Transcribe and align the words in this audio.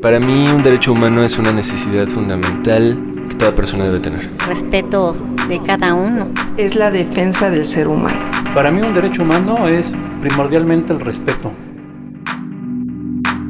Para 0.00 0.18
mí 0.18 0.48
un 0.48 0.62
derecho 0.62 0.92
humano 0.92 1.22
es 1.22 1.38
una 1.38 1.52
necesidad 1.52 2.08
fundamental 2.08 2.98
que 3.28 3.34
toda 3.34 3.54
persona 3.54 3.84
debe 3.84 4.00
tener. 4.00 4.30
Respeto 4.48 5.14
de 5.46 5.60
cada 5.60 5.92
uno. 5.92 6.30
Es 6.56 6.74
la 6.74 6.90
defensa 6.90 7.50
del 7.50 7.66
ser 7.66 7.86
humano. 7.86 8.18
Para 8.54 8.70
mí 8.70 8.80
un 8.80 8.94
derecho 8.94 9.22
humano 9.22 9.68
es 9.68 9.94
primordialmente 10.22 10.94
el 10.94 11.00
respeto. 11.00 11.52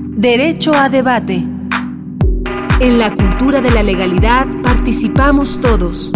Derecho 0.09 0.75
a 0.75 0.89
debate. 0.89 1.45
En 2.81 2.99
la 2.99 3.15
cultura 3.15 3.61
de 3.61 3.71
la 3.71 3.85
legalidad 3.85 4.49
participamos 4.61 5.61
todos. 5.61 6.11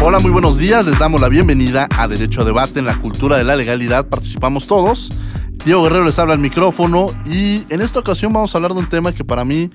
Hola, 0.00 0.20
muy 0.20 0.30
buenos 0.30 0.56
días. 0.56 0.86
Les 0.86 0.96
damos 1.00 1.20
la 1.20 1.28
bienvenida 1.28 1.88
a 1.98 2.06
Derecho 2.06 2.42
a 2.42 2.44
Debate 2.44 2.78
en 2.78 2.84
la 2.84 2.94
cultura 3.00 3.38
de 3.38 3.42
la 3.42 3.56
legalidad. 3.56 4.06
Participamos 4.06 4.68
todos. 4.68 5.10
Diego 5.66 5.82
Guerrero 5.82 6.04
les 6.04 6.16
habla 6.20 6.34
al 6.34 6.38
micrófono 6.38 7.08
y 7.24 7.64
en 7.74 7.80
esta 7.80 7.98
ocasión 7.98 8.32
vamos 8.32 8.54
a 8.54 8.58
hablar 8.58 8.72
de 8.72 8.78
un 8.78 8.88
tema 8.88 9.12
que 9.12 9.24
para 9.24 9.44
mí 9.44 9.68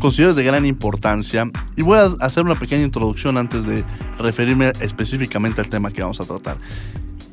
considero 0.00 0.34
de 0.34 0.42
gran 0.42 0.66
importancia 0.66 1.48
y 1.76 1.82
voy 1.82 1.98
a 1.98 2.08
hacer 2.18 2.44
una 2.44 2.56
pequeña 2.56 2.82
introducción 2.82 3.38
antes 3.38 3.64
de 3.64 3.84
referirme 4.18 4.72
específicamente 4.80 5.60
al 5.60 5.68
tema 5.68 5.92
que 5.92 6.02
vamos 6.02 6.20
a 6.20 6.24
tratar. 6.24 6.56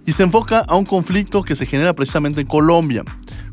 Y 0.05 0.13
se 0.13 0.21
enfoca 0.21 0.59
a 0.59 0.76
un 0.76 0.85
conflicto 0.85 1.41
que 1.41 1.55
se 1.55 1.66
genera 1.66 1.94
precisamente 1.94 2.40
en 2.40 2.45
Colombia. 2.45 3.04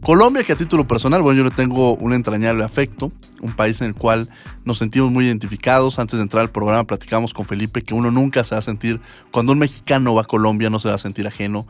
Colombia 0.03 0.45
que 0.45 0.53
a 0.53 0.57
título 0.57 0.87
personal, 0.87 1.23
bueno, 1.23 1.39
yo 1.39 1.45
le 1.45 1.51
tengo 1.51 1.95
un 1.95 2.13
entrañable 2.13 2.63
afecto, 2.63 3.13
un 3.41 3.53
país 3.53 3.81
en 3.81 3.87
el 3.87 3.95
cual 3.95 4.29
nos 4.67 4.77
sentimos 4.77 5.11
muy 5.11 5.25
identificados. 5.25 5.99
Antes 5.99 6.19
de 6.19 6.23
entrar 6.23 6.43
al 6.43 6.51
programa 6.51 6.85
platicamos 6.85 7.33
con 7.33 7.47
Felipe 7.47 7.81
que 7.81 7.95
uno 7.95 8.11
nunca 8.11 8.45
se 8.45 8.55
va 8.55 8.59
a 8.59 8.63
sentir, 8.63 9.01
cuando 9.31 9.53
un 9.53 9.59
mexicano 9.59 10.15
va 10.15 10.23
a 10.23 10.25
Colombia 10.25 10.69
no 10.69 10.79
se 10.79 10.89
va 10.89 10.97
a 10.97 10.99
sentir 10.99 11.27
ajeno 11.27 11.67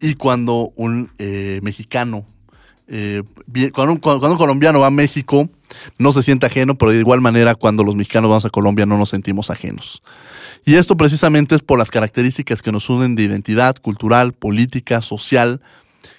y 0.00 0.14
cuando 0.14 0.72
un 0.76 1.10
eh, 1.18 1.60
mexicano, 1.62 2.26
eh, 2.86 3.22
cuando, 3.72 3.92
un, 3.94 4.36
colombiano 4.36 4.80
va 4.80 4.88
a 4.88 4.90
México, 4.90 5.48
no 5.98 6.12
se 6.12 6.22
siente 6.22 6.46
ajeno, 6.46 6.76
pero 6.76 6.90
de 6.90 6.98
igual 6.98 7.20
manera 7.20 7.54
cuando 7.54 7.84
los 7.84 7.96
mexicanos 7.96 8.28
vamos 8.28 8.44
a 8.44 8.50
Colombia 8.50 8.86
no 8.86 8.98
nos 8.98 9.10
sentimos 9.10 9.50
ajenos. 9.50 10.02
Y 10.66 10.76
esto 10.76 10.96
precisamente 10.96 11.54
es 11.54 11.62
por 11.62 11.78
las 11.78 11.90
características 11.90 12.62
que 12.62 12.72
nos 12.72 12.88
unen 12.88 13.14
de 13.14 13.22
identidad 13.22 13.76
cultural, 13.76 14.32
política, 14.32 15.02
social, 15.02 15.60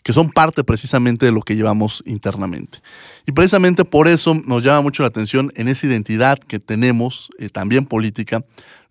que 0.04 0.14
son 0.14 0.30
parte 0.30 0.64
precisamente 0.64 1.26
de 1.26 1.32
lo 1.32 1.42
que 1.42 1.56
llevamos 1.56 2.04
internamente. 2.06 2.80
Y 3.26 3.32
precisamente 3.32 3.86
por 3.86 4.08
eso 4.08 4.36
nos 4.46 4.64
llama 4.64 4.82
mucho 4.82 5.04
la 5.04 5.08
atención 5.08 5.52
en 5.56 5.68
esa 5.68 5.88
identidad 5.88 6.38
que 6.38 6.60
tenemos, 6.60 7.30
eh, 7.40 7.50
también 7.50 7.86
política, 7.86 8.44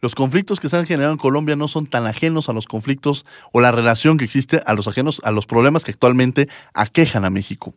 los 0.05 0.15
conflictos 0.15 0.61
que 0.61 0.69
se 0.69 0.77
han 0.77 0.85
generado 0.85 1.15
en 1.15 1.19
Colombia 1.19 1.57
no 1.57 1.67
son 1.67 1.87
tan 1.87 2.07
ajenos 2.07 2.51
a 2.51 2.53
los 2.53 2.67
conflictos 2.67 3.25
o 3.53 3.63
la 3.63 3.73
relación 3.73 4.19
que 4.19 4.27
existe 4.27 4.61
a 4.67 4.75
los 4.75 4.87
ajenos 4.87 5.23
a 5.25 5.31
los 5.31 5.47
problemas 5.47 5.83
que 5.83 5.93
actualmente 5.93 6.47
aquejan 6.75 7.25
a 7.25 7.31
México. 7.31 7.75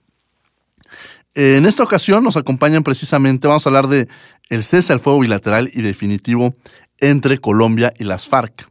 En 1.35 1.65
esta 1.65 1.83
ocasión 1.83 2.25
nos 2.25 2.35
acompañan 2.35 2.83
precisamente, 2.83 3.47
vamos 3.47 3.65
a 3.65 3.69
hablar 3.69 3.87
de 3.87 4.09
el 4.49 4.65
cese 4.65 4.91
al 4.91 4.99
fuego 4.99 5.21
bilateral 5.21 5.69
y 5.71 5.81
definitivo 5.81 6.53
entre 6.99 7.37
Colombia 7.37 7.93
y 7.97 8.03
las 8.03 8.27
FARC. 8.27 8.69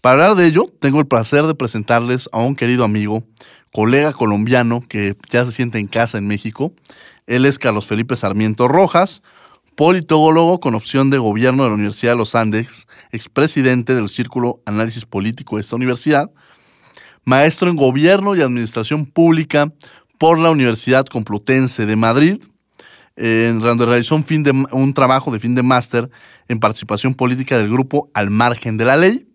Para 0.00 0.24
hablar 0.24 0.34
de 0.34 0.46
ello, 0.46 0.64
tengo 0.80 0.98
el 0.98 1.06
placer 1.06 1.46
de 1.46 1.54
presentarles 1.54 2.30
a 2.32 2.38
un 2.38 2.56
querido 2.56 2.82
amigo, 2.82 3.24
colega 3.74 4.14
colombiano 4.14 4.80
que 4.80 5.16
ya 5.28 5.44
se 5.44 5.52
siente 5.52 5.78
en 5.78 5.86
casa 5.86 6.16
en 6.16 6.26
México. 6.26 6.72
Él 7.26 7.44
es 7.44 7.58
Carlos 7.58 7.84
Felipe 7.84 8.16
Sarmiento 8.16 8.68
Rojas, 8.68 9.22
politólogo 9.76 10.58
con 10.58 10.74
opción 10.74 11.10
de 11.10 11.18
gobierno 11.18 11.62
de 11.62 11.68
la 11.68 11.74
Universidad 11.74 12.12
de 12.12 12.18
los 12.18 12.34
Andes, 12.34 12.88
expresidente 13.12 13.94
del 13.94 14.08
Círculo 14.08 14.60
Análisis 14.64 15.04
Político 15.04 15.56
de 15.56 15.62
esta 15.62 15.76
universidad, 15.76 16.30
maestro 17.24 17.68
en 17.68 17.76
gobierno 17.76 18.34
y 18.34 18.40
administración 18.40 19.04
pública 19.04 19.72
por 20.18 20.38
la 20.38 20.50
Universidad 20.50 21.04
Complutense 21.04 21.84
de 21.84 21.94
Madrid, 21.94 22.42
en 23.16 23.60
donde 23.60 23.86
realizó 23.86 24.16
un, 24.16 24.24
fin 24.24 24.42
de, 24.42 24.50
un 24.50 24.94
trabajo 24.94 25.30
de 25.30 25.40
fin 25.40 25.54
de 25.54 25.62
máster 25.62 26.10
en 26.48 26.58
participación 26.58 27.14
política 27.14 27.58
del 27.58 27.68
grupo 27.68 28.10
Al 28.14 28.30
Margen 28.30 28.78
de 28.78 28.86
la 28.86 28.96
Ley, 28.96 29.26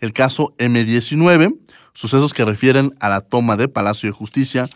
el 0.00 0.12
caso 0.12 0.54
M19, 0.58 1.56
sucesos 1.92 2.32
que 2.34 2.44
refieren 2.44 2.94
a 2.98 3.08
la 3.08 3.20
toma 3.20 3.56
de 3.56 3.68
Palacio 3.68 4.08
de 4.08 4.12
Justicia 4.12 4.68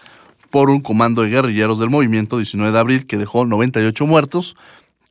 por 0.50 0.70
un 0.70 0.80
comando 0.80 1.22
de 1.22 1.30
guerrilleros 1.30 1.78
del 1.78 1.90
movimiento 1.90 2.36
19 2.36 2.72
de 2.72 2.78
abril 2.78 3.06
que 3.06 3.16
dejó 3.16 3.46
98 3.46 4.06
muertos, 4.06 4.54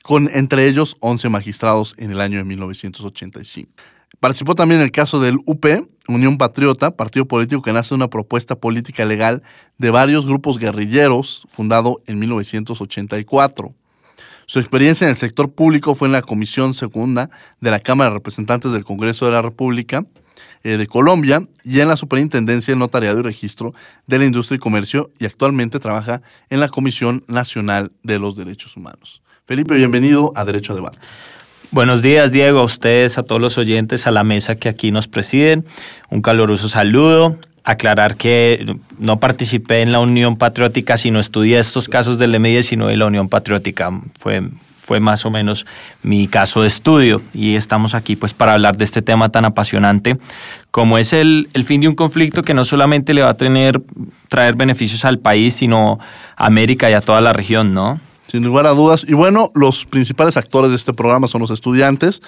con 0.03 0.29
entre 0.33 0.67
ellos 0.67 0.95
11 0.99 1.29
magistrados 1.29 1.95
en 1.97 2.11
el 2.11 2.21
año 2.21 2.37
de 2.37 2.43
1985. 2.43 3.71
Participó 4.19 4.55
también 4.55 4.81
en 4.81 4.85
el 4.85 4.91
caso 4.91 5.19
del 5.19 5.37
UP, 5.45 5.65
Unión 6.07 6.37
Patriota, 6.37 6.95
partido 6.95 7.27
político 7.27 7.61
que 7.61 7.73
nace 7.73 7.89
de 7.89 7.95
una 7.95 8.09
propuesta 8.09 8.55
política 8.55 9.05
legal 9.05 9.41
de 9.77 9.89
varios 9.89 10.25
grupos 10.25 10.59
guerrilleros, 10.59 11.43
fundado 11.49 12.01
en 12.05 12.19
1984. 12.19 13.73
Su 14.45 14.59
experiencia 14.59 15.05
en 15.05 15.11
el 15.11 15.15
sector 15.15 15.53
público 15.53 15.95
fue 15.95 16.07
en 16.07 16.11
la 16.11 16.21
Comisión 16.21 16.73
Segunda 16.73 17.29
de 17.61 17.71
la 17.71 17.79
Cámara 17.79 18.09
de 18.09 18.17
Representantes 18.17 18.71
del 18.71 18.83
Congreso 18.83 19.25
de 19.25 19.31
la 19.31 19.41
República 19.41 20.05
eh, 20.63 20.77
de 20.77 20.87
Colombia 20.87 21.47
y 21.63 21.79
en 21.79 21.87
la 21.87 21.97
Superintendencia 21.97 22.73
del 22.73 22.79
Notariado 22.79 23.19
y 23.19 23.23
Registro 23.23 23.73
de 24.07 24.19
la 24.19 24.25
Industria 24.25 24.57
y 24.57 24.59
Comercio 24.59 25.09
y 25.19 25.25
actualmente 25.25 25.79
trabaja 25.79 26.21
en 26.49 26.59
la 26.59 26.69
Comisión 26.69 27.23
Nacional 27.27 27.93
de 28.03 28.19
los 28.19 28.35
Derechos 28.35 28.75
Humanos. 28.75 29.21
Felipe, 29.51 29.75
bienvenido 29.75 30.31
a 30.37 30.45
Derecho 30.45 30.73
Debate. 30.73 30.97
Buenos 31.71 32.01
días, 32.01 32.31
Diego, 32.31 32.59
a 32.59 32.63
ustedes, 32.63 33.17
a 33.17 33.23
todos 33.23 33.41
los 33.41 33.57
oyentes, 33.57 34.07
a 34.07 34.11
la 34.11 34.23
mesa 34.23 34.55
que 34.55 34.69
aquí 34.69 34.91
nos 34.91 35.09
presiden. 35.09 35.65
Un 36.09 36.21
caluroso 36.21 36.69
saludo. 36.69 37.35
Aclarar 37.65 38.15
que 38.15 38.77
no 38.97 39.19
participé 39.19 39.81
en 39.81 39.91
la 39.91 39.99
Unión 39.99 40.37
Patriótica, 40.37 40.95
sino 40.95 41.19
estudié 41.19 41.59
estos 41.59 41.89
casos 41.89 42.17
del 42.17 42.33
M19 42.33 42.93
y 42.93 42.95
la 42.95 43.05
Unión 43.07 43.27
Patriótica. 43.27 43.91
Fue, 44.17 44.41
fue 44.79 45.01
más 45.01 45.25
o 45.25 45.31
menos 45.31 45.65
mi 46.01 46.29
caso 46.29 46.61
de 46.61 46.69
estudio 46.69 47.21
y 47.33 47.55
estamos 47.55 47.93
aquí 47.93 48.15
pues 48.15 48.33
para 48.33 48.53
hablar 48.53 48.77
de 48.77 48.85
este 48.85 49.01
tema 49.01 49.33
tan 49.33 49.43
apasionante 49.43 50.17
como 50.71 50.97
es 50.97 51.11
el, 51.11 51.49
el 51.53 51.65
fin 51.65 51.81
de 51.81 51.89
un 51.89 51.95
conflicto 51.95 52.41
que 52.41 52.53
no 52.53 52.63
solamente 52.63 53.13
le 53.13 53.21
va 53.21 53.31
a 53.31 53.33
tener, 53.33 53.81
traer 54.29 54.55
beneficios 54.55 55.03
al 55.03 55.19
país, 55.19 55.55
sino 55.55 55.99
a 56.37 56.45
América 56.45 56.89
y 56.89 56.93
a 56.93 57.01
toda 57.01 57.19
la 57.19 57.33
región, 57.33 57.73
¿no? 57.73 57.99
Sin 58.31 58.45
lugar 58.45 58.65
a 58.65 58.69
dudas. 58.69 59.05
Y 59.05 59.13
bueno, 59.13 59.51
los 59.55 59.85
principales 59.85 60.37
actores 60.37 60.71
de 60.71 60.77
este 60.77 60.93
programa 60.93 61.27
son 61.27 61.41
los 61.41 61.51
estudiantes. 61.51 62.21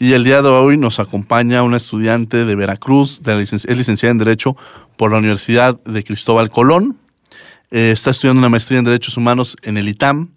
Y 0.00 0.12
el 0.14 0.24
día 0.24 0.42
de 0.42 0.48
hoy 0.48 0.76
nos 0.76 0.98
acompaña 0.98 1.62
una 1.62 1.76
estudiante 1.76 2.44
de 2.44 2.56
Veracruz, 2.56 3.20
es 3.24 3.76
licenciada 3.76 4.10
en 4.10 4.18
Derecho 4.18 4.56
por 4.96 5.12
la 5.12 5.18
Universidad 5.18 5.80
de 5.84 6.02
Cristóbal 6.02 6.50
Colón. 6.50 6.98
Eh, 7.70 7.92
está 7.92 8.10
estudiando 8.10 8.40
una 8.40 8.48
maestría 8.48 8.80
en 8.80 8.84
Derechos 8.84 9.16
Humanos 9.16 9.56
en 9.62 9.76
el 9.76 9.88
ITAM 9.88 10.30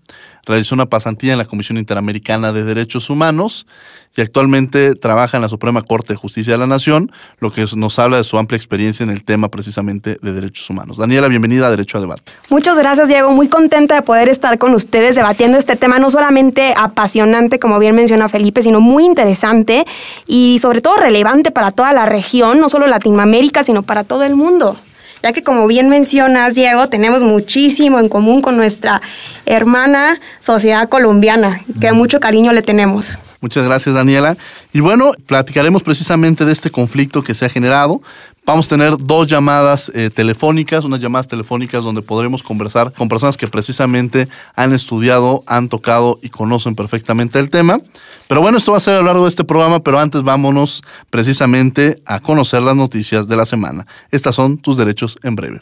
realizó 0.48 0.74
una 0.74 0.88
pasantía 0.88 1.34
en 1.34 1.38
la 1.38 1.46
Comisión 1.46 1.78
Interamericana 1.78 2.54
de 2.54 2.64
Derechos 2.64 3.10
Humanos 3.10 3.68
y 4.16 4.22
actualmente 4.22 4.96
trabaja 4.96 5.38
en 5.38 5.42
la 5.42 5.50
Suprema 5.50 5.84
Corte 5.84 6.14
de 6.14 6.18
Justicia 6.18 6.54
de 6.54 6.58
la 6.58 6.66
Nación, 6.66 7.12
lo 7.40 7.52
que 7.52 7.66
nos 7.76 8.00
habla 8.00 8.18
de 8.18 8.24
su 8.24 8.38
amplia 8.38 8.58
experiencia 8.58 9.04
en 9.04 9.12
el 9.12 9.24
tema 9.24 9.50
precisamente 9.50 10.18
de 10.22 10.34
derechos 10.34 10.68
humanos. 10.70 10.98
Daniela, 10.98 11.28
bienvenida 11.28 11.68
a 11.68 11.70
Derecho 11.70 12.00
a 12.00 12.02
Debate. 12.02 12.32
Muchas 12.50 12.78
gracias, 12.78 13.08
Diego. 13.08 13.32
Muy 13.32 13.48
contenta 13.48 13.94
de 13.96 14.02
poder 14.02 14.30
estar 14.30 14.58
con 14.58 14.74
ustedes 14.74 15.16
debatiendo 15.16 15.58
este 15.58 15.76
tema, 15.76 16.00
no 16.00 16.10
solamente 16.10 16.74
apasionante, 16.76 17.60
como 17.60 17.78
bien 17.78 17.96
menciona 17.96 18.28
Felipe, 18.30 18.64
sino 18.64 18.82
muy 18.82 19.06
interesante 19.06 19.86
y 20.26 20.58
sobre 20.60 20.82
todo 20.82 20.96
relevante 20.96 21.52
para 21.52 21.70
toda 21.70 21.94
la 21.94 22.06
región, 22.06 22.60
no 22.60 22.70
solo 22.70 22.88
Latinoamérica, 22.88 23.64
sino 23.64 23.84
para 23.84 24.04
todo 24.04 24.24
el 24.24 24.36
mundo 24.36 24.78
ya 25.24 25.34
que 25.34 25.44
como 25.44 25.68
bien 25.68 25.90
mencionas, 25.90 26.56
Diego, 26.56 26.88
tenemos 26.88 27.24
muchísimo 27.24 28.00
en 28.00 28.10
común 28.10 28.42
con 28.42 28.58
nuestra 28.58 29.02
hermana 29.46 30.20
sociedad 30.40 30.90
colombiana, 30.90 31.62
que 31.80 31.92
mucho 31.92 32.20
cariño 32.20 32.54
le 32.54 32.62
tenemos. 32.62 33.20
Muchas 33.40 33.66
gracias, 33.66 33.94
Daniela. 33.94 34.36
Y 34.74 34.80
bueno, 34.80 35.12
platicaremos 35.26 35.84
precisamente 35.84 36.46
de 36.46 36.52
este 36.52 36.72
conflicto 36.72 37.24
que 37.24 37.36
se 37.36 37.46
ha 37.46 37.50
generado, 37.50 38.02
Vamos 38.48 38.68
a 38.68 38.70
tener 38.70 38.98
dos 38.98 39.28
llamadas 39.28 39.92
eh, 39.94 40.10
telefónicas, 40.10 40.86
unas 40.86 41.02
llamadas 41.02 41.28
telefónicas 41.28 41.84
donde 41.84 42.02
podremos 42.02 42.42
conversar 42.42 42.94
con 42.94 43.10
personas 43.10 43.36
que 43.36 43.46
precisamente 43.46 44.30
han 44.56 44.72
estudiado, 44.72 45.44
han 45.48 45.68
tocado 45.68 46.18
y 46.22 46.30
conocen 46.30 46.74
perfectamente 46.74 47.40
el 47.40 47.50
tema. 47.50 47.82
Pero 48.30 48.40
bueno, 48.40 48.58
esto 48.58 48.72
va 48.72 48.78
a 48.78 48.80
ser 48.80 48.96
a 48.96 49.00
lo 49.00 49.04
largo 49.04 49.24
de 49.24 49.30
este 49.30 49.44
programa, 49.44 49.82
pero 49.82 50.00
antes 50.00 50.24
vámonos 50.24 50.82
precisamente 51.10 52.02
a 52.06 52.22
conocer 52.22 52.62
las 52.62 52.78
noticias 52.78 53.28
de 53.28 53.36
la 53.36 53.46
semana. 53.46 53.86
Estas 54.12 54.34
son 54.34 54.58
tus 54.58 54.78
derechos 54.78 55.20
en 55.24 55.36
breve. 55.36 55.62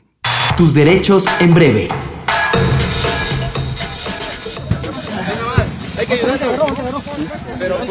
Tus 0.55 0.75
derechos 0.75 1.25
en 1.39 1.55
breve. 1.55 1.88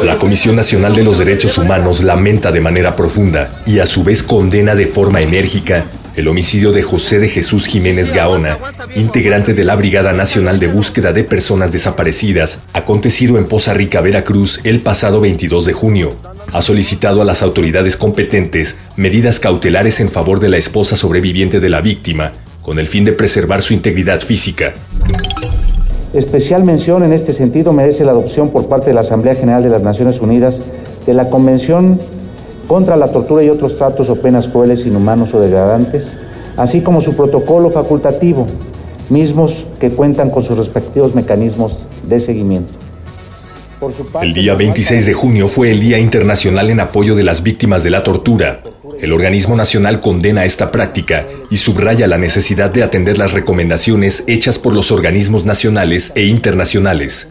La 0.02 0.18
Comisión 0.18 0.56
Nacional 0.56 0.94
de 0.94 1.02
los 1.02 1.18
Derechos 1.18 1.58
Humanos 1.58 2.02
lamenta 2.02 2.52
de 2.52 2.60
manera 2.60 2.96
profunda 2.96 3.62
y 3.66 3.78
a 3.78 3.86
su 3.86 4.04
vez 4.04 4.22
condena 4.22 4.74
de 4.74 4.86
forma 4.86 5.20
enérgica 5.20 5.84
el 6.16 6.28
homicidio 6.28 6.72
de 6.72 6.82
José 6.82 7.18
de 7.18 7.28
Jesús 7.28 7.66
Jiménez 7.66 8.12
Gaona, 8.12 8.58
integrante 8.94 9.52
de 9.52 9.64
la 9.64 9.74
Brigada 9.74 10.12
Nacional 10.12 10.60
de 10.60 10.68
Búsqueda 10.68 11.12
de 11.12 11.24
Personas 11.24 11.72
Desaparecidas, 11.72 12.60
acontecido 12.72 13.36
en 13.36 13.46
Poza 13.46 13.74
Rica, 13.74 14.00
Veracruz, 14.00 14.60
el 14.64 14.80
pasado 14.80 15.20
22 15.20 15.66
de 15.66 15.72
junio. 15.72 16.16
Ha 16.52 16.62
solicitado 16.62 17.20
a 17.20 17.24
las 17.24 17.42
autoridades 17.42 17.96
competentes 17.96 18.76
medidas 18.96 19.40
cautelares 19.40 19.98
en 20.00 20.08
favor 20.08 20.38
de 20.38 20.50
la 20.50 20.56
esposa 20.56 20.96
sobreviviente 20.96 21.58
de 21.58 21.68
la 21.68 21.80
víctima, 21.80 22.32
con 22.62 22.78
el 22.78 22.86
fin 22.86 23.04
de 23.04 23.12
preservar 23.12 23.60
su 23.60 23.74
integridad 23.74 24.20
física. 24.20 24.74
Especial 26.14 26.62
mención 26.62 27.02
en 27.02 27.12
este 27.12 27.32
sentido 27.32 27.72
merece 27.72 28.04
la 28.04 28.12
adopción 28.12 28.50
por 28.50 28.68
parte 28.68 28.86
de 28.86 28.94
la 28.94 29.00
Asamblea 29.00 29.34
General 29.34 29.64
de 29.64 29.68
las 29.68 29.82
Naciones 29.82 30.20
Unidas 30.20 30.60
de 31.06 31.12
la 31.12 31.28
Convención 31.28 31.98
contra 32.68 32.96
la 32.96 33.10
tortura 33.10 33.42
y 33.42 33.50
otros 33.50 33.76
tratos 33.76 34.08
o 34.08 34.14
penas 34.14 34.46
crueles, 34.46 34.86
inhumanos 34.86 35.34
o 35.34 35.40
degradantes, 35.40 36.12
así 36.56 36.82
como 36.82 37.00
su 37.00 37.16
protocolo 37.16 37.68
facultativo, 37.70 38.46
mismos 39.10 39.66
que 39.80 39.90
cuentan 39.90 40.30
con 40.30 40.44
sus 40.44 40.56
respectivos 40.56 41.16
mecanismos 41.16 41.84
de 42.08 42.20
seguimiento. 42.20 42.72
El 44.22 44.32
día 44.32 44.54
26 44.54 45.06
de 45.06 45.12
junio 45.14 45.48
fue 45.48 45.72
el 45.72 45.80
Día 45.80 45.98
Internacional 45.98 46.70
en 46.70 46.78
apoyo 46.78 47.16
de 47.16 47.24
las 47.24 47.42
víctimas 47.42 47.82
de 47.82 47.90
la 47.90 48.04
tortura. 48.04 48.60
El 49.04 49.12
organismo 49.12 49.54
nacional 49.54 50.00
condena 50.00 50.46
esta 50.46 50.72
práctica 50.72 51.26
y 51.50 51.58
subraya 51.58 52.06
la 52.06 52.16
necesidad 52.16 52.70
de 52.70 52.82
atender 52.82 53.18
las 53.18 53.32
recomendaciones 53.32 54.24
hechas 54.28 54.58
por 54.58 54.72
los 54.72 54.90
organismos 54.90 55.44
nacionales 55.44 56.10
e 56.14 56.24
internacionales. 56.24 57.28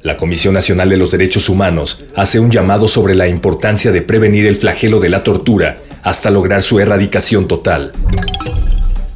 La 0.00 0.16
Comisión 0.16 0.54
Nacional 0.54 0.88
de 0.88 0.96
los 0.96 1.10
Derechos 1.10 1.50
Humanos 1.50 2.04
hace 2.16 2.40
un 2.40 2.50
llamado 2.50 2.88
sobre 2.88 3.14
la 3.14 3.28
importancia 3.28 3.92
de 3.92 4.00
prevenir 4.00 4.46
el 4.46 4.56
flagelo 4.56 4.98
de 4.98 5.10
la 5.10 5.22
tortura 5.22 5.76
hasta 6.02 6.30
lograr 6.30 6.62
su 6.62 6.80
erradicación 6.80 7.48
total. 7.48 7.92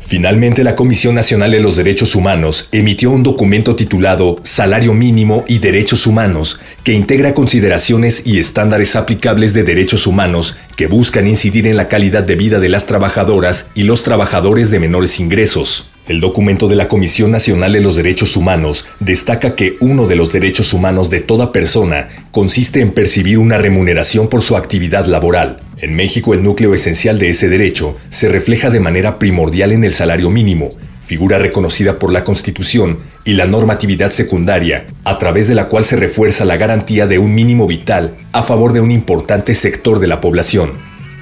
Finalmente, 0.08 0.64
la 0.64 0.74
Comisión 0.74 1.14
Nacional 1.14 1.50
de 1.50 1.60
los 1.60 1.76
Derechos 1.76 2.16
Humanos 2.16 2.70
emitió 2.72 3.10
un 3.10 3.22
documento 3.22 3.76
titulado 3.76 4.36
Salario 4.42 4.94
Mínimo 4.94 5.44
y 5.46 5.58
Derechos 5.58 6.06
Humanos, 6.06 6.58
que 6.82 6.94
integra 6.94 7.34
consideraciones 7.34 8.26
y 8.26 8.38
estándares 8.38 8.96
aplicables 8.96 9.52
de 9.52 9.64
derechos 9.64 10.06
humanos 10.06 10.56
que 10.76 10.86
buscan 10.86 11.26
incidir 11.26 11.66
en 11.66 11.76
la 11.76 11.88
calidad 11.88 12.22
de 12.22 12.36
vida 12.36 12.58
de 12.58 12.70
las 12.70 12.86
trabajadoras 12.86 13.68
y 13.74 13.82
los 13.82 14.02
trabajadores 14.02 14.70
de 14.70 14.80
menores 14.80 15.20
ingresos. 15.20 15.90
El 16.08 16.20
documento 16.20 16.68
de 16.68 16.76
la 16.76 16.88
Comisión 16.88 17.30
Nacional 17.30 17.74
de 17.74 17.82
los 17.82 17.96
Derechos 17.96 18.34
Humanos 18.34 18.86
destaca 19.00 19.54
que 19.54 19.76
uno 19.80 20.06
de 20.06 20.16
los 20.16 20.32
derechos 20.32 20.72
humanos 20.72 21.10
de 21.10 21.20
toda 21.20 21.52
persona 21.52 22.08
consiste 22.30 22.80
en 22.80 22.92
percibir 22.92 23.36
una 23.36 23.58
remuneración 23.58 24.28
por 24.28 24.40
su 24.40 24.56
actividad 24.56 25.04
laboral. 25.04 25.58
En 25.80 25.94
México 25.94 26.34
el 26.34 26.42
núcleo 26.42 26.74
esencial 26.74 27.20
de 27.20 27.30
ese 27.30 27.48
derecho 27.48 27.96
se 28.10 28.28
refleja 28.28 28.68
de 28.68 28.80
manera 28.80 29.18
primordial 29.18 29.70
en 29.70 29.84
el 29.84 29.92
salario 29.92 30.28
mínimo, 30.28 30.68
figura 31.00 31.38
reconocida 31.38 32.00
por 32.00 32.12
la 32.12 32.24
Constitución 32.24 32.98
y 33.24 33.34
la 33.34 33.46
normatividad 33.46 34.10
secundaria, 34.10 34.86
a 35.04 35.18
través 35.18 35.46
de 35.46 35.54
la 35.54 35.66
cual 35.66 35.84
se 35.84 35.94
refuerza 35.94 36.44
la 36.44 36.56
garantía 36.56 37.06
de 37.06 37.20
un 37.20 37.32
mínimo 37.32 37.68
vital 37.68 38.16
a 38.32 38.42
favor 38.42 38.72
de 38.72 38.80
un 38.80 38.90
importante 38.90 39.54
sector 39.54 40.00
de 40.00 40.08
la 40.08 40.20
población. 40.20 40.72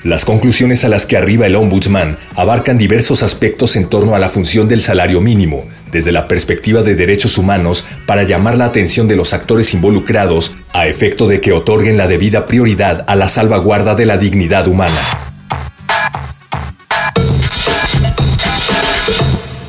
Las 0.04 0.24
conclusiones 0.24 0.84
a 0.84 0.88
las 0.88 1.06
que 1.06 1.16
arriba 1.16 1.46
el 1.46 1.56
ombudsman 1.56 2.16
abarcan 2.36 2.78
diversos 2.78 3.22
aspectos 3.22 3.76
en 3.76 3.86
torno 3.88 4.14
a 4.14 4.18
la 4.18 4.28
función 4.28 4.68
del 4.68 4.82
salario 4.82 5.20
mínimo, 5.20 5.66
desde 5.90 6.12
la 6.12 6.28
perspectiva 6.28 6.82
de 6.82 6.94
derechos 6.94 7.38
humanos 7.38 7.84
para 8.06 8.22
llamar 8.22 8.56
la 8.56 8.66
atención 8.66 9.08
de 9.08 9.16
los 9.16 9.32
actores 9.32 9.74
involucrados 9.74 10.52
a 10.72 10.86
efecto 10.86 11.26
de 11.26 11.40
que 11.40 11.52
otorguen 11.52 11.96
la 11.96 12.08
debida 12.08 12.46
prioridad 12.46 13.04
a 13.08 13.16
la 13.16 13.28
salvaguarda 13.28 13.94
de 13.94 14.06
la 14.06 14.18
dignidad 14.18 14.68
humana. 14.68 15.25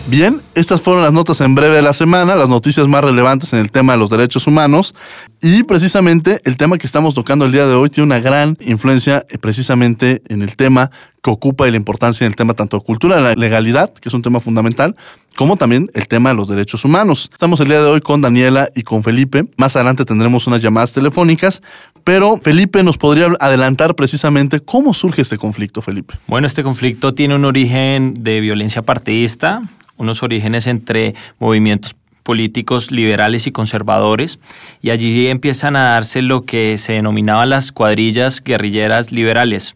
Bien, 0.09 0.41
estas 0.55 0.81
fueron 0.81 1.03
las 1.03 1.11
notas 1.11 1.41
en 1.41 1.53
breve 1.53 1.75
de 1.75 1.81
la 1.81 1.91
semana, 1.91 2.37
las 2.37 2.47
noticias 2.47 2.87
más 2.87 3.03
relevantes 3.03 3.51
en 3.51 3.59
el 3.59 3.71
tema 3.71 3.91
de 3.91 3.99
los 3.99 4.09
derechos 4.09 4.47
humanos. 4.47 4.95
Y 5.41 5.63
precisamente 5.63 6.39
el 6.45 6.55
tema 6.55 6.77
que 6.77 6.87
estamos 6.87 7.13
tocando 7.13 7.43
el 7.43 7.51
día 7.51 7.65
de 7.65 7.75
hoy 7.75 7.89
tiene 7.89 8.05
una 8.05 8.21
gran 8.21 8.57
influencia 8.61 9.25
eh, 9.29 9.37
precisamente 9.37 10.21
en 10.29 10.43
el 10.43 10.55
tema 10.55 10.91
que 11.21 11.29
ocupa 11.29 11.67
y 11.67 11.71
la 11.71 11.77
importancia 11.77 12.23
en 12.23 12.31
el 12.31 12.37
tema 12.37 12.53
tanto 12.53 12.79
cultura 12.79 13.19
la 13.19 13.33
legalidad, 13.35 13.93
que 13.93 14.07
es 14.07 14.15
un 14.15 14.21
tema 14.21 14.39
fundamental, 14.39 14.95
como 15.35 15.57
también 15.57 15.89
el 15.93 16.07
tema 16.07 16.29
de 16.29 16.35
los 16.35 16.47
derechos 16.47 16.85
humanos. 16.85 17.29
Estamos 17.33 17.59
el 17.59 17.67
día 17.67 17.81
de 17.81 17.87
hoy 17.87 17.99
con 17.99 18.21
Daniela 18.21 18.69
y 18.75 18.83
con 18.83 19.03
Felipe. 19.03 19.43
Más 19.57 19.75
adelante 19.75 20.05
tendremos 20.05 20.47
unas 20.47 20.61
llamadas 20.61 20.93
telefónicas, 20.93 21.61
pero 22.05 22.37
Felipe 22.37 22.81
nos 22.81 22.97
podría 22.97 23.27
adelantar 23.41 23.93
precisamente 23.93 24.61
cómo 24.61 24.93
surge 24.93 25.21
este 25.21 25.37
conflicto, 25.37 25.81
Felipe. 25.81 26.13
Bueno, 26.27 26.47
este 26.47 26.63
conflicto 26.63 27.13
tiene 27.13 27.35
un 27.35 27.43
origen 27.43 28.13
de 28.23 28.39
violencia 28.39 28.81
partidista, 28.81 29.63
unos 29.97 30.23
orígenes 30.23 30.67
entre 30.67 31.15
movimientos 31.39 31.95
políticos 32.23 32.91
liberales 32.91 33.47
y 33.47 33.51
conservadores, 33.51 34.39
y 34.81 34.89
allí 34.89 35.27
empiezan 35.27 35.75
a 35.77 35.93
darse 35.93 36.21
lo 36.21 36.41
que 36.41 36.77
se 36.77 36.93
denominaban 36.93 37.49
las 37.49 37.71
cuadrillas 37.71 38.43
guerrilleras 38.43 39.13
liberales. 39.13 39.75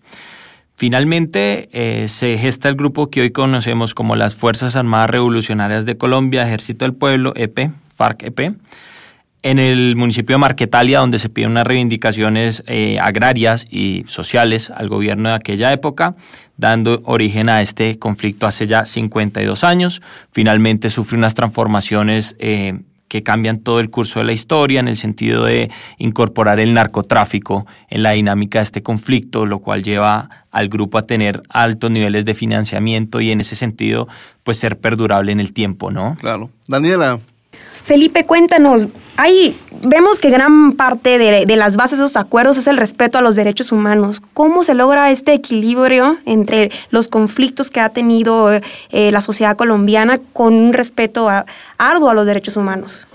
Finalmente 0.75 1.69
eh, 1.71 2.07
se 2.07 2.37
gesta 2.37 2.67
el 2.67 2.75
grupo 2.75 3.09
que 3.09 3.21
hoy 3.21 3.31
conocemos 3.31 3.93
como 3.93 4.15
las 4.15 4.35
Fuerzas 4.35 4.75
Armadas 4.75 5.11
Revolucionarias 5.11 5.85
de 5.85 5.95
Colombia, 5.95 6.41
Ejército 6.41 6.85
del 6.85 6.93
Pueblo, 6.95 7.33
EP, 7.35 7.69
FARC-EP, 7.95 8.55
en 9.43 9.59
el 9.59 9.95
municipio 9.95 10.35
de 10.35 10.39
Marquetalia, 10.39 10.99
donde 10.99 11.19
se 11.19 11.29
piden 11.29 11.51
unas 11.51 11.65
reivindicaciones 11.65 12.63
eh, 12.67 12.99
agrarias 12.99 13.65
y 13.69 14.03
sociales 14.07 14.71
al 14.71 14.89
gobierno 14.89 15.29
de 15.29 15.35
aquella 15.35 15.71
época, 15.71 16.15
dando 16.57 17.01
origen 17.05 17.49
a 17.49 17.61
este 17.61 17.97
conflicto 17.97 18.47
hace 18.47 18.67
ya 18.67 18.85
52 18.85 19.63
años. 19.63 20.01
Finalmente 20.31 20.89
sufre 20.89 21.17
unas 21.17 21.33
transformaciones 21.33 22.35
eh, 22.39 22.79
que 23.11 23.23
cambian 23.23 23.59
todo 23.59 23.81
el 23.81 23.89
curso 23.89 24.19
de 24.19 24.25
la 24.25 24.31
historia 24.31 24.79
en 24.79 24.87
el 24.87 24.95
sentido 24.95 25.43
de 25.43 25.69
incorporar 25.97 26.61
el 26.61 26.73
narcotráfico 26.73 27.67
en 27.89 28.03
la 28.03 28.11
dinámica 28.11 28.59
de 28.59 28.63
este 28.63 28.83
conflicto, 28.83 29.45
lo 29.45 29.59
cual 29.59 29.83
lleva 29.83 30.29
al 30.49 30.69
grupo 30.69 30.97
a 30.97 31.01
tener 31.01 31.43
altos 31.49 31.91
niveles 31.91 32.23
de 32.23 32.35
financiamiento 32.35 33.19
y 33.19 33.31
en 33.31 33.41
ese 33.41 33.57
sentido 33.57 34.07
pues 34.43 34.59
ser 34.59 34.79
perdurable 34.79 35.33
en 35.33 35.41
el 35.41 35.51
tiempo, 35.51 35.91
¿no? 35.91 36.15
Claro. 36.21 36.51
Daniela, 36.67 37.19
Felipe, 37.83 38.25
cuéntanos, 38.25 38.87
ahí 39.17 39.57
vemos 39.83 40.19
que 40.19 40.29
gran 40.29 40.73
parte 40.73 41.17
de, 41.17 41.55
las 41.55 41.75
bases 41.75 41.99
de 41.99 42.05
esos 42.05 42.17
acuerdos 42.17 42.57
es 42.57 42.67
el 42.67 42.77
respeto 42.77 43.17
a 43.17 43.21
los 43.21 43.35
derechos 43.35 43.71
humanos. 43.71 44.21
¿Cómo 44.33 44.63
se 44.63 44.73
logra 44.73 45.11
este 45.11 45.33
equilibrio 45.33 46.17
entre 46.25 46.71
los 46.89 47.07
conflictos 47.07 47.71
que 47.71 47.79
ha 47.79 47.89
tenido 47.89 48.51
eh, 48.51 49.11
la 49.11 49.21
sociedad 49.21 49.55
colombiana 49.55 50.19
con 50.33 50.53
un 50.53 50.73
respeto 50.73 51.27
arduo 51.77 52.09
a 52.09 52.13
los 52.13 52.25
derechos 52.25 52.55
humanos? 52.57 53.07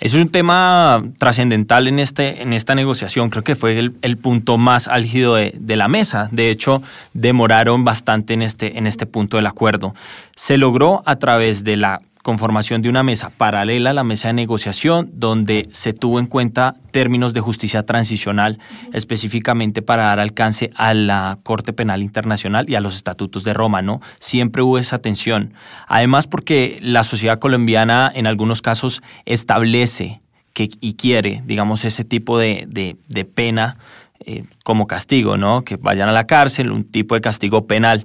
Es 0.00 0.14
un 0.14 0.28
tema 0.28 1.02
trascendental 1.18 1.88
en, 1.88 1.98
este, 1.98 2.42
en 2.42 2.52
esta 2.52 2.76
negociación. 2.76 3.30
Creo 3.30 3.42
que 3.42 3.56
fue 3.56 3.78
el, 3.78 4.16
punto 4.16 4.56
más 4.56 4.86
álgido 4.86 5.34
de, 5.34 5.52
de, 5.58 5.74
la 5.74 5.88
mesa. 5.88 6.28
De 6.30 6.50
hecho, 6.50 6.82
demoraron 7.14 7.84
bastante 7.84 8.34
en 8.34 8.42
este, 8.42 8.78
en 8.78 8.86
este 8.86 9.06
punto 9.06 9.38
del 9.38 9.46
acuerdo. 9.46 9.94
Se 10.36 10.56
logró 10.56 11.02
a 11.04 11.16
través 11.16 11.64
de 11.64 11.76
la 11.76 12.00
conformación 12.28 12.82
de 12.82 12.90
una 12.90 13.02
mesa 13.02 13.30
paralela 13.30 13.88
a 13.88 13.94
la 13.94 14.04
mesa 14.04 14.28
de 14.28 14.34
negociación, 14.34 15.08
donde 15.14 15.66
se 15.70 15.94
tuvo 15.94 16.20
en 16.20 16.26
cuenta 16.26 16.74
términos 16.90 17.32
de 17.32 17.40
justicia 17.40 17.86
transicional, 17.86 18.58
específicamente 18.92 19.80
para 19.80 20.02
dar 20.02 20.20
alcance 20.20 20.68
a 20.74 20.92
la 20.92 21.38
Corte 21.42 21.72
Penal 21.72 22.02
Internacional 22.02 22.68
y 22.68 22.74
a 22.74 22.82
los 22.82 22.96
estatutos 22.96 23.44
de 23.44 23.54
Roma, 23.54 23.80
¿no? 23.80 24.02
Siempre 24.18 24.60
hubo 24.60 24.76
esa 24.76 24.98
tensión. 24.98 25.54
Además, 25.86 26.26
porque 26.26 26.78
la 26.82 27.02
sociedad 27.02 27.38
colombiana 27.38 28.10
en 28.12 28.26
algunos 28.26 28.60
casos 28.60 29.00
establece 29.24 30.20
que, 30.52 30.68
y 30.82 30.96
quiere, 30.96 31.42
digamos, 31.46 31.86
ese 31.86 32.04
tipo 32.04 32.38
de, 32.38 32.66
de, 32.68 33.24
pena 33.24 33.78
eh, 34.26 34.44
como 34.64 34.86
castigo, 34.86 35.38
¿no? 35.38 35.64
Que 35.64 35.76
vayan 35.76 36.10
a 36.10 36.12
la 36.12 36.26
cárcel, 36.26 36.72
un 36.72 36.84
tipo 36.84 37.14
de 37.14 37.22
castigo 37.22 37.66
penal 37.66 38.04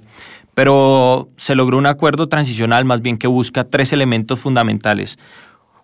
pero 0.54 1.28
se 1.36 1.54
logró 1.54 1.78
un 1.78 1.86
acuerdo 1.86 2.28
transicional 2.28 2.84
más 2.84 3.02
bien 3.02 3.18
que 3.18 3.26
busca 3.26 3.64
tres 3.64 3.92
elementos 3.92 4.38
fundamentales. 4.38 5.18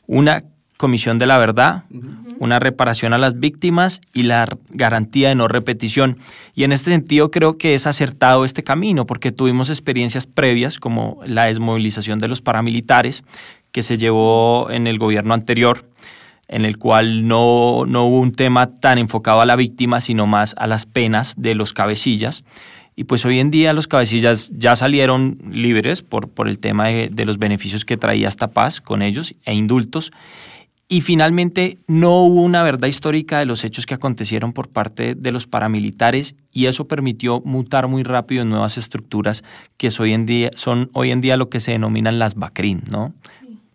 Una 0.07 0.45
comisión 0.77 1.19
de 1.19 1.27
la 1.27 1.37
verdad, 1.37 1.85
una 2.39 2.59
reparación 2.59 3.13
a 3.13 3.19
las 3.19 3.39
víctimas 3.39 4.01
y 4.15 4.23
la 4.23 4.49
garantía 4.71 5.29
de 5.29 5.35
no 5.35 5.47
repetición. 5.47 6.17
Y 6.55 6.65
en 6.65 6.73
este 6.73 6.91
sentido 6.91 7.31
creo 7.31 7.59
que 7.59 7.75
es 7.75 7.87
acertado 7.87 8.47
este 8.47 8.65
camino 8.65 9.05
porque 9.05 9.31
tuvimos 9.31 9.69
experiencias 9.69 10.27
previas 10.27 10.79
como 10.79 11.21
la 11.27 11.45
desmovilización 11.45 12.19
de 12.19 12.29
los 12.29 12.41
paramilitares 12.41 13.25
que 13.73 13.83
se 13.83 13.99
llevó 13.99 14.71
en 14.71 14.87
el 14.87 14.99
gobierno 14.99 15.35
anterior 15.35 15.85
en 16.51 16.65
el 16.65 16.79
cual 16.79 17.29
no, 17.29 17.85
no 17.87 18.07
hubo 18.07 18.19
un 18.19 18.33
tema 18.33 18.81
tan 18.81 18.99
enfocado 18.99 19.41
a 19.41 19.47
la 19.47 19.55
víctima, 19.55 20.01
sino 20.01 20.27
más 20.27 20.57
a 20.59 20.67
las 20.67 20.85
penas 20.85 21.35
de 21.37 21.55
los 21.55 21.73
cabecillas. 21.73 22.43
Y 23.01 23.05
pues 23.05 23.25
hoy 23.25 23.39
en 23.39 23.51
día 23.51 23.73
los 23.73 23.89
cabecillas 23.89 24.53
ya 24.55 24.77
salieron 24.77 25.39
libres 25.51 26.03
por, 26.03 26.29
por 26.29 26.49
el 26.49 26.59
tema 26.59 26.89
de, 26.89 27.25
los 27.25 27.39
beneficios 27.39 27.87
que 27.87 27.97
traía 27.97 28.29
esta 28.29 28.49
paz 28.49 28.83
con 28.83 29.01
ellos 29.01 29.35
e 29.47 29.55
indultos. 29.55 30.13
Y 30.87 31.01
finalmente 31.01 31.79
no 31.87 32.19
hubo 32.19 32.43
una 32.43 32.63
verdad 32.63 32.89
histórica 32.89 33.39
de 33.39 33.47
los 33.47 33.65
hechos 33.65 33.87
que 33.87 33.95
acontecieron 33.95 34.53
por 34.53 34.69
parte 34.69 35.15
de 35.15 35.33
los 35.33 35.47
paramilitares 35.47 36.35
y 36.53 36.67
eso 36.67 36.89
permitió 36.89 37.41
mutar 37.41 37.89
muy 37.89 38.03
rápido 38.03 38.43
en 38.43 38.51
nuevas 38.51 38.77
estructuras 38.77 39.45
que 39.79 39.89
hoy 39.99 40.13
en 40.13 40.27
día, 40.27 40.51
son 40.55 40.91
hoy 40.93 41.11
en 41.11 41.23
día 41.23 41.39
lo 41.39 41.49
que 41.49 41.61
se 41.61 41.71
denominan 41.71 42.19
las 42.19 42.35
BACRIN, 42.35 42.83
¿no? 42.91 43.15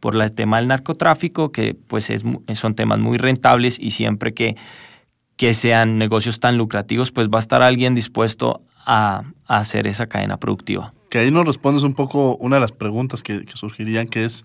Por 0.02 0.22
el 0.22 0.32
tema 0.34 0.58
del 0.58 0.68
narcotráfico, 0.68 1.52
que 1.52 1.74
pues 1.74 2.12
es, 2.12 2.24
son 2.54 2.76
temas 2.76 3.00
muy 3.00 3.18
rentables 3.18 3.80
y 3.80 3.90
siempre 3.90 4.36
que, 4.36 4.56
que 5.36 5.56
sean 5.56 5.98
negocios 5.98 6.40
tan 6.40 6.60
lucrativos, 6.60 7.12
pues 7.12 7.28
va 7.28 7.38
a 7.38 7.40
estar 7.40 7.64
alguien 7.64 7.96
dispuesto 7.96 8.62
a, 8.86 9.24
hacer 9.48 9.88
esa 9.88 10.08
cadena 10.08 10.38
productiva. 10.38 10.94
Que 11.10 11.20
ahí 11.20 11.32
nos 11.32 11.46
respondes 11.46 11.84
un 11.84 11.94
poco 11.94 12.36
una 12.38 12.56
de 12.56 12.62
las 12.62 12.72
preguntas 12.72 13.22
que, 13.22 13.46
que 13.46 13.56
surgirían, 13.56 14.08
que 14.08 14.26
es 14.26 14.44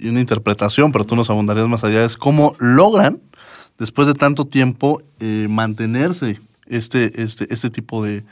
una 0.00 0.20
interpretación, 0.20 0.92
pero 0.92 1.04
tú 1.04 1.16
nos 1.16 1.30
abundarías 1.30 1.68
más 1.68 1.84
allá, 1.84 2.04
es 2.04 2.16
cómo 2.16 2.54
logran, 2.58 3.20
después 3.78 4.06
de 4.06 4.14
tanto 4.14 4.44
tiempo, 4.44 5.02
eh, 5.20 5.46
mantenerse 5.48 6.38
este, 6.66 7.22
este, 7.22 7.52
este 7.52 7.70
tipo 7.70 8.04
de, 8.04 8.24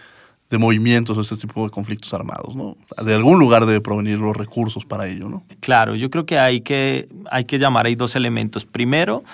de 0.51 0.59
movimientos, 0.59 1.19
este 1.19 1.37
tipo 1.37 1.65
de 1.65 1.71
conflictos 1.71 2.13
armados, 2.15 2.55
¿no? 2.55 2.77
De 3.05 3.15
algún 3.15 3.39
lugar 3.39 3.67
debe 3.67 3.81
provenir 3.81 4.19
los 4.19 4.37
recursos 4.37 4.85
para 4.85 5.07
ello, 5.07 5.29
¿no? 5.29 5.45
Claro, 5.61 5.95
yo 5.95 6.11
creo 6.11 6.27
que 6.27 6.39
hay 6.39 6.61
que, 6.61 7.09
hay 7.31 7.45
que 7.45 7.59
llamar 7.59 7.87
ahí 7.87 7.95
dos 7.95 8.15
elementos. 8.15 8.67
Primero, 8.67 9.25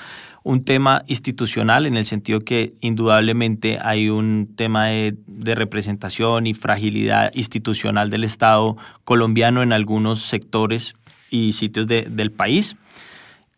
un 0.42 0.64
tema 0.64 1.02
institucional 1.06 1.86
en 1.86 1.96
el 1.96 2.06
sentido 2.06 2.40
que 2.40 2.72
indudablemente 2.80 3.78
hay 3.80 4.08
un 4.08 4.54
tema 4.56 4.86
de, 4.86 5.14
de, 5.26 5.54
representación 5.54 6.46
y 6.46 6.54
fragilidad 6.54 7.30
institucional 7.34 8.10
del 8.10 8.24
Estado 8.24 8.76
colombiano 9.04 9.62
en 9.62 9.72
algunos 9.72 10.20
sectores 10.20 10.94
y 11.30 11.52
sitios 11.52 11.86
de, 11.86 12.02
del 12.02 12.32
país. 12.32 12.76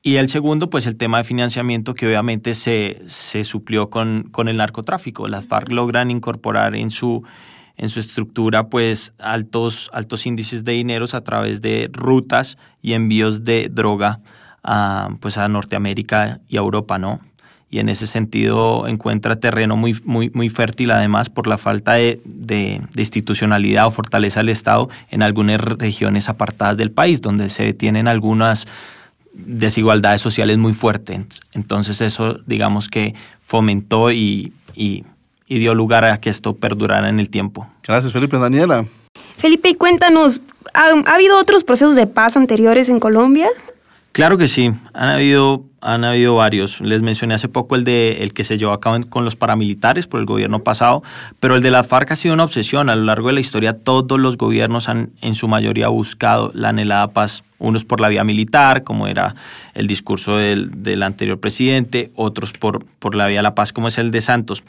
Y 0.02 0.16
el 0.16 0.28
segundo, 0.28 0.68
pues 0.68 0.86
el 0.86 0.96
tema 0.96 1.18
de 1.18 1.24
financiamiento 1.24 1.94
que 1.94 2.08
obviamente 2.08 2.56
se, 2.56 3.00
se 3.06 3.44
suplió 3.44 3.88
con, 3.88 4.24
con 4.32 4.48
el 4.48 4.56
narcotráfico. 4.56 5.28
Las 5.28 5.46
FARC 5.46 5.70
logran 5.70 6.10
incorporar 6.10 6.74
en 6.74 6.90
su, 6.90 7.22
en 7.76 7.88
su 7.88 8.00
estructura 8.00 8.68
pues 8.68 9.12
altos, 9.18 9.88
altos 9.92 10.26
índices 10.26 10.64
de 10.64 10.72
dineros 10.72 11.14
a 11.14 11.22
través 11.22 11.62
de 11.62 11.88
rutas 11.92 12.58
y 12.82 12.94
envíos 12.94 13.44
de 13.44 13.68
droga 13.70 14.20
a, 14.62 15.10
pues 15.20 15.38
a 15.38 15.48
Norteamérica 15.48 16.40
y 16.48 16.56
a 16.56 16.60
Europa, 16.60 16.98
¿no? 16.98 17.20
Y 17.70 17.78
en 17.78 17.88
ese 17.88 18.06
sentido 18.06 18.86
encuentra 18.86 19.36
terreno 19.36 19.76
muy, 19.76 19.98
muy, 20.04 20.30
muy 20.34 20.50
fértil, 20.50 20.90
además, 20.90 21.30
por 21.30 21.46
la 21.46 21.56
falta 21.56 21.94
de, 21.94 22.20
de, 22.24 22.82
de, 22.92 23.00
institucionalidad 23.00 23.86
o 23.86 23.90
fortaleza 23.90 24.40
del 24.40 24.50
Estado 24.50 24.90
en 25.10 25.22
algunas 25.22 25.58
regiones 25.58 26.28
apartadas 26.28 26.76
del 26.76 26.90
país, 26.90 27.22
donde 27.22 27.48
se 27.48 27.72
tienen 27.72 28.08
algunas 28.08 28.66
desigualdades 29.32 30.20
sociales 30.20 30.58
muy 30.58 30.74
fuertes. 30.74 31.40
Entonces 31.52 32.02
eso, 32.02 32.34
digamos 32.46 32.88
que 32.88 33.14
fomentó 33.42 34.12
y, 34.12 34.52
y, 34.74 35.04
y 35.46 35.58
dio 35.58 35.74
lugar 35.74 36.04
a 36.04 36.20
que 36.20 36.28
esto 36.28 36.54
perdurara 36.54 37.08
en 37.08 37.20
el 37.20 37.30
tiempo. 37.30 37.66
Gracias, 37.82 38.12
Felipe. 38.12 38.38
Daniela. 38.38 38.84
Felipe, 39.38 39.70
y 39.70 39.74
cuéntanos, 39.74 40.42
¿ha, 40.74 40.90
¿ha 41.06 41.14
habido 41.14 41.38
otros 41.38 41.64
procesos 41.64 41.96
de 41.96 42.06
paz 42.06 42.36
anteriores 42.36 42.90
en 42.90 43.00
Colombia? 43.00 43.48
Claro 44.12 44.36
que 44.36 44.46
sí, 44.46 44.70
han 44.92 45.08
habido, 45.08 45.64
han 45.80 46.04
habido 46.04 46.36
varios. 46.36 46.82
Les 46.82 47.00
mencioné 47.00 47.32
hace 47.32 47.48
poco 47.48 47.76
el 47.76 47.84
de 47.84 48.22
el 48.22 48.34
que 48.34 48.44
se 48.44 48.58
llevó 48.58 48.72
a 48.72 48.80
cabo 48.80 48.98
con 49.08 49.24
los 49.24 49.36
paramilitares 49.36 50.06
por 50.06 50.20
el 50.20 50.26
gobierno 50.26 50.62
pasado, 50.62 51.02
pero 51.40 51.56
el 51.56 51.62
de 51.62 51.70
la 51.70 51.82
FARC 51.82 52.10
ha 52.10 52.16
sido 52.16 52.34
una 52.34 52.44
obsesión. 52.44 52.90
A 52.90 52.96
lo 52.96 53.04
largo 53.04 53.28
de 53.28 53.32
la 53.32 53.40
historia 53.40 53.72
todos 53.72 54.20
los 54.20 54.36
gobiernos 54.36 54.90
han 54.90 55.12
en 55.22 55.34
su 55.34 55.48
mayoría 55.48 55.88
buscado 55.88 56.50
la 56.52 56.68
anhelada 56.68 57.08
paz, 57.08 57.42
unos 57.58 57.86
por 57.86 58.02
la 58.02 58.08
vía 58.08 58.22
militar, 58.22 58.84
como 58.84 59.06
era 59.06 59.34
el 59.72 59.86
discurso 59.86 60.36
del, 60.36 60.82
del 60.82 61.02
anterior 61.02 61.40
presidente, 61.40 62.10
otros 62.14 62.52
por, 62.52 62.84
por 62.98 63.14
la 63.14 63.28
vía 63.28 63.38
de 63.38 63.44
la 63.44 63.54
paz, 63.54 63.72
como 63.72 63.88
es 63.88 63.96
el 63.96 64.10
de 64.10 64.20
Santos. 64.20 64.62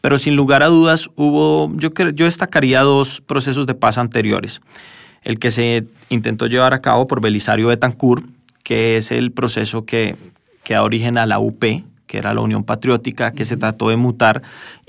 Pero 0.00 0.18
sin 0.18 0.34
lugar 0.34 0.64
a 0.64 0.66
dudas 0.66 1.08
hubo, 1.14 1.72
yo, 1.76 1.90
yo 2.14 2.24
destacaría 2.24 2.80
dos 2.80 3.20
procesos 3.20 3.66
de 3.66 3.74
paz 3.74 3.96
anteriores. 3.96 4.60
El 5.22 5.38
que 5.38 5.52
se 5.52 5.84
intentó 6.08 6.46
llevar 6.46 6.74
a 6.74 6.80
cabo 6.80 7.06
por 7.06 7.20
Belisario 7.20 7.68
Betancourt, 7.68 8.24
que 8.68 8.98
es 8.98 9.12
el 9.12 9.32
proceso 9.32 9.86
que, 9.86 10.14
que 10.62 10.74
da 10.74 10.82
origen 10.82 11.16
a 11.16 11.24
la 11.24 11.38
UP, 11.38 11.64
que 12.06 12.18
era 12.18 12.34
la 12.34 12.42
Unión 12.42 12.64
Patriótica, 12.64 13.32
que 13.32 13.46
se 13.46 13.56
trató 13.56 13.88
de 13.88 13.96
mutar 13.96 14.42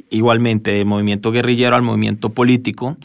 igualmente 0.09 0.71
del 0.71 0.86
movimiento 0.86 1.31
guerrillero 1.31 1.77
al 1.77 1.81
movimiento 1.81 2.27
político, 2.27 2.98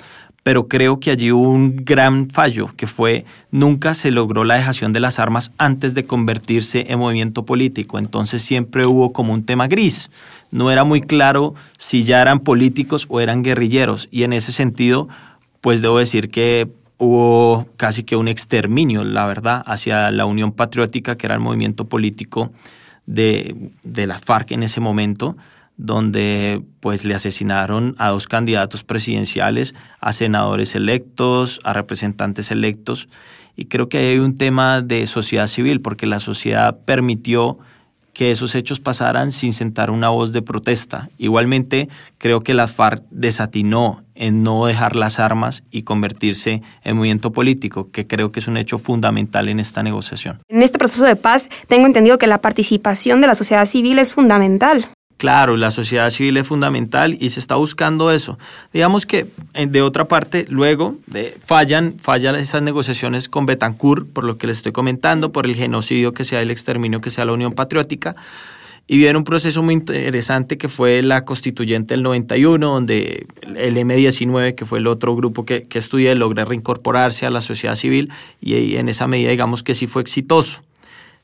pero 0.43 0.67
creo 0.67 0.99
que 0.99 1.13
allí 1.13 1.31
hubo 1.31 1.49
un 1.49 1.77
gran 1.77 2.29
fallo, 2.29 2.75
que 2.77 2.89
fue 2.89 3.25
nunca 3.53 3.95
se 3.95 4.11
logró 4.11 4.43
la 4.43 4.57
dejación 4.57 4.93
de 4.93 4.99
las 4.99 5.21
armas 5.21 5.53
antes 5.59 5.95
de 5.95 6.07
convertirse 6.07 6.87
en 6.89 6.99
movimiento 6.99 7.45
político, 7.45 8.01
entonces 8.01 8.43
siempre 8.43 8.85
hubo 8.85 9.13
como 9.13 9.33
un 9.33 9.45
tema 9.45 9.69
gris, 9.69 10.11
no 10.51 10.73
era 10.73 10.83
muy 10.83 11.03
claro 11.03 11.55
si 11.79 12.03
ya 12.03 12.21
eran 12.21 12.41
políticos 12.41 13.07
o 13.09 13.21
eran 13.21 13.45
guerrilleros, 13.45 14.09
y 14.11 14.25
en 14.25 14.33
ese 14.33 14.51
sentido, 14.51 15.09
pues 15.61 15.83
debo 15.83 16.01
decir 16.01 16.31
que 16.31 16.69
hubo 17.05 17.69
casi 17.77 18.03
que 18.03 18.17
un 18.17 18.29
exterminio, 18.29 19.05
la 19.05 19.27
verdad, 19.27 19.63
hacia 19.67 20.11
la 20.11 20.27
Unión 20.27 20.53
Patriótica, 20.53 21.17
que 21.17 21.27
era 21.27 21.35
el 21.35 21.41
movimiento 21.41 21.89
político 21.89 22.53
de, 23.07 23.71
de, 23.83 24.07
la 24.07 24.19
FARC 24.19 24.53
en 24.53 24.63
ese 24.63 24.81
momento, 24.81 25.37
donde 25.77 26.63
pues 26.81 27.05
le 27.05 27.15
asesinaron 27.15 27.95
a 27.99 28.11
dos 28.11 28.27
candidatos 28.27 28.85
presidenciales, 28.85 29.75
a 30.01 30.13
senadores 30.13 30.75
electos, 30.75 31.61
a 31.65 31.73
representantes 31.73 32.51
electos, 32.51 33.09
y 33.57 33.67
creo 33.67 33.89
que 33.89 33.99
hay 33.99 34.19
un 34.19 34.35
tema 34.35 34.83
de 34.83 35.07
sociedad 35.07 35.47
civil, 35.47 35.81
porque 35.81 36.07
la 36.07 36.21
sociedad 36.21 36.79
permitió 36.85 37.59
que 38.13 38.31
esos 38.31 38.55
hechos 38.55 38.81
pasaran 38.81 39.33
sin 39.33 39.53
sentar 39.53 39.91
una 39.91 40.09
voz 40.09 40.33
de 40.33 40.43
protesta. 40.43 41.09
Igualmente, 41.19 41.89
creo 42.19 42.43
que 42.43 42.55
la 42.55 42.69
FARC 42.69 43.03
desatinó 43.11 44.04
en 44.15 44.43
no 44.43 44.67
dejar 44.67 44.97
las 44.97 45.19
armas 45.19 45.65
y 45.71 45.83
convertirse 45.83 46.63
en 46.83 46.97
movimiento 46.97 47.33
político, 47.33 47.91
que 47.91 48.07
creo 48.07 48.33
que 48.33 48.41
es 48.41 48.49
un 48.49 48.57
hecho 48.57 48.79
fundamental 48.79 49.49
en 49.49 49.61
esta 49.61 49.83
negociación. 49.83 50.39
En 50.49 50.63
este 50.63 50.79
proceso 50.79 51.05
de 51.05 51.17
paz, 51.17 51.49
tengo 51.69 51.87
entendido 51.87 52.19
que 52.19 52.27
la 52.27 52.39
participación 52.39 53.21
de 53.21 53.27
la 53.27 53.35
sociedad 53.35 53.67
civil 53.67 53.99
es 53.99 54.13
fundamental. 54.13 54.89
Claro, 55.17 55.57
la 55.57 55.71
sociedad 55.71 56.11
civil 56.11 56.37
es 56.37 56.47
fundamental 56.47 57.17
y 57.21 57.31
se 57.31 57.39
está 57.39 57.55
buscando 57.55 58.11
eso. 58.11 58.39
Digamos 58.73 59.07
que 59.07 59.27
de 59.55 59.81
otra 59.81 60.07
parte, 60.07 60.45
luego 60.49 60.97
de, 61.07 61.35
fallan, 61.45 61.99
fallan 61.99 62.35
esas 62.35 62.63
negociaciones 62.63 63.29
con 63.29 63.47
Betancourt, 63.47 64.13
por 64.13 64.25
lo 64.25 64.39
que 64.39 64.49
les 64.49 64.59
estoy 64.59 64.73
comentando, 64.73 65.31
por 65.31 65.47
el 65.47 65.55
genocidio 65.55 66.13
que 66.13 66.25
sea 66.25 66.43
el 66.43 66.51
exterminio 66.51 67.01
que 67.01 67.11
sea 67.11 67.25
la 67.25 67.33
Unión 67.33 67.53
Patriótica. 67.53 68.17
Y 68.87 68.99
viene 68.99 69.17
un 69.17 69.25
proceso 69.25 69.63
muy 69.63 69.75
interesante 69.75 70.59
que 70.59 70.69
fue 70.69 71.03
la 71.03 71.25
constituyente 71.25 71.95
del 71.95 72.03
91, 72.03 72.67
donde 72.67 73.27
el 73.57 73.77
M19, 73.77 74.55
que 74.55 74.67
fue 74.67 74.79
el 74.79 74.87
otro 74.87 75.17
grupo 75.17 75.47
que, 75.47 75.63
que 75.63 75.79
estudié, 75.79 76.15
logra 76.15 76.45
reincorporarse 76.45 77.25
a 77.25 77.31
la 77.31 77.41
sociedad 77.41 77.77
civil 77.77 78.13
y 78.43 78.77
en 78.77 78.91
esa 78.91 79.07
medida 79.07 79.31
digamos 79.31 79.63
que 79.63 79.75
sí 79.75 79.87
fue 79.87 80.03
exitoso. 80.03 80.63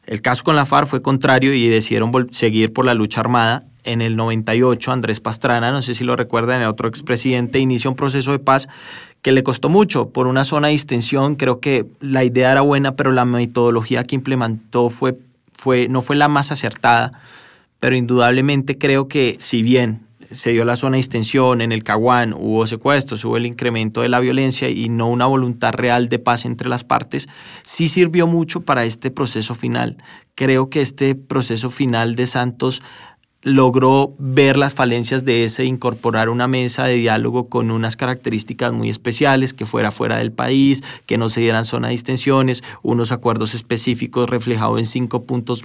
El 0.06 0.22
caso 0.22 0.42
con 0.42 0.56
la 0.56 0.64
FARC 0.64 0.88
fue 0.88 1.02
contrario 1.02 1.52
y 1.52 1.68
decidieron 1.68 2.28
seguir 2.32 2.72
por 2.72 2.86
la 2.86 2.94
lucha 2.94 3.20
armada 3.20 3.64
en 3.84 4.02
el 4.02 4.16
98, 4.16 4.92
Andrés 4.92 5.20
Pastrana, 5.20 5.70
no 5.70 5.82
sé 5.82 5.94
si 5.94 6.04
lo 6.04 6.16
recuerdan, 6.16 6.60
el 6.60 6.68
otro 6.68 6.88
expresidente, 6.88 7.58
inicia 7.58 7.90
un 7.90 7.96
proceso 7.96 8.32
de 8.32 8.38
paz 8.38 8.68
que 9.22 9.32
le 9.32 9.42
costó 9.42 9.68
mucho 9.68 10.10
por 10.10 10.26
una 10.26 10.44
zona 10.44 10.68
de 10.68 10.72
distensión. 10.72 11.36
Creo 11.36 11.60
que 11.60 11.86
la 12.00 12.24
idea 12.24 12.52
era 12.52 12.60
buena, 12.62 12.96
pero 12.96 13.12
la 13.12 13.24
metodología 13.24 14.04
que 14.04 14.14
implementó 14.14 14.90
fue, 14.90 15.18
fue, 15.52 15.88
no 15.88 16.02
fue 16.02 16.16
la 16.16 16.28
más 16.28 16.52
acertada. 16.52 17.12
Pero 17.80 17.96
indudablemente 17.96 18.78
creo 18.78 19.08
que 19.08 19.36
si 19.38 19.62
bien 19.62 20.06
se 20.30 20.50
dio 20.50 20.64
la 20.64 20.76
zona 20.76 20.92
de 20.92 20.98
distensión, 20.98 21.60
en 21.60 21.72
el 21.72 21.82
Caguán 21.82 22.32
hubo 22.32 22.66
secuestros, 22.66 23.24
hubo 23.24 23.36
el 23.36 23.46
incremento 23.46 24.02
de 24.02 24.08
la 24.08 24.20
violencia 24.20 24.68
y 24.68 24.88
no 24.88 25.08
una 25.08 25.26
voluntad 25.26 25.72
real 25.72 26.08
de 26.08 26.20
paz 26.20 26.44
entre 26.44 26.68
las 26.68 26.84
partes, 26.84 27.28
sí 27.64 27.88
sirvió 27.88 28.26
mucho 28.26 28.60
para 28.60 28.84
este 28.84 29.10
proceso 29.10 29.54
final. 29.54 29.96
Creo 30.36 30.70
que 30.70 30.82
este 30.82 31.16
proceso 31.16 31.68
final 31.68 32.14
de 32.14 32.26
Santos 32.28 32.82
logró 33.42 34.14
ver 34.18 34.58
las 34.58 34.74
falencias 34.74 35.24
de 35.24 35.44
ese, 35.44 35.64
incorporar 35.64 36.28
una 36.28 36.46
mesa 36.46 36.84
de 36.84 36.96
diálogo 36.96 37.48
con 37.48 37.70
unas 37.70 37.96
características 37.96 38.72
muy 38.72 38.90
especiales, 38.90 39.54
que 39.54 39.64
fuera 39.64 39.90
fuera 39.90 40.18
del 40.18 40.30
país, 40.30 40.82
que 41.06 41.16
no 41.16 41.28
se 41.30 41.40
dieran 41.40 41.64
zona 41.64 41.88
de 41.88 41.92
distensiones, 41.92 42.62
unos 42.82 43.12
acuerdos 43.12 43.54
específicos 43.54 44.28
reflejados 44.28 44.78
en 44.78 44.86
cinco 44.86 45.24
puntos 45.24 45.64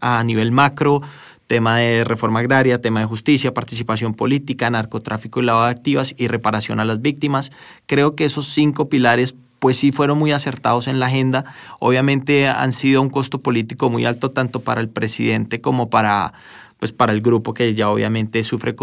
a 0.00 0.22
nivel 0.22 0.52
macro, 0.52 1.02
tema 1.46 1.78
de 1.78 2.04
reforma 2.04 2.40
agraria, 2.40 2.80
tema 2.80 3.00
de 3.00 3.06
justicia, 3.06 3.54
participación 3.54 4.14
política, 4.14 4.68
narcotráfico 4.70 5.40
y 5.40 5.44
lavado 5.44 5.66
de 5.66 5.72
activas 5.72 6.14
y 6.16 6.28
reparación 6.28 6.80
a 6.80 6.84
las 6.84 7.00
víctimas. 7.00 7.52
Creo 7.86 8.16
que 8.16 8.24
esos 8.24 8.46
cinco 8.46 8.88
pilares 8.88 9.34
pues 9.58 9.76
sí 9.76 9.92
fueron 9.92 10.18
muy 10.18 10.32
acertados 10.32 10.86
en 10.86 11.00
la 11.00 11.06
agenda. 11.06 11.44
Obviamente 11.78 12.48
han 12.48 12.72
sido 12.72 13.00
un 13.00 13.10
costo 13.10 13.40
político 13.40 13.90
muy 13.90 14.04
alto 14.04 14.30
tanto 14.30 14.60
para 14.60 14.80
el 14.80 14.88
presidente 14.88 15.60
como 15.60 15.88
para 15.88 16.34
pues 16.78 16.92
para 16.92 17.12
el 17.12 17.22
grupo 17.22 17.54
que 17.54 17.74
ya 17.74 17.88
obviamente 17.88 18.44
sufre, 18.44 18.76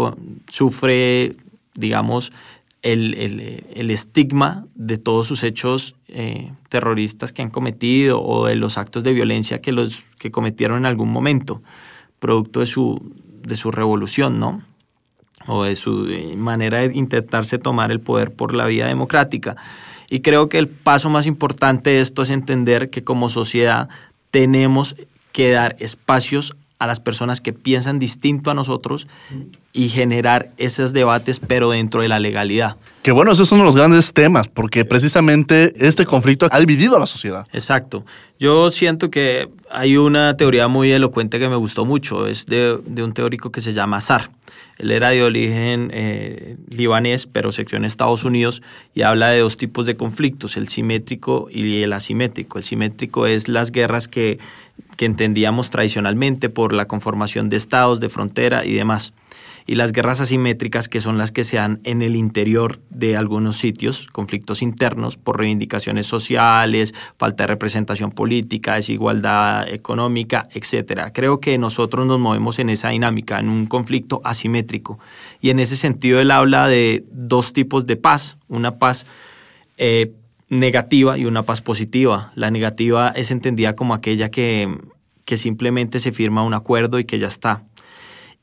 sufre 0.48 1.36
digamos, 1.74 2.32
el, 2.82 3.14
el, 3.14 3.64
el 3.74 3.90
estigma 3.90 4.66
de 4.74 4.98
todos 4.98 5.26
sus 5.26 5.42
hechos 5.42 5.96
eh, 6.08 6.52
terroristas 6.68 7.32
que 7.32 7.42
han 7.42 7.50
cometido 7.50 8.22
o 8.22 8.46
de 8.46 8.56
los 8.56 8.76
actos 8.78 9.04
de 9.04 9.12
violencia 9.12 9.60
que, 9.60 9.72
los, 9.72 10.02
que 10.18 10.30
cometieron 10.30 10.78
en 10.78 10.86
algún 10.86 11.10
momento, 11.10 11.62
producto 12.24 12.60
de 12.60 12.66
su, 12.66 13.12
de 13.42 13.54
su 13.54 13.70
revolución, 13.70 14.40
¿no? 14.40 14.62
O 15.46 15.64
de 15.64 15.76
su 15.76 16.08
manera 16.38 16.78
de 16.78 16.96
intentarse 16.96 17.58
tomar 17.58 17.92
el 17.92 18.00
poder 18.00 18.32
por 18.32 18.54
la 18.54 18.64
vía 18.64 18.86
democrática. 18.86 19.56
Y 20.08 20.20
creo 20.20 20.48
que 20.48 20.56
el 20.56 20.66
paso 20.66 21.10
más 21.10 21.26
importante 21.26 21.90
de 21.90 22.00
esto 22.00 22.22
es 22.22 22.30
entender 22.30 22.88
que 22.88 23.04
como 23.04 23.28
sociedad 23.28 23.90
tenemos 24.30 24.96
que 25.32 25.50
dar 25.50 25.76
espacios 25.80 26.56
a 26.84 26.86
las 26.86 27.00
personas 27.00 27.40
que 27.40 27.52
piensan 27.52 27.98
distinto 27.98 28.50
a 28.50 28.54
nosotros 28.54 29.08
y 29.72 29.88
generar 29.88 30.50
esos 30.56 30.92
debates, 30.92 31.40
pero 31.40 31.70
dentro 31.70 32.02
de 32.02 32.08
la 32.08 32.20
legalidad. 32.20 32.76
Que 33.02 33.10
bueno, 33.10 33.32
ese 33.32 33.42
es 33.42 33.52
uno 33.52 33.62
de 33.62 33.66
los 33.66 33.76
grandes 33.76 34.12
temas, 34.12 34.48
porque 34.48 34.84
precisamente 34.84 35.74
este 35.76 36.06
conflicto 36.06 36.46
ha 36.50 36.60
dividido 36.60 36.96
a 36.96 37.00
la 37.00 37.06
sociedad. 37.06 37.46
Exacto. 37.52 38.04
Yo 38.38 38.70
siento 38.70 39.10
que 39.10 39.48
hay 39.70 39.96
una 39.96 40.36
teoría 40.36 40.68
muy 40.68 40.92
elocuente 40.92 41.38
que 41.38 41.48
me 41.48 41.56
gustó 41.56 41.84
mucho, 41.84 42.26
es 42.26 42.46
de, 42.46 42.78
un 43.02 43.12
teórico 43.12 43.50
que 43.50 43.60
se 43.60 43.72
llama 43.72 43.98
Azar. 43.98 44.30
Él 44.78 44.90
era 44.90 45.10
de 45.10 45.22
origen 45.22 45.90
eh, 45.92 46.56
libanés, 46.68 47.26
pero 47.26 47.52
se 47.52 47.64
crió 47.64 47.78
en 47.78 47.84
Estados 47.84 48.24
Unidos 48.24 48.62
y 48.92 49.02
habla 49.02 49.28
de 49.28 49.40
dos 49.40 49.56
tipos 49.56 49.86
de 49.86 49.96
conflictos, 49.96 50.56
el 50.56 50.68
simétrico 50.68 51.48
y 51.50 51.82
el 51.82 51.92
asimétrico. 51.92 52.58
El 52.58 52.64
simétrico 52.64 53.26
es 53.26 53.48
las 53.48 53.70
guerras 53.70 54.08
que, 54.08 54.38
que 54.96 55.06
entendíamos 55.06 55.70
tradicionalmente 55.70 56.48
por 56.50 56.72
la 56.72 56.86
conformación 56.86 57.48
de 57.48 57.56
estados, 57.56 58.00
de 58.00 58.08
frontera 58.08 58.64
y 58.64 58.74
demás 58.74 59.12
y 59.66 59.76
las 59.76 59.92
guerras 59.92 60.20
asimétricas, 60.20 60.88
que 60.88 61.00
son 61.00 61.16
las 61.16 61.32
que 61.32 61.44
se 61.44 61.56
dan 61.56 61.80
en 61.84 62.02
el 62.02 62.16
interior 62.16 62.80
de 62.90 63.16
algunos 63.16 63.56
sitios, 63.56 64.08
conflictos 64.08 64.62
internos 64.62 65.16
por 65.16 65.38
reivindicaciones 65.38 66.06
sociales, 66.06 66.94
falta 67.16 67.44
de 67.44 67.48
representación 67.48 68.10
política, 68.10 68.74
desigualdad 68.74 69.66
económica, 69.68 70.42
etc. 70.52 71.10
Creo 71.14 71.40
que 71.40 71.56
nosotros 71.56 72.06
nos 72.06 72.18
movemos 72.18 72.58
en 72.58 72.68
esa 72.68 72.90
dinámica, 72.90 73.38
en 73.38 73.48
un 73.48 73.66
conflicto 73.66 74.20
asimétrico. 74.24 74.98
Y 75.40 75.50
en 75.50 75.58
ese 75.58 75.76
sentido 75.76 76.20
él 76.20 76.30
habla 76.30 76.68
de 76.68 77.04
dos 77.10 77.52
tipos 77.52 77.86
de 77.86 77.96
paz, 77.96 78.36
una 78.48 78.78
paz 78.78 79.06
eh, 79.78 80.12
negativa 80.58 81.18
y 81.18 81.24
una 81.24 81.42
paz 81.42 81.60
positiva. 81.60 82.32
La 82.34 82.50
negativa 82.50 83.08
es 83.08 83.30
entendida 83.30 83.74
como 83.74 83.94
aquella 83.94 84.30
que, 84.30 84.68
que 85.24 85.36
simplemente 85.36 86.00
se 86.00 86.12
firma 86.12 86.42
un 86.42 86.54
acuerdo 86.54 86.98
y 86.98 87.04
que 87.04 87.18
ya 87.18 87.28
está. 87.28 87.64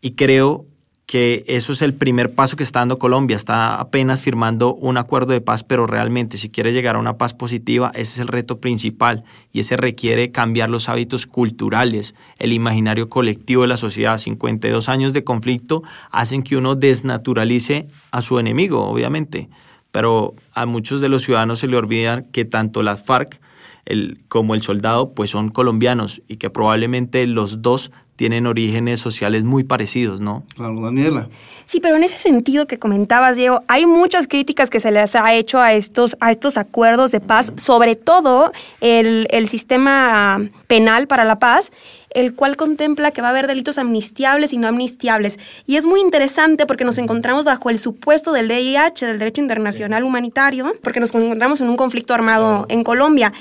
Y 0.02 0.12
creo 0.12 0.66
que 1.12 1.44
eso 1.48 1.74
es 1.74 1.82
el 1.82 1.94
primer 1.94 2.34
paso 2.34 2.56
que 2.56 2.64
está 2.64 2.80
dando 2.80 2.98
Colombia. 2.98 3.36
Está 3.36 3.76
apenas 3.82 4.22
firmando 4.22 4.74
un 4.74 4.96
acuerdo 4.96 5.34
de 5.34 5.42
paz, 5.42 5.62
pero 5.62 5.86
realmente 5.86 6.38
si 6.38 6.50
quiere 6.50 6.72
llegar 6.72 6.96
a 6.96 7.00
una 7.00 7.18
paz 7.18 7.34
positiva, 7.34 7.92
ese 7.94 8.14
es 8.14 8.20
el 8.20 8.30
reto 8.30 8.62
principal 8.62 9.26
y 9.52 9.60
ese 9.60 9.76
requiere 9.76 10.32
cambiar 10.32 10.70
los 10.70 10.88
hábitos 10.88 11.28
culturales, 11.28 12.16
el 12.40 12.54
imaginario 12.54 13.10
colectivo 13.10 13.64
de 13.64 13.68
la 13.68 13.76
sociedad. 13.76 14.18
52 14.18 14.88
años 14.88 15.12
de 15.12 15.26
conflicto 15.26 15.84
hacen 16.12 16.44
que 16.44 16.56
uno 16.56 16.76
desnaturalice 16.76 17.90
a 18.12 18.22
su 18.22 18.40
enemigo, 18.40 18.86
obviamente, 18.86 19.50
pero 19.92 20.36
a 20.54 20.66
muchos 20.66 21.02
de 21.02 21.10
los 21.10 21.24
ciudadanos 21.24 21.60
se 21.60 21.68
le 21.68 21.78
olvida 21.78 22.24
que 22.32 22.46
tanto 22.46 22.84
las 22.84 23.04
FARC 23.04 23.40
el, 23.86 24.24
como 24.28 24.56
el 24.56 24.62
soldado 24.62 25.14
pues 25.14 25.30
son 25.30 25.50
colombianos 25.50 26.22
y 26.28 26.38
que 26.38 26.50
probablemente 26.50 27.26
los 27.28 27.62
dos 27.62 27.92
tienen 28.16 28.46
orígenes 28.46 29.00
sociales 29.00 29.44
muy 29.44 29.64
parecidos, 29.64 30.22
¿no? 30.22 30.44
Claro, 30.56 30.82
Daniela. 30.82 31.30
Sí, 31.66 31.80
pero 31.80 31.96
en 31.96 32.04
ese 32.04 32.18
sentido 32.18 32.68
que 32.68 32.78
comentabas, 32.78 33.36
Diego, 33.36 33.62
hay 33.68 33.86
muchas 33.86 34.28
críticas 34.28 34.70
que 34.70 34.80
se 34.80 34.92
les 34.92 35.16
ha 35.16 35.34
hecho 35.34 35.60
a 35.60 35.74
estos, 35.74 36.18
a 36.20 36.30
estos 36.32 36.58
acuerdos 36.58 37.12
de 37.12 37.22
paz, 37.22 37.54
sobre 37.56 37.96
todo 37.96 38.52
el, 38.82 39.28
el 39.32 39.48
sistema 39.48 40.42
penal 40.68 41.08
para 41.08 41.24
la 41.24 41.40
paz 41.40 41.72
el 42.14 42.36
cual 42.36 42.58
contempla 42.58 43.12
que 43.12 43.22
va 43.22 43.30
a 43.30 43.32
haber 43.32 43.48
delitos 43.48 43.78
amnistiables 43.78 44.54
y 44.54 44.58
no 44.58 44.68
amnistiables. 44.68 45.40
Y 45.66 45.78
es 45.78 45.86
muy 45.86 46.02
interesante 46.02 46.66
porque 46.66 46.84
nos 46.84 46.98
encontramos 46.98 47.46
bajo 47.46 47.70
el 47.70 47.80
supuesto 47.80 48.34
del 48.34 48.48
DIH, 48.48 49.06
del 49.06 49.20
Derecho 49.20 49.42
Internacional 49.42 50.04
Humanitario, 50.04 50.74
porque 50.84 51.00
nos 51.00 51.14
encontramos 51.16 51.62
en 51.62 51.70
un 51.70 51.78
conflicto 51.78 52.14
armado 52.14 52.66
en 52.70 52.84
Colombia. 52.84 53.34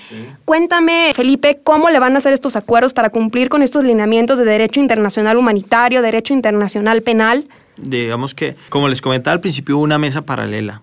Cuéntame, 0.45 1.13
Felipe, 1.15 1.61
¿cómo 1.63 1.91
le 1.91 1.99
van 1.99 2.15
a 2.15 2.19
hacer 2.19 2.33
estos 2.33 2.57
acuerdos 2.57 2.95
para 2.95 3.11
cumplir 3.11 3.49
con 3.49 3.63
estos 3.63 3.85
lineamientos 3.85 4.39
de 4.39 4.45
Derecho 4.45 4.60
Internacional 4.81 5.37
Humanitario, 5.37 6.03
Derecho 6.03 6.35
Internacional 6.35 7.03
Penal? 7.03 7.47
Digamos 7.81 8.35
que, 8.35 8.55
como 8.69 8.89
les 8.89 9.01
comentaba 9.01 9.33
al 9.33 9.41
principio, 9.41 9.79
una 9.79 9.99
mesa 9.99 10.23
paralela 10.23 10.83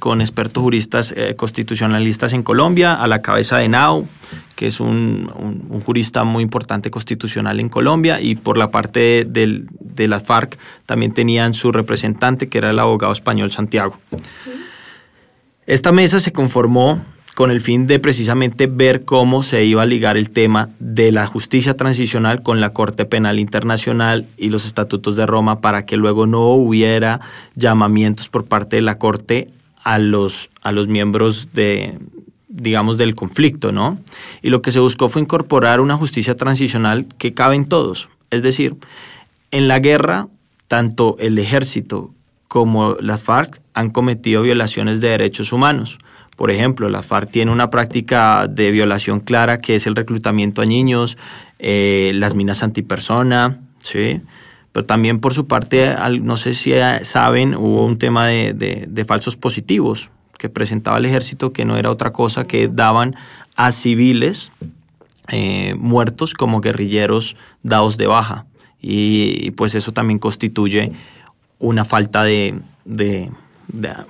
con 0.00 0.20
expertos 0.20 0.62
juristas 0.62 1.14
eh, 1.16 1.34
constitucionalistas 1.36 2.32
en 2.32 2.42
Colombia, 2.42 2.94
a 2.94 3.06
la 3.06 3.22
cabeza 3.22 3.58
de 3.58 3.68
Nao, 3.68 4.04
que 4.56 4.66
es 4.66 4.80
un, 4.80 5.30
jurista 5.86 6.24
muy 6.24 6.42
importante 6.42 6.90
constitucional 6.90 7.60
en 7.60 7.68
Colombia, 7.68 8.20
y 8.20 8.34
por 8.34 8.58
la 8.58 8.70
parte 8.70 9.24
de, 9.24 9.62
de 9.78 10.08
las 10.08 10.24
FARC 10.24 10.58
también 10.86 11.12
tenían 11.12 11.54
su 11.54 11.70
representante, 11.70 12.48
que 12.48 12.58
era 12.58 12.70
el 12.70 12.78
abogado 12.80 13.12
español 13.12 13.52
Santiago. 13.52 13.96
Esta 15.66 15.92
mesa 15.92 16.18
se 16.18 16.32
conformó 16.32 17.00
con 17.34 17.50
el 17.50 17.60
fin 17.60 17.86
de 17.86 17.98
precisamente 17.98 18.66
ver 18.68 19.04
cómo 19.04 19.42
se 19.42 19.64
iba 19.64 19.82
a 19.82 19.86
ligar 19.86 20.16
el 20.16 20.30
tema 20.30 20.68
de 20.78 21.10
la 21.10 21.26
justicia 21.26 21.76
transicional 21.76 22.42
con 22.42 22.60
la 22.60 22.70
Corte 22.70 23.04
Penal 23.04 23.40
Internacional 23.40 24.24
y 24.38 24.50
los 24.50 24.64
estatutos 24.64 25.16
de 25.16 25.26
Roma 25.26 25.60
para 25.60 25.84
que 25.84 25.96
luego 25.96 26.26
no 26.26 26.50
hubiera 26.50 27.20
llamamientos 27.56 28.28
por 28.28 28.44
parte 28.44 28.76
de 28.76 28.82
la 28.82 28.98
Corte 28.98 29.48
a 29.82 29.98
los, 29.98 30.50
a 30.62 30.70
los 30.70 30.86
miembros 30.86 31.52
de, 31.52 31.98
digamos, 32.48 32.98
del 32.98 33.16
conflicto, 33.16 33.72
¿no? 33.72 33.98
Y 34.40 34.50
lo 34.50 34.62
que 34.62 34.70
se 34.70 34.78
buscó 34.78 35.08
fue 35.08 35.20
incorporar 35.20 35.80
una 35.80 35.96
justicia 35.96 36.36
transicional 36.36 37.06
que 37.18 37.34
cabe 37.34 37.56
en 37.56 37.66
todos. 37.66 38.08
Es 38.30 38.42
decir, 38.42 38.76
en 39.50 39.66
la 39.66 39.80
guerra, 39.80 40.28
tanto 40.68 41.16
el 41.18 41.38
ejército 41.38 42.12
como 42.46 42.96
las 43.00 43.24
FARC 43.24 43.60
han 43.74 43.90
cometido 43.90 44.42
violaciones 44.42 45.00
de 45.00 45.08
derechos 45.08 45.52
humanos. 45.52 45.98
Por 46.36 46.50
ejemplo, 46.50 46.88
la 46.88 47.02
FARC 47.02 47.30
tiene 47.30 47.52
una 47.52 47.70
práctica 47.70 48.48
de 48.48 48.70
violación 48.72 49.20
clara 49.20 49.58
que 49.58 49.76
es 49.76 49.86
el 49.86 49.94
reclutamiento 49.94 50.62
a 50.62 50.66
niños, 50.66 51.16
eh, 51.58 52.12
las 52.14 52.34
minas 52.34 52.62
antipersona, 52.62 53.60
¿sí? 53.78 54.20
Pero 54.72 54.84
también 54.84 55.20
por 55.20 55.32
su 55.34 55.46
parte, 55.46 55.94
no 56.20 56.36
sé 56.36 56.54
si 56.54 56.72
saben, 57.02 57.54
hubo 57.54 57.86
un 57.86 57.98
tema 57.98 58.26
de, 58.26 59.04
falsos 59.06 59.36
positivos 59.36 60.10
que 60.36 60.48
presentaba 60.48 60.98
el 60.98 61.04
ejército 61.04 61.52
que 61.52 61.64
no 61.64 61.76
era 61.76 61.92
otra 61.92 62.12
cosa 62.12 62.44
que 62.44 62.66
daban 62.66 63.14
a 63.54 63.70
civiles 63.70 64.50
eh, 65.28 65.76
muertos 65.78 66.34
como 66.34 66.60
guerrilleros 66.60 67.36
dados 67.62 67.96
de 67.96 68.08
baja. 68.08 68.46
Y, 68.80 69.52
pues 69.52 69.76
eso 69.76 69.92
también 69.92 70.18
constituye 70.18 70.90
una 71.60 71.84
falta 71.84 72.24
de 72.24 72.60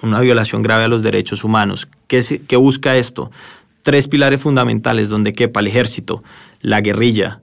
una 0.02 0.20
violación 0.20 0.62
grave 0.62 0.84
a 0.84 0.88
los 0.88 1.02
derechos 1.02 1.44
humanos. 1.44 1.88
¿Qué, 2.06 2.42
¿Qué, 2.46 2.56
busca 2.56 2.96
esto? 2.96 3.30
Tres 3.82 4.08
pilares 4.08 4.40
fundamentales 4.40 5.08
donde 5.08 5.32
quepa 5.32 5.60
el 5.60 5.66
ejército, 5.66 6.22
la 6.60 6.80
guerrilla 6.80 7.40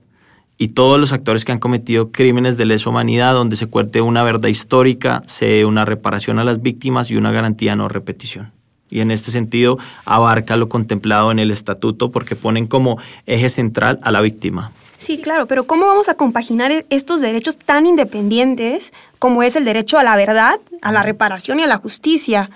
y 0.58 0.68
todos 0.68 1.00
los 1.00 1.12
actores 1.12 1.44
que 1.44 1.52
han 1.52 1.58
cometido 1.58 2.12
crímenes 2.12 2.56
de 2.56 2.66
lesa 2.66 2.90
humanidad, 2.90 3.34
donde 3.34 3.56
se 3.56 3.66
cuerte 3.66 4.00
una 4.00 4.22
verdad 4.22 4.48
histórica, 4.48 5.22
se 5.26 5.64
una 5.64 5.84
reparación 5.84 6.38
a 6.38 6.44
las 6.44 6.62
víctimas 6.62 7.10
y 7.10 7.16
una 7.16 7.32
garantía 7.32 7.74
no 7.74 7.88
repetición. 7.88 8.52
Y 8.88 9.00
en 9.00 9.10
este 9.10 9.30
sentido 9.30 9.78
abarca 10.04 10.56
lo 10.56 10.68
contemplado 10.68 11.32
en 11.32 11.38
el 11.38 11.50
estatuto 11.50 12.10
porque 12.10 12.36
ponen 12.36 12.66
como 12.66 12.98
eje 13.26 13.48
central 13.48 13.98
a 14.02 14.12
la 14.12 14.20
víctima. 14.20 14.70
Sí, 15.02 15.18
claro, 15.18 15.46
pero 15.46 15.64
¿cómo 15.64 15.86
vamos 15.86 16.08
a 16.08 16.14
compaginar 16.14 16.70
e-, 16.70 16.86
estos 16.88 17.20
derechos 17.20 17.58
tan 17.58 17.86
independientes 17.86 18.92
como 19.18 19.42
es 19.42 19.56
el 19.56 19.64
derecho 19.64 19.98
a 19.98 20.04
la 20.04 20.14
verdad, 20.14 20.60
a 20.80 20.92
la 20.92 21.02
reparación 21.02 21.58
y 21.58 21.64
a 21.64 21.66
la 21.66 21.78
justicia? 21.78 22.50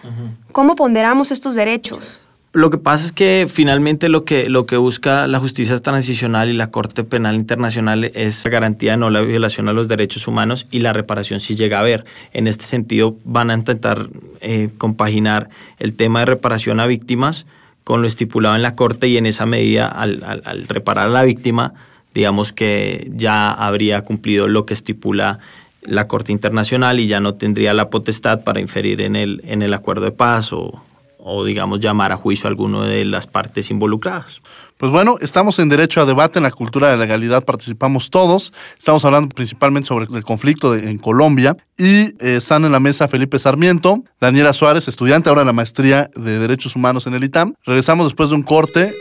¿Cómo 0.53 0.77
ponderamos 0.77 1.33
estos 1.33 1.57
derechos? 1.57 2.21
Lo 2.53 2.71
que 2.71 2.79
pasa 2.79 3.05
es 3.05 3.11
que 3.11 3.49
finalmente 3.51 4.09
lo 4.09 4.25
que, 4.25 4.49
lo 4.49 4.65
que 4.65 4.77
busca 4.77 5.27
la 5.27 5.41
justicia 5.41 5.77
transicional 5.81 6.49
y 6.49 6.53
la 6.53 6.71
Corte 6.71 7.03
Penal 7.03 7.35
Internacional 7.35 8.05
es 8.15 8.45
la 8.45 8.51
garantía 8.53 8.93
de 8.93 8.99
no 8.99 9.11
la 9.11 9.23
violación 9.23 9.69
a 9.69 9.73
los 9.73 9.89
derechos 9.89 10.29
humanos 10.29 10.69
y 10.71 10.79
la 10.79 10.93
reparación 10.93 11.41
si 11.41 11.57
llega 11.57 11.79
a 11.79 11.81
haber. 11.81 12.05
En 12.33 12.47
este 12.47 12.65
sentido 12.65 13.17
van 13.25 13.51
a 13.51 13.55
intentar 13.55 14.07
eh, 14.41 14.71
compaginar 14.79 15.51
el 15.81 15.97
tema 15.97 16.21
de 16.21 16.27
reparación 16.27 16.79
a 16.79 16.87
víctimas 16.87 17.45
con 17.83 18.03
lo 18.03 18.07
estipulado 18.07 18.55
en 18.55 18.63
la 18.63 18.77
Corte 18.77 19.09
y 19.09 19.17
en 19.17 19.27
esa 19.27 19.47
medida 19.47 19.89
al, 19.89 20.23
al 20.23 20.69
reparar 20.69 21.09
a 21.09 21.11
la 21.11 21.25
víctima 21.25 21.75
digamos 22.17 22.55
que 22.55 23.11
ya 23.15 23.53
habría 23.53 24.01
cumplido 24.01 24.49
lo 24.49 24.65
que 24.65 24.73
estipula 24.73 25.39
la 25.83 26.09
Corte 26.09 26.33
Internacional 26.33 26.99
y 26.99 27.09
ya 27.09 27.21
no 27.21 27.35
tendría 27.35 27.75
la 27.75 27.91
potestad 27.91 28.43
para 28.43 28.59
inferir 28.59 29.03
en 29.03 29.17
el, 29.17 29.43
en 29.45 29.61
el 29.61 29.75
acuerdo 29.75 30.07
de 30.07 30.13
paz 30.13 30.51
o, 30.55 30.83
o 31.19 31.45
digamos 31.45 31.81
llamar 31.81 32.13
a 32.13 32.17
juicio 32.17 32.47
a 32.47 32.51
alguno 32.51 32.85
de 32.85 33.05
las 33.05 33.27
partes 33.27 33.71
involucradas. 33.71 34.41
Pues 34.79 34.91
bueno, 34.91 35.17
estamos 35.21 35.59
en 35.59 35.69
derecho 35.69 36.01
a 36.01 36.07
debate, 36.07 36.39
en 36.39 36.45
la 36.45 36.51
cultura 36.51 36.89
de 36.89 36.97
la 36.97 37.05
legalidad 37.05 37.45
participamos 37.45 38.09
todos. 38.09 38.55
Estamos 38.79 39.05
hablando 39.05 39.29
principalmente 39.29 39.89
sobre 39.89 40.07
el 40.07 40.25
conflicto 40.25 40.75
en 40.75 40.97
Colombia 40.97 41.55
y 41.77 42.15
eh, 42.25 42.37
están 42.39 42.65
en 42.65 42.73
la 42.73 42.81
mesa 42.81 43.09
Felipe 43.09 43.39
Sarmiento, 43.39 44.05
Daniela 44.23 44.55
Suárez, 44.55 44.89
estudiante 44.89 45.29
ahora 45.29 45.43
de 45.43 45.47
la 45.47 45.53
maestría 45.53 46.09
de 46.17 46.39
Derechos 46.39 46.77
Humanos 46.77 47.07
en 47.07 47.13
el 47.13 47.25
ITAM. 47.25 47.53
Regresamos 47.67 48.07
después 48.07 48.31
de 48.31 48.37
un 48.37 48.43
corte. 48.43 48.95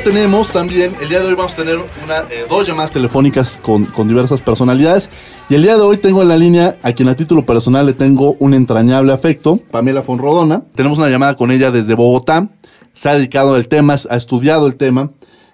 Tenemos 0.00 0.50
también, 0.50 0.92
el 1.00 1.08
día 1.08 1.20
de 1.20 1.28
hoy 1.28 1.34
vamos 1.34 1.52
a 1.52 1.56
tener 1.56 1.76
una, 1.76 2.18
eh, 2.30 2.46
dos 2.48 2.66
llamadas 2.66 2.90
telefónicas 2.90 3.60
con, 3.62 3.86
diversas 4.08 4.40
personalidades. 4.40 5.10
Y 5.48 5.54
el 5.54 5.62
día 5.62 5.76
de 5.76 5.82
hoy 5.82 5.98
tengo 5.98 6.22
en 6.22 6.28
la 6.28 6.36
línea 6.36 6.76
a 6.82 6.92
quien 6.92 7.08
a 7.08 7.14
título 7.14 7.46
personal 7.46 7.86
le 7.86 7.92
tengo 7.92 8.34
un 8.38 8.54
entrañable 8.54 9.12
afecto, 9.12 9.58
Pamela 9.70 10.02
Fonrodona. 10.02 10.64
Tenemos 10.74 10.98
una 10.98 11.08
llamada 11.08 11.36
con 11.36 11.50
ella 11.50 11.70
desde 11.70 11.94
Bogotá. 11.94 12.50
Se 12.92 13.08
ha 13.08 13.14
dedicado 13.14 13.54
al 13.54 13.68
tema, 13.68 13.96
ha 14.10 14.16
estudiado 14.16 14.66
el 14.66 14.76
tema. 14.76 15.12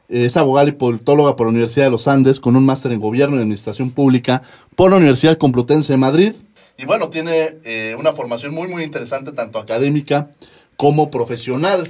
Es 0.08 0.36
abogada 0.36 0.68
y 0.68 0.72
politóloga 0.72 1.36
por 1.36 1.46
la 1.46 1.50
Universidad 1.52 1.86
de 1.86 1.90
los 1.90 2.08
Andes, 2.08 2.40
con 2.40 2.56
un 2.56 2.64
máster 2.64 2.92
en 2.92 3.00
Gobierno 3.00 3.36
y 3.36 3.40
Administración 3.40 3.90
Pública 3.90 4.42
por 4.74 4.90
la 4.90 4.96
Universidad 4.96 5.36
Complutense 5.36 5.92
de 5.92 5.98
Madrid. 5.98 6.32
Y 6.78 6.86
bueno, 6.86 7.10
tiene 7.10 7.58
eh, 7.64 7.94
una 7.98 8.12
formación 8.12 8.54
muy, 8.54 8.68
muy 8.68 8.84
interesante, 8.84 9.32
tanto 9.32 9.58
académica 9.58 10.30
como 10.76 11.10
profesional. 11.10 11.88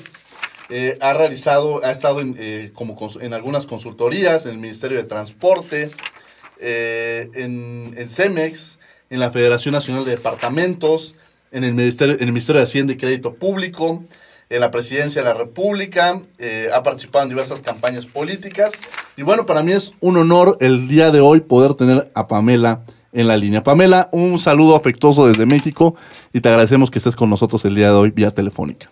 Eh, 0.70 0.96
ha 1.00 1.12
realizado, 1.12 1.84
ha 1.84 1.90
estado 1.90 2.20
en, 2.20 2.36
eh, 2.38 2.70
como 2.74 2.96
en 3.20 3.34
algunas 3.34 3.66
consultorías, 3.66 4.46
en 4.46 4.52
el 4.52 4.58
Ministerio 4.58 4.98
de 4.98 5.04
Transporte, 5.04 5.90
eh, 6.60 7.28
en, 7.34 7.92
en 7.96 8.08
CEMEX, 8.08 8.78
en 9.10 9.18
la 9.18 9.32
Federación 9.32 9.72
Nacional 9.72 10.04
de 10.04 10.12
Departamentos, 10.12 11.16
en 11.50 11.64
el 11.64 11.74
Ministerio, 11.74 12.14
en 12.14 12.22
el 12.22 12.32
Ministerio 12.32 12.60
de 12.60 12.64
Hacienda 12.64 12.92
y 12.92 12.96
Crédito 12.96 13.34
Público, 13.34 14.04
en 14.48 14.60
la 14.60 14.70
Presidencia 14.70 15.22
de 15.22 15.28
la 15.28 15.34
República, 15.34 16.22
ha 16.72 16.82
participado 16.82 17.24
en 17.24 17.28
diversas 17.28 17.60
campañas 17.60 18.06
políticas. 18.06 18.72
Y 19.16 19.22
bueno, 19.22 19.46
para 19.46 19.62
mí 19.62 19.70
es 19.72 19.92
un 20.00 20.16
honor 20.16 20.56
el 20.60 20.88
día 20.88 21.10
de 21.10 21.20
hoy 21.20 21.40
poder 21.40 21.74
tener 21.74 22.10
a 22.14 22.26
Pamela 22.26 22.82
en 23.12 23.26
la 23.28 23.36
línea. 23.36 23.62
Pamela, 23.62 24.08
un 24.12 24.38
saludo 24.38 24.76
afectuoso 24.76 25.26
desde 25.28 25.46
México 25.46 25.94
y 26.32 26.40
te 26.40 26.48
agradecemos 26.48 26.90
que 26.90 26.98
estés 26.98 27.16
con 27.16 27.30
nosotros 27.30 27.64
el 27.64 27.74
día 27.74 27.88
de 27.88 27.94
hoy 27.94 28.10
vía 28.10 28.32
telefónica. 28.32 28.90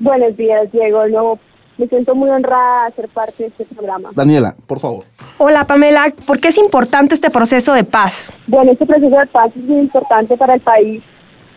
Buenos 0.00 0.36
días, 0.36 0.70
Diego. 0.72 1.06
No, 1.08 1.38
me 1.78 1.86
siento 1.86 2.14
muy 2.14 2.30
honrada 2.30 2.86
de 2.86 2.94
ser 2.94 3.08
parte 3.08 3.44
de 3.44 3.48
este 3.48 3.64
programa. 3.74 4.10
Daniela, 4.14 4.54
por 4.66 4.78
favor. 4.78 5.04
Hola 5.38 5.66
Pamela, 5.66 6.12
¿por 6.26 6.40
qué 6.40 6.48
es 6.48 6.58
importante 6.58 7.14
este 7.14 7.30
proceso 7.30 7.74
de 7.74 7.84
paz? 7.84 8.32
Bueno, 8.46 8.72
este 8.72 8.86
proceso 8.86 9.16
de 9.16 9.26
paz 9.26 9.50
es 9.56 9.62
muy 9.62 9.80
importante 9.80 10.36
para 10.36 10.54
el 10.54 10.60
país 10.60 11.04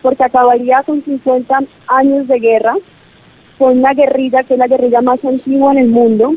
porque 0.02 0.24
acabaría 0.24 0.82
con 0.82 1.02
50 1.02 1.60
años 1.88 2.28
de 2.28 2.38
guerra, 2.38 2.76
con 3.58 3.78
una 3.78 3.94
guerrilla 3.94 4.42
que 4.44 4.54
es 4.54 4.58
la 4.58 4.68
guerrilla 4.68 5.00
más 5.00 5.24
antigua 5.24 5.72
en 5.72 5.78
el 5.78 5.88
mundo, 5.88 6.34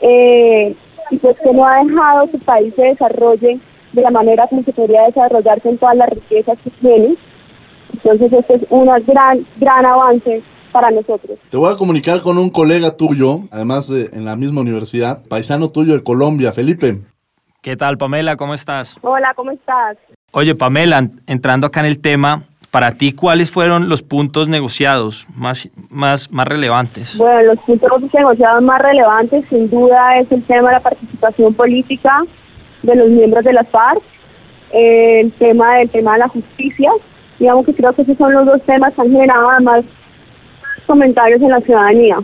eh, 0.00 0.74
y 1.10 1.16
pues 1.16 1.36
que 1.42 1.52
no 1.52 1.66
ha 1.66 1.82
dejado 1.82 2.30
que 2.30 2.36
el 2.36 2.42
país 2.42 2.74
se 2.76 2.82
desarrolle 2.82 3.58
de 3.92 4.02
la 4.02 4.10
manera 4.10 4.46
como 4.46 4.62
se 4.62 4.72
podría 4.72 5.06
desarrollarse 5.06 5.68
en 5.70 5.78
todas 5.78 5.96
las 5.96 6.10
riquezas 6.10 6.58
que 6.62 6.70
tiene. 6.70 7.16
Entonces 7.92 8.32
este 8.32 8.54
es 8.56 8.62
un 8.68 8.86
gran, 9.06 9.46
gran 9.56 9.86
avance 9.86 10.42
para 10.80 10.90
nosotros. 10.92 11.36
Te 11.50 11.56
voy 11.56 11.72
a 11.72 11.76
comunicar 11.76 12.22
con 12.22 12.38
un 12.38 12.50
colega 12.50 12.96
tuyo, 12.96 13.40
además 13.50 13.88
de 13.88 14.10
en 14.12 14.24
la 14.24 14.36
misma 14.36 14.60
universidad, 14.60 15.20
paisano 15.28 15.68
tuyo 15.70 15.94
de 15.94 16.04
Colombia, 16.04 16.52
Felipe. 16.52 16.98
¿Qué 17.62 17.76
tal, 17.76 17.98
Pamela? 17.98 18.36
¿Cómo 18.36 18.54
estás? 18.54 18.96
Hola, 19.02 19.32
¿cómo 19.34 19.50
estás? 19.50 19.96
Oye, 20.30 20.54
Pamela, 20.54 20.98
en- 20.98 21.20
entrando 21.26 21.66
acá 21.66 21.80
en 21.80 21.86
el 21.86 21.98
tema, 21.98 22.42
para 22.70 22.92
ti, 22.92 23.12
¿cuáles 23.12 23.50
fueron 23.50 23.88
los 23.88 24.02
puntos 24.02 24.46
negociados 24.46 25.26
más, 25.34 25.68
más, 25.90 26.30
más 26.30 26.46
relevantes? 26.46 27.16
Bueno, 27.18 27.54
los 27.54 27.58
puntos 27.64 27.90
negociados 28.14 28.62
más 28.62 28.80
relevantes 28.80 29.46
sin 29.48 29.68
duda 29.68 30.16
es 30.20 30.30
el 30.30 30.44
tema 30.44 30.68
de 30.68 30.74
la 30.76 30.80
participación 30.80 31.54
política 31.54 32.22
de 32.84 32.94
los 32.94 33.08
miembros 33.08 33.42
de 33.44 33.52
las 33.52 33.68
FARC, 33.68 34.00
el 34.70 35.32
tema 35.32 35.74
del 35.78 35.90
tema 35.90 36.12
de 36.12 36.18
la 36.20 36.28
justicia. 36.28 36.92
Digamos 37.40 37.66
que 37.66 37.74
creo 37.74 37.92
que 37.94 38.02
esos 38.02 38.16
son 38.16 38.32
los 38.32 38.46
dos 38.46 38.62
temas 38.64 38.94
que 38.94 39.00
han 39.00 39.10
generado 39.10 39.50
además 39.50 39.84
comentarios 40.88 41.40
en 41.40 41.50
la 41.50 41.60
ciudadanía. 41.60 42.16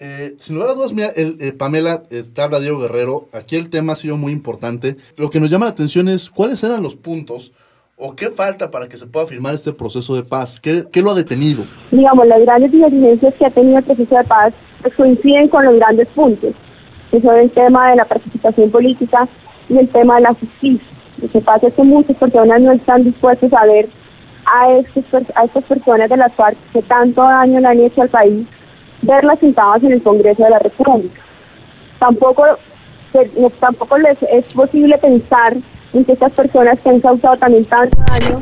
Eh, 0.00 0.34
sin 0.38 0.56
lugar 0.56 0.70
a 0.70 0.74
dudas, 0.74 0.92
mira, 0.92 1.08
el, 1.16 1.38
eh, 1.40 1.52
Pamela, 1.52 2.02
eh, 2.10 2.24
te 2.34 2.42
habla 2.42 2.60
Diego 2.60 2.80
Guerrero. 2.80 3.28
Aquí 3.32 3.56
el 3.56 3.70
tema 3.70 3.94
ha 3.94 3.96
sido 3.96 4.16
muy 4.16 4.32
importante. 4.32 4.96
Lo 5.16 5.30
que 5.30 5.40
nos 5.40 5.48
llama 5.48 5.66
la 5.66 5.70
atención 5.70 6.08
es 6.08 6.28
cuáles 6.28 6.62
eran 6.64 6.82
los 6.82 6.96
puntos 6.96 7.52
o 7.96 8.16
qué 8.16 8.30
falta 8.30 8.72
para 8.72 8.88
que 8.88 8.96
se 8.96 9.06
pueda 9.06 9.26
firmar 9.26 9.54
este 9.54 9.72
proceso 9.72 10.16
de 10.16 10.24
paz. 10.24 10.58
¿Qué, 10.58 10.84
qué 10.92 11.00
lo 11.00 11.12
ha 11.12 11.14
detenido? 11.14 11.64
Digamos, 11.92 12.26
las 12.26 12.40
grandes 12.40 12.72
divergencias 12.72 13.34
que 13.34 13.46
ha 13.46 13.50
tenido 13.50 13.78
el 13.78 13.84
proceso 13.84 14.16
de 14.16 14.24
paz 14.24 14.52
pues, 14.82 14.94
coinciden 14.94 15.48
con 15.48 15.64
los 15.64 15.76
grandes 15.76 16.08
puntos, 16.08 16.52
que 17.10 17.20
son 17.20 17.36
el 17.36 17.50
tema 17.52 17.90
de 17.90 17.96
la 17.96 18.04
participación 18.04 18.70
política 18.70 19.28
y 19.68 19.78
el 19.78 19.88
tema 19.88 20.16
de 20.16 20.22
la 20.22 20.34
justicia. 20.34 20.88
Lo 21.22 21.28
que 21.28 21.40
pasa 21.40 21.68
es 21.68 21.74
que 21.74 21.82
muchas 21.84 22.16
personas 22.16 22.60
no 22.60 22.72
están 22.72 23.04
dispuestas 23.04 23.52
a 23.52 23.64
ver 23.64 23.88
a, 24.46 24.70
estas 24.78 25.64
personas 25.64 26.08
de 26.08 26.16
las 26.16 26.32
FARC 26.34 26.56
que 26.72 26.82
tanto 26.82 27.22
daño 27.22 27.60
le 27.60 27.68
han 27.68 27.80
hecho 27.80 28.02
al 28.02 28.08
país, 28.08 28.46
verlas 29.02 29.38
sentadas 29.38 29.82
en 29.82 29.92
el 29.92 30.02
Congreso 30.02 30.42
de 30.44 30.50
la 30.50 30.58
República. 30.58 31.20
Tampoco, 31.98 32.44
no- 33.36 33.50
tampoco 33.50 33.96
es 34.30 34.52
posible 34.54 34.98
pensar 34.98 35.56
en 35.92 36.04
que 36.04 36.12
estas 36.12 36.32
personas 36.32 36.82
que 36.82 36.88
han 36.90 37.00
causado 37.00 37.36
también 37.36 37.64
tanto 37.64 37.96
daño, 38.08 38.38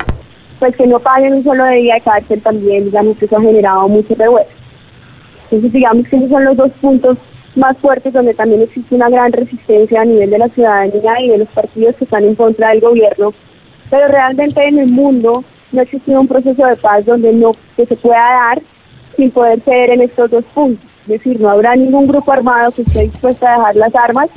pues 0.58 0.74
que 0.76 0.86
no 0.86 0.98
paguen 1.00 1.34
un 1.34 1.42
solo 1.42 1.66
día 1.66 1.94
de 1.94 2.00
cárcel 2.00 2.40
también, 2.40 2.84
digamos 2.84 3.16
que 3.18 3.26
eso 3.26 3.36
ha 3.36 3.42
generado 3.42 3.88
mucho 3.88 4.14
revuelo. 4.14 4.46
Entonces 5.44 5.72
digamos 5.72 6.08
que 6.08 6.16
esos 6.16 6.30
son 6.30 6.44
los 6.44 6.56
dos 6.56 6.70
puntos 6.80 7.18
más 7.54 7.76
fuertes 7.76 8.12
donde 8.12 8.32
también 8.32 8.62
existe 8.62 8.94
una 8.94 9.10
gran 9.10 9.30
resistencia 9.32 10.00
a 10.00 10.04
nivel 10.06 10.30
de 10.30 10.38
la 10.38 10.48
ciudadanía 10.48 11.20
y 11.20 11.28
de 11.28 11.38
los 11.38 11.48
partidos 11.48 11.94
que 11.96 12.04
están 12.04 12.24
en 12.24 12.34
contra 12.34 12.70
del 12.70 12.80
gobierno. 12.80 13.34
Pero 13.90 14.08
realmente 14.08 14.66
en 14.66 14.78
el 14.78 14.88
mundo 14.90 15.44
no 15.72 15.80
ha 15.80 15.84
existido 15.84 16.20
un 16.20 16.28
proceso 16.28 16.64
de 16.66 16.76
paz 16.76 17.04
donde 17.04 17.32
no 17.32 17.52
que 17.76 17.86
se 17.86 17.96
pueda 17.96 18.20
dar 18.20 18.62
sin 19.16 19.30
poder 19.30 19.60
ceder 19.62 19.90
en 19.90 20.02
estos 20.02 20.30
dos 20.30 20.44
puntos. 20.54 20.88
Es 21.02 21.08
decir, 21.08 21.40
no 21.40 21.50
habrá 21.50 21.74
ningún 21.74 22.06
grupo 22.06 22.32
armado 22.32 22.70
que 22.70 22.82
esté 22.82 23.02
dispuesto 23.02 23.46
a 23.46 23.56
dejar 23.56 23.76
las 23.76 23.94
armas 23.94 24.28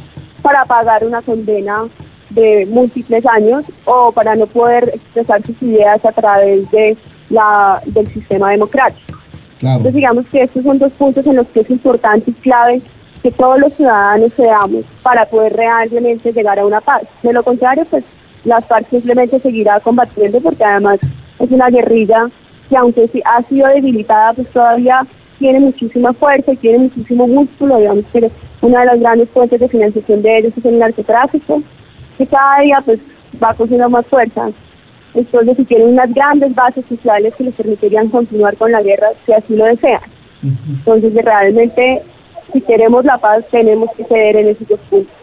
para 0.41 0.65
pagar 0.65 1.05
una 1.05 1.21
condena 1.21 1.83
de 2.29 2.67
múltiples 2.71 3.25
años 3.25 3.65
o 3.85 4.11
para 4.11 4.35
no 4.35 4.47
poder 4.47 4.89
expresar 4.89 5.45
sus 5.45 5.61
ideas 5.61 6.03
a 6.03 6.11
través 6.11 6.69
de 6.71 6.97
la, 7.29 7.81
del 7.85 8.07
sistema 8.09 8.51
democrático. 8.51 9.01
Entonces 9.61 9.93
digamos 9.93 10.27
que 10.27 10.43
estos 10.43 10.63
son 10.63 10.77
dos 10.77 10.91
puntos 10.93 11.25
en 11.25 11.35
los 11.37 11.47
que 11.47 11.61
es 11.61 11.69
importante 11.69 12.31
y 12.31 12.33
clave 12.33 12.81
que 13.23 13.31
todos 13.31 13.59
los 13.59 13.73
ciudadanos 13.73 14.33
seamos 14.33 14.85
para 15.01 15.25
poder 15.25 15.53
realmente 15.53 16.31
llegar 16.31 16.59
a 16.59 16.65
una 16.65 16.81
paz. 16.81 17.03
De 17.23 17.33
lo 17.33 17.43
contrario, 17.43 17.85
pues 17.89 18.03
las 18.43 18.65
FARC 18.65 18.89
simplemente 18.89 19.39
seguirá 19.39 19.79
combatiendo 19.79 20.39
porque 20.41 20.63
además 20.63 20.99
es 21.39 21.51
una 21.51 21.69
guerrilla 21.69 22.27
que 22.69 22.77
aunque 22.77 23.09
ha 23.25 23.43
sido 23.43 23.67
debilitada, 23.67 24.33
pues 24.33 24.49
todavía 24.49 25.05
tiene 25.39 25.59
muchísima 25.59 26.13
fuerza 26.13 26.53
y 26.53 26.57
tiene 26.57 26.77
muchísimo 26.79 27.27
músculo, 27.27 27.77
digamos 27.77 28.05
que 28.11 28.31
una 28.61 28.79
de 28.79 28.85
las 28.85 28.99
grandes 28.99 29.29
fuentes 29.29 29.59
de 29.59 29.67
financiación 29.67 30.21
de 30.21 30.37
ellos 30.37 30.53
es 30.57 30.65
el 30.65 30.79
narcotráfico, 30.79 31.61
que 32.17 32.25
cada 32.25 32.61
día 32.61 32.81
pues 32.83 32.99
va 33.41 33.53
cogiendo 33.53 33.89
más 33.89 34.05
fuerza. 34.07 34.49
Entonces, 35.13 35.55
si 35.57 35.65
tienen 35.65 35.89
unas 35.89 36.13
grandes 36.13 36.53
bases 36.53 36.85
sociales 36.87 37.33
que 37.35 37.45
les 37.45 37.53
permitirían 37.53 38.09
continuar 38.09 38.57
con 38.57 38.71
la 38.71 38.81
guerra 38.81 39.09
si 39.25 39.31
así 39.31 39.55
lo 39.55 39.65
desean. 39.65 40.01
Entonces, 40.43 41.13
realmente, 41.13 42.03
si 42.51 42.61
queremos 42.61 43.05
la 43.05 43.17
paz, 43.17 43.43
tenemos 43.49 43.89
que 43.95 44.03
ceder 44.05 44.35
en 44.37 44.47
esos 44.49 44.67
dos 44.67 44.79
puntos. 44.89 45.13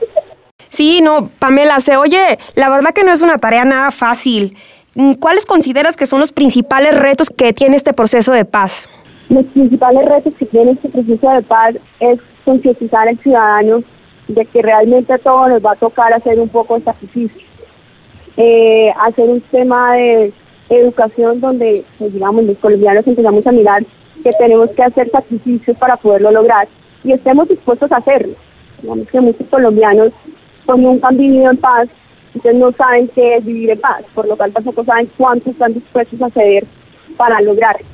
Sí, 0.68 1.00
no, 1.02 1.28
Pamela, 1.38 1.80
se 1.80 1.96
oye, 1.96 2.38
la 2.54 2.70
verdad 2.70 2.94
que 2.94 3.04
no 3.04 3.12
es 3.12 3.20
una 3.20 3.36
tarea 3.36 3.64
nada 3.64 3.90
fácil. 3.90 4.56
Mm, 4.94 5.14
¿Cuáles 5.14 5.46
consideras 5.46 5.96
que 5.96 6.06
son 6.06 6.20
los 6.20 6.32
principales 6.32 6.98
retos 6.98 7.30
que 7.30 7.52
tiene 7.52 7.76
este 7.76 7.94
proceso 7.94 8.32
de 8.32 8.44
paz? 8.44 8.88
Los 9.28 9.46
principales 9.46 10.04
retos 10.04 10.34
que 10.34 10.44
tiene 10.44 10.72
este 10.72 10.88
proceso 10.90 11.30
de 11.30 11.42
paz 11.42 11.74
es 12.00 12.18
concientizar 12.44 13.08
al 13.08 13.18
ciudadano 13.18 13.82
de 14.28 14.44
que 14.44 14.60
realmente 14.60 15.12
a 15.12 15.18
todos 15.18 15.48
nos 15.48 15.64
va 15.64 15.72
a 15.72 15.76
tocar 15.76 16.12
hacer 16.12 16.38
un 16.38 16.48
poco 16.48 16.78
de 16.78 16.84
sacrificio. 16.84 17.40
Eh, 18.36 18.92
hacer 19.00 19.28
un 19.30 19.40
tema 19.40 19.94
de 19.94 20.32
educación 20.68 21.40
donde, 21.40 21.84
pues, 21.98 22.12
digamos, 22.12 22.44
los 22.44 22.58
colombianos 22.58 23.06
empezamos 23.06 23.46
a 23.46 23.52
mirar 23.52 23.84
que 24.22 24.30
tenemos 24.32 24.70
que 24.70 24.82
hacer 24.82 25.10
sacrificios 25.10 25.76
para 25.78 25.96
poderlo 25.96 26.30
lograr 26.30 26.68
y 27.02 27.12
estemos 27.12 27.48
dispuestos 27.48 27.90
a 27.92 27.96
hacerlo. 27.96 28.34
Digamos 28.80 29.08
que 29.08 29.20
muchos 29.20 29.46
colombianos 29.48 30.12
pues, 30.66 30.78
nunca 30.78 31.08
han 31.08 31.16
vivido 31.16 31.50
en 31.50 31.56
paz, 31.56 31.88
entonces 32.34 32.54
no 32.60 32.72
saben 32.72 33.08
qué 33.08 33.36
es 33.36 33.44
vivir 33.44 33.70
en 33.70 33.80
paz, 33.80 34.02
por 34.14 34.26
lo 34.26 34.36
cual 34.36 34.52
tampoco 34.52 34.84
saben 34.84 35.10
cuánto 35.16 35.50
están 35.50 35.74
dispuestos 35.74 36.20
a 36.22 36.30
ceder 36.30 36.66
para 37.16 37.40
lograrlo. 37.40 37.86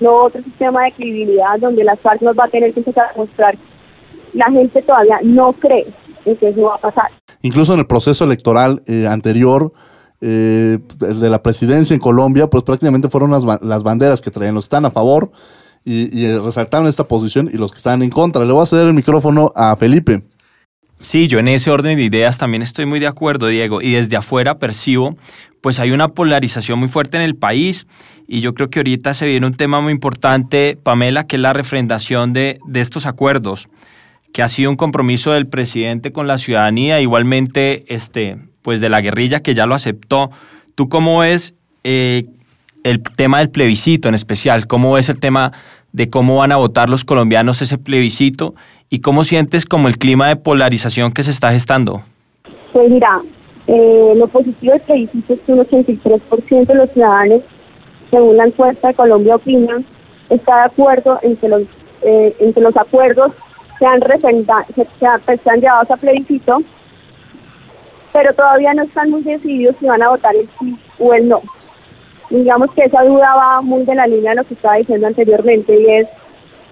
No 0.00 0.24
otro 0.24 0.42
sistema 0.42 0.84
de 0.84 0.92
credibilidad 0.92 1.58
donde 1.58 1.84
las 1.84 1.98
FARC 2.00 2.20
nos 2.22 2.36
va 2.36 2.44
a 2.44 2.48
tener 2.48 2.72
que 2.74 2.80
empezar 2.80 3.10
a 3.14 3.16
mostrar 3.16 3.56
la 4.32 4.46
gente 4.46 4.82
todavía 4.82 5.20
no 5.22 5.52
cree 5.52 5.86
en 6.24 6.36
que 6.36 6.48
eso 6.48 6.62
va 6.62 6.74
a 6.74 6.78
pasar. 6.78 7.10
Incluso 7.42 7.74
en 7.74 7.80
el 7.80 7.86
proceso 7.86 8.24
electoral 8.24 8.82
eh, 8.86 9.06
anterior, 9.06 9.72
eh, 10.20 10.78
de 10.98 11.28
la 11.28 11.42
presidencia 11.42 11.92
en 11.92 12.00
Colombia, 12.00 12.48
pues 12.48 12.62
prácticamente 12.62 13.08
fueron 13.08 13.30
las, 13.30 13.44
las 13.62 13.82
banderas 13.82 14.20
que 14.20 14.30
traían 14.30 14.54
los 14.54 14.64
que 14.64 14.66
están 14.66 14.86
a 14.86 14.90
favor 14.90 15.30
y, 15.84 16.18
y, 16.18 16.38
resaltaron 16.38 16.86
esta 16.86 17.06
posición 17.06 17.50
y 17.52 17.58
los 17.58 17.72
que 17.72 17.78
están 17.78 18.02
en 18.02 18.10
contra. 18.10 18.44
Le 18.44 18.52
voy 18.52 18.62
a 18.62 18.66
ceder 18.66 18.86
el 18.86 18.94
micrófono 18.94 19.52
a 19.54 19.76
Felipe. 19.76 20.22
Sí, 21.04 21.28
yo 21.28 21.38
en 21.38 21.48
ese 21.48 21.70
orden 21.70 21.98
de 21.98 22.02
ideas 22.02 22.38
también 22.38 22.62
estoy 22.62 22.86
muy 22.86 22.98
de 22.98 23.06
acuerdo, 23.06 23.48
Diego, 23.48 23.82
y 23.82 23.92
desde 23.92 24.16
afuera 24.16 24.58
percibo, 24.58 25.18
pues 25.60 25.78
hay 25.78 25.90
una 25.90 26.08
polarización 26.08 26.78
muy 26.78 26.88
fuerte 26.88 27.18
en 27.18 27.22
el 27.22 27.36
país 27.36 27.86
y 28.26 28.40
yo 28.40 28.54
creo 28.54 28.70
que 28.70 28.78
ahorita 28.78 29.12
se 29.12 29.26
viene 29.26 29.46
un 29.46 29.52
tema 29.52 29.82
muy 29.82 29.92
importante, 29.92 30.78
Pamela, 30.82 31.26
que 31.26 31.36
es 31.36 31.42
la 31.42 31.52
refrendación 31.52 32.32
de, 32.32 32.58
estos 32.72 33.04
acuerdos, 33.04 33.68
que 34.32 34.40
ha 34.40 34.48
sido 34.48 34.70
un 34.70 34.76
compromiso 34.76 35.32
del 35.32 35.46
presidente 35.46 36.10
con 36.10 36.26
la 36.26 36.38
ciudadanía, 36.38 37.02
igualmente 37.02 37.84
este, 37.88 38.38
pues 38.62 38.80
de 38.80 38.88
la 38.88 39.02
guerrilla 39.02 39.40
que 39.40 39.54
ya 39.54 39.66
lo 39.66 39.74
aceptó. 39.74 40.30
¿Tú 40.74 40.88
cómo 40.88 41.18
ves 41.18 41.54
eh, 41.84 42.24
el 42.82 43.02
tema 43.02 43.40
del 43.40 43.50
plebiscito 43.50 44.08
en 44.08 44.14
especial? 44.14 44.66
¿Cómo 44.66 44.94
ves 44.94 45.10
el 45.10 45.20
tema 45.20 45.52
de 45.92 46.10
cómo 46.10 46.38
van 46.38 46.50
a 46.50 46.56
votar 46.56 46.90
los 46.90 47.04
colombianos 47.04 47.62
ese 47.62 47.78
plebiscito 47.78 48.56
y 48.94 49.00
cómo 49.00 49.24
sientes 49.24 49.66
como 49.66 49.88
el 49.88 49.98
clima 49.98 50.28
de 50.28 50.36
polarización 50.36 51.10
que 51.10 51.24
se 51.24 51.32
está 51.32 51.50
gestando? 51.50 52.02
Pues 52.72 52.88
mira, 52.88 53.20
eh, 53.66 54.12
lo 54.14 54.28
positivo 54.28 54.72
del 54.72 54.82
plebiscito 54.82 55.34
es 55.34 55.40
que 55.40 55.52
un 55.52 55.58
83% 55.58 56.66
de 56.66 56.74
los 56.76 56.90
ciudadanos, 56.92 57.40
según 58.08 58.36
la 58.36 58.44
encuesta 58.44 58.86
de 58.88 58.94
Colombia 58.94 59.34
Opina, 59.34 59.82
está 60.30 60.58
de 60.58 60.62
acuerdo 60.66 61.18
en 61.22 61.36
que 61.36 61.48
los, 61.48 61.62
eh, 62.02 62.36
en 62.38 62.52
que 62.52 62.60
los 62.60 62.76
acuerdos 62.76 63.32
sean, 63.80 64.00
se, 64.00 64.84
se, 64.84 65.38
sean 65.42 65.60
llevados 65.60 65.90
a 65.90 65.96
plebiscito, 65.96 66.62
pero 68.12 68.32
todavía 68.32 68.74
no 68.74 68.84
están 68.84 69.10
muy 69.10 69.24
decididos 69.24 69.74
si 69.80 69.86
van 69.86 70.02
a 70.02 70.10
votar 70.10 70.36
el 70.36 70.48
sí 70.60 70.78
o 71.00 71.12
el 71.14 71.28
no 71.28 71.42
digamos 72.30 72.70
que 72.72 72.84
esa 72.84 73.02
duda 73.02 73.34
va 73.34 73.60
muy 73.60 73.84
de 73.84 73.94
la 73.94 74.06
línea 74.06 74.30
de 74.30 74.36
lo 74.36 74.44
que 74.44 74.54
estaba 74.54 74.76
diciendo 74.76 75.06
anteriormente 75.06 75.78
y 75.78 75.86
es 75.86 76.08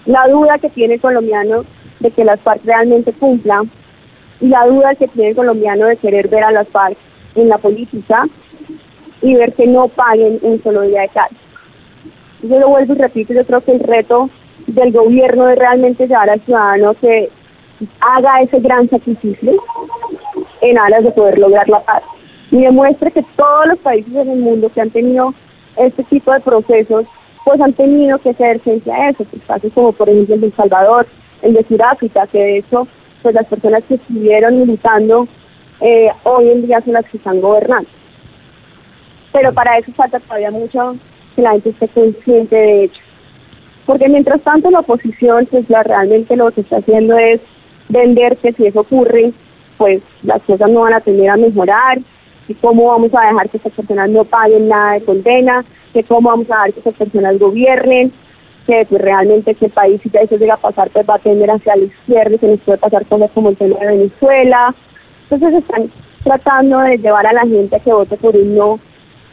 la 0.06 0.26
duda 0.28 0.58
que 0.58 0.70
tiene 0.70 0.94
el 0.94 1.00
colombiano 1.00 1.64
de 2.02 2.10
que 2.10 2.24
las 2.24 2.40
FARC 2.40 2.64
realmente 2.64 3.12
cumplan 3.12 3.70
y 4.40 4.48
la 4.48 4.66
duda 4.66 4.94
que 4.94 5.08
tiene 5.08 5.30
el 5.30 5.36
colombiano 5.36 5.86
de 5.86 5.96
querer 5.96 6.28
ver 6.28 6.44
a 6.44 6.50
las 6.50 6.68
FARC 6.68 6.96
en 7.36 7.48
la 7.48 7.58
política 7.58 8.26
y 9.22 9.34
ver 9.34 9.52
que 9.54 9.66
no 9.66 9.88
paguen 9.88 10.38
un 10.42 10.62
solo 10.62 10.82
día 10.82 11.02
de 11.02 11.08
cárcel. 11.08 11.38
Yo 12.42 12.58
lo 12.58 12.68
vuelvo 12.68 12.94
y 12.94 12.98
repito, 12.98 13.32
yo 13.32 13.46
creo 13.46 13.60
que 13.60 13.72
el 13.72 13.80
reto 13.80 14.28
del 14.66 14.92
gobierno 14.92 15.48
es 15.48 15.58
realmente 15.58 16.08
llevar 16.08 16.28
al 16.28 16.40
ciudadano 16.40 16.94
que 16.94 17.30
haga 18.00 18.42
ese 18.42 18.58
gran 18.60 18.88
sacrificio 18.88 19.52
en 20.60 20.78
aras 20.78 21.04
de 21.04 21.12
poder 21.12 21.38
lograr 21.38 21.68
la 21.68 21.80
paz 21.80 22.02
y 22.50 22.60
demuestre 22.60 23.10
que 23.10 23.24
todos 23.34 23.66
los 23.66 23.78
países 23.78 24.14
en 24.14 24.30
el 24.30 24.42
mundo 24.42 24.70
que 24.72 24.80
han 24.80 24.90
tenido 24.90 25.34
este 25.76 26.04
tipo 26.04 26.32
de 26.32 26.40
procesos, 26.40 27.06
pues 27.44 27.60
han 27.60 27.72
tenido 27.72 28.18
que 28.18 28.30
hacer 28.30 28.60
frente 28.60 28.92
a 28.92 29.08
eso, 29.08 29.24
pues 29.24 29.42
casos 29.44 29.72
como 29.72 29.92
por 29.92 30.08
ejemplo 30.08 30.34
El 30.34 30.54
Salvador, 30.54 31.06
el 31.42 31.54
de 31.54 31.64
Sudáfrica, 31.64 32.26
que 32.26 32.38
de 32.38 32.58
hecho 32.58 32.86
pues 33.22 33.34
las 33.34 33.46
personas 33.46 33.82
que 33.84 33.94
estuvieron 33.94 34.58
militando 34.58 35.28
eh, 35.80 36.10
hoy 36.24 36.50
en 36.50 36.66
día 36.66 36.80
son 36.80 36.94
las 36.94 37.04
que 37.06 37.18
están 37.18 37.40
gobernando. 37.40 37.88
Pero 39.32 39.52
para 39.52 39.78
eso 39.78 39.92
falta 39.92 40.20
todavía 40.20 40.50
mucho 40.50 40.96
que 41.34 41.42
la 41.42 41.52
gente 41.52 41.70
esté 41.70 41.88
consciente 41.88 42.56
de 42.56 42.84
hecho. 42.84 43.00
Porque 43.86 44.08
mientras 44.08 44.40
tanto 44.42 44.70
la 44.70 44.80
oposición 44.80 45.46
pues 45.46 45.68
la, 45.68 45.82
realmente 45.82 46.36
lo 46.36 46.50
que 46.50 46.62
está 46.62 46.78
haciendo 46.78 47.16
es 47.18 47.40
vender 47.88 48.36
que 48.38 48.52
si 48.52 48.66
eso 48.66 48.80
ocurre, 48.80 49.32
pues 49.76 50.02
las 50.22 50.42
cosas 50.42 50.70
no 50.70 50.80
van 50.80 50.94
a 50.94 51.00
tener 51.00 51.30
a 51.30 51.36
mejorar, 51.36 51.98
y 52.48 52.54
cómo 52.54 52.88
vamos 52.88 53.10
a 53.14 53.26
dejar 53.26 53.48
que 53.48 53.56
estas 53.56 53.72
personas 53.72 54.10
no 54.10 54.24
paguen 54.24 54.68
nada 54.68 54.92
de 54.94 55.04
condena, 55.04 55.64
que 55.92 56.02
cómo 56.04 56.30
vamos 56.30 56.46
a 56.50 56.54
dejar 56.54 56.72
que 56.72 56.80
estas 56.80 56.94
personas 56.94 57.38
gobiernen, 57.38 58.12
que 58.66 58.86
pues, 58.88 59.00
realmente 59.00 59.52
este 59.52 59.68
país 59.68 60.00
si 60.02 60.10
eso 60.12 60.36
llega 60.36 60.54
a 60.54 60.58
pasar 60.58 60.90
pues 60.90 61.08
va 61.08 61.16
a 61.16 61.18
tender 61.18 61.50
hacia 61.50 61.76
la 61.76 61.84
izquierda 61.84 62.34
y 62.34 62.38
se 62.38 62.48
nos 62.48 62.60
puede 62.60 62.78
pasar 62.78 63.06
cosas 63.06 63.30
como 63.32 63.50
el 63.50 63.56
tema 63.56 63.78
de 63.80 63.86
Venezuela. 63.86 64.74
Entonces 65.30 65.62
están 65.62 65.90
tratando 66.22 66.80
de 66.80 66.98
llevar 66.98 67.26
a 67.26 67.32
la 67.32 67.42
gente 67.42 67.76
a 67.76 67.80
que 67.80 67.92
vote 67.92 68.16
por 68.16 68.36
un 68.36 68.56
no, 68.56 68.78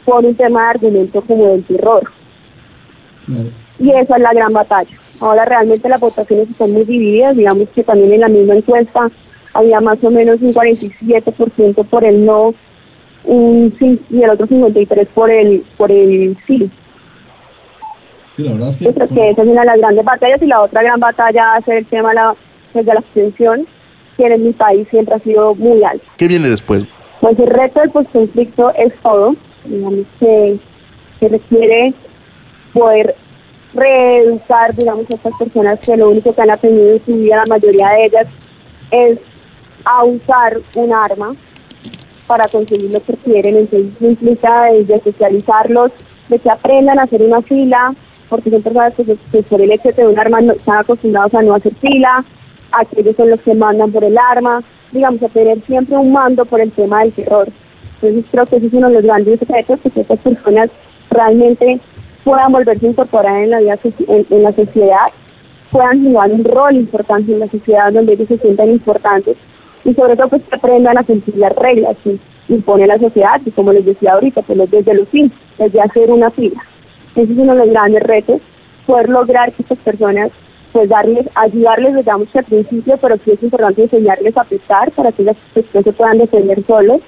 por 0.04 0.24
un 0.24 0.34
tema 0.34 0.62
de 0.64 0.70
argumento 0.70 1.20
como 1.22 1.48
del 1.48 1.64
terror. 1.64 2.10
Y 3.78 3.90
esa 3.90 4.16
es 4.16 4.22
la 4.22 4.32
gran 4.32 4.52
batalla. 4.52 4.90
Ahora 5.20 5.44
realmente 5.44 5.88
las 5.88 6.00
votaciones 6.00 6.48
están 6.48 6.72
muy 6.72 6.84
divididas, 6.84 7.36
digamos 7.36 7.68
que 7.74 7.84
también 7.84 8.12
en 8.12 8.20
la 8.20 8.28
misma 8.28 8.54
encuesta 8.54 9.08
había 9.52 9.80
más 9.80 10.02
o 10.04 10.10
menos 10.10 10.40
un 10.40 10.52
47% 10.52 11.86
por 11.86 12.04
el 12.04 12.24
no 12.24 12.54
un 13.24 13.74
y 14.10 14.22
el 14.22 14.30
otro 14.30 14.46
53 14.46 15.08
por 15.08 15.30
el 15.30 15.64
por 15.76 15.92
el 15.92 16.36
sí. 16.46 16.70
Sí, 18.36 18.42
la 18.42 18.52
verdad 18.52 18.68
es 18.68 18.76
que... 18.76 18.84
Yo 18.84 18.94
creo 18.94 19.08
que 19.08 19.30
esa 19.30 19.42
es 19.42 19.48
una 19.48 19.60
de 19.60 19.66
las 19.66 19.78
grandes 19.78 20.04
batallas 20.04 20.42
y 20.42 20.46
la 20.46 20.60
otra 20.62 20.82
gran 20.82 21.00
batalla 21.00 21.44
va 21.44 21.56
a 21.56 21.62
ser 21.62 21.78
el 21.78 21.86
tema 21.86 22.10
de 22.10 22.14
la, 22.16 22.34
pues, 22.72 22.86
de 22.86 22.94
la 22.94 23.00
abstención, 23.00 23.66
que 24.16 24.26
en 24.26 24.44
mi 24.44 24.52
país 24.52 24.86
siempre 24.90 25.14
ha 25.14 25.18
sido 25.20 25.54
muy 25.54 25.82
alto. 25.84 26.04
¿Qué 26.16 26.28
viene 26.28 26.48
después? 26.48 26.84
Pues 27.20 27.38
el 27.38 27.46
reto 27.46 27.80
del 27.80 27.90
post-conflicto 27.90 28.72
es 28.74 28.92
todo, 29.02 29.34
digamos 29.64 30.06
que, 30.18 30.58
que 31.18 31.28
requiere 31.28 31.94
poder 32.72 33.14
reeducar, 33.74 34.74
digamos, 34.74 35.10
a 35.10 35.14
estas 35.14 35.36
personas 35.36 35.80
que 35.80 35.96
lo 35.96 36.10
único 36.10 36.34
que 36.34 36.42
han 36.42 36.50
aprendido 36.50 36.92
en 36.92 37.04
su 37.04 37.14
vida, 37.14 37.36
la 37.36 37.46
mayoría 37.46 37.88
de 37.90 38.04
ellas, 38.06 38.26
es 38.90 39.20
a 39.84 40.04
usar 40.04 40.60
un 40.74 40.92
arma, 40.92 41.34
para 42.30 42.44
conseguir 42.48 42.92
lo 42.92 43.02
que 43.02 43.14
quieren, 43.14 43.56
entonces 43.56 44.00
implica 44.00 44.66
desde 44.66 45.02
socializarlos, 45.02 45.90
de 46.28 46.38
que 46.38 46.48
aprendan 46.48 47.00
a 47.00 47.02
hacer 47.02 47.22
una 47.22 47.42
fila, 47.42 47.92
porque 48.30 48.48
son 48.48 48.62
personas 48.62 48.94
que, 48.94 49.42
por 49.42 49.60
el 49.60 49.72
hecho 49.72 49.90
de 49.90 50.06
un 50.06 50.18
arma 50.18 50.40
no, 50.40 50.52
están 50.52 50.78
acostumbrados 50.78 51.34
a 51.34 51.42
no 51.42 51.54
hacer 51.54 51.74
fila, 51.74 52.24
aquellos 52.72 53.16
son 53.16 53.30
los 53.30 53.40
que 53.40 53.54
mandan 53.54 53.90
por 53.90 54.04
el 54.04 54.16
arma, 54.16 54.62
digamos, 54.92 55.22
a 55.22 55.28
tener 55.28 55.60
siempre 55.66 55.96
un 55.96 56.12
mando 56.12 56.46
por 56.46 56.60
el 56.60 56.70
tema 56.70 57.00
del 57.00 57.12
terror. 57.12 57.48
Entonces 58.00 58.30
creo 58.30 58.46
que 58.46 58.56
ese 58.56 58.66
es 58.68 58.72
uno 58.72 58.88
de 58.88 58.94
los 58.94 59.02
grandes 59.02 59.40
retos, 59.40 59.80
que 59.80 60.00
estas 60.00 60.18
personas 60.20 60.70
realmente 61.10 61.80
puedan 62.24 62.52
volverse 62.52 62.86
incorporadas 62.86 63.42
en 63.42 63.50
la 63.50 63.60
vida 63.60 63.78
en 64.06 64.42
la 64.42 64.52
sociedad, 64.52 65.06
puedan 65.70 66.04
jugar 66.04 66.30
un 66.30 66.44
rol 66.44 66.76
importante 66.76 67.32
en 67.32 67.40
la 67.40 67.48
sociedad 67.48 67.92
donde 67.92 68.12
ellos 68.12 68.28
se 68.28 68.38
sientan 68.38 68.70
importantes 68.70 69.36
y 69.84 69.94
sobre 69.94 70.16
todo 70.16 70.28
pues 70.28 70.42
que 70.42 70.54
aprendan 70.54 70.98
a 70.98 71.04
cumplir 71.04 71.36
las 71.36 71.54
reglas 71.56 71.96
que 72.04 72.18
impone 72.48 72.86
la 72.86 72.98
sociedad 72.98 73.40
y 73.44 73.50
como 73.50 73.72
les 73.72 73.84
decía 73.84 74.12
ahorita, 74.12 74.42
pues 74.42 74.70
desde 74.70 74.94
los 74.94 75.08
fins, 75.08 75.32
desde 75.58 75.80
hacer 75.80 76.10
una 76.10 76.30
fila. 76.30 76.62
Ese 77.12 77.22
es 77.22 77.30
uno 77.30 77.54
de 77.54 77.58
los 77.58 77.70
grandes 77.70 78.02
retos, 78.02 78.40
poder 78.86 79.08
lograr 79.08 79.52
que 79.52 79.62
estas 79.62 79.78
personas 79.78 80.30
pues 80.72 80.88
darles, 80.88 81.26
ayudarles 81.34 81.96
digamos 81.96 82.28
al 82.34 82.44
principio, 82.44 82.96
pero 82.98 83.16
sí 83.24 83.32
es 83.32 83.42
importante 83.42 83.82
enseñarles 83.82 84.36
a 84.36 84.44
pescar 84.44 84.90
para 84.92 85.10
que 85.12 85.24
las 85.24 85.36
personas 85.52 85.84
se 85.84 85.92
puedan 85.92 86.18
defender 86.18 86.64
solos, 86.64 87.00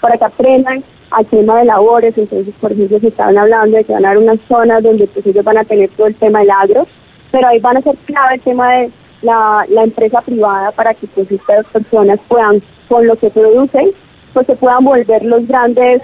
para 0.00 0.18
que 0.18 0.24
aprendan 0.24 0.84
al 1.10 1.26
tema 1.26 1.58
de 1.58 1.64
labores, 1.64 2.18
entonces 2.18 2.54
por 2.60 2.72
ejemplo 2.72 2.98
se 2.98 3.08
estaban 3.08 3.38
hablando 3.38 3.76
de 3.76 3.84
que 3.84 3.92
van 3.92 4.04
a 4.04 4.10
haber 4.10 4.22
unas 4.22 4.40
zonas 4.48 4.82
donde 4.82 5.06
pues 5.06 5.26
ellos 5.26 5.44
van 5.44 5.58
a 5.58 5.64
tener 5.64 5.88
todo 5.90 6.08
el 6.08 6.14
tema 6.14 6.40
del 6.40 6.50
agro, 6.50 6.86
pero 7.30 7.48
ahí 7.48 7.58
van 7.60 7.78
a 7.78 7.82
ser 7.82 7.96
clave 8.04 8.34
el 8.34 8.40
tema 8.40 8.72
de 8.72 8.90
la, 9.22 9.64
empresa 9.68 10.20
privada 10.20 10.72
para 10.72 10.94
que 10.94 11.06
pues 11.06 11.30
estas 11.30 11.64
personas 11.66 12.18
puedan, 12.28 12.62
con 12.88 13.06
lo 13.06 13.16
que 13.16 13.30
producen, 13.30 13.92
pues 14.32 14.46
se 14.46 14.56
puedan 14.56 14.84
volver 14.84 15.24
los 15.24 15.46
grandes 15.46 16.02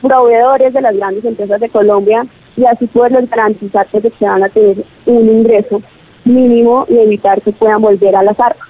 proveedores 0.00 0.72
de 0.72 0.80
las 0.80 0.96
grandes 0.96 1.24
empresas 1.24 1.60
de 1.60 1.68
Colombia 1.68 2.26
y 2.56 2.64
así 2.64 2.86
poderles 2.86 3.28
garantizar 3.30 3.86
que 3.86 4.00
se 4.00 4.24
van 4.24 4.42
a 4.42 4.48
tener 4.48 4.84
un 5.06 5.28
ingreso 5.28 5.82
mínimo 6.24 6.86
y 6.88 6.98
evitar 6.98 7.40
que 7.42 7.52
puedan 7.52 7.82
volver 7.82 8.14
a 8.14 8.22
las 8.22 8.38
armas 8.38 8.68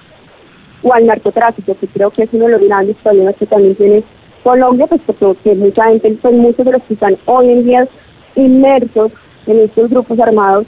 o 0.81 0.93
al 0.93 1.05
narcotráfico, 1.05 1.75
que 1.79 1.87
creo 1.87 2.11
que 2.11 2.23
es 2.23 2.29
uno 2.33 2.45
de 2.45 2.51
los 2.51 2.61
grandes 2.61 2.97
problemas 2.97 3.35
que 3.35 3.45
también 3.45 3.75
tiene 3.75 4.03
Colombia, 4.43 4.87
pues 4.87 5.01
porque 5.05 5.55
mucha 5.55 5.85
gente, 5.85 6.17
pues 6.21 6.33
muchos 6.33 6.65
de 6.65 6.71
los 6.73 6.83
que 6.83 6.93
están 6.93 7.17
hoy 7.25 7.49
en 7.49 7.63
día 7.63 7.87
inmersos 8.35 9.11
en 9.47 9.59
estos 9.59 9.89
grupos 9.89 10.19
armados 10.19 10.65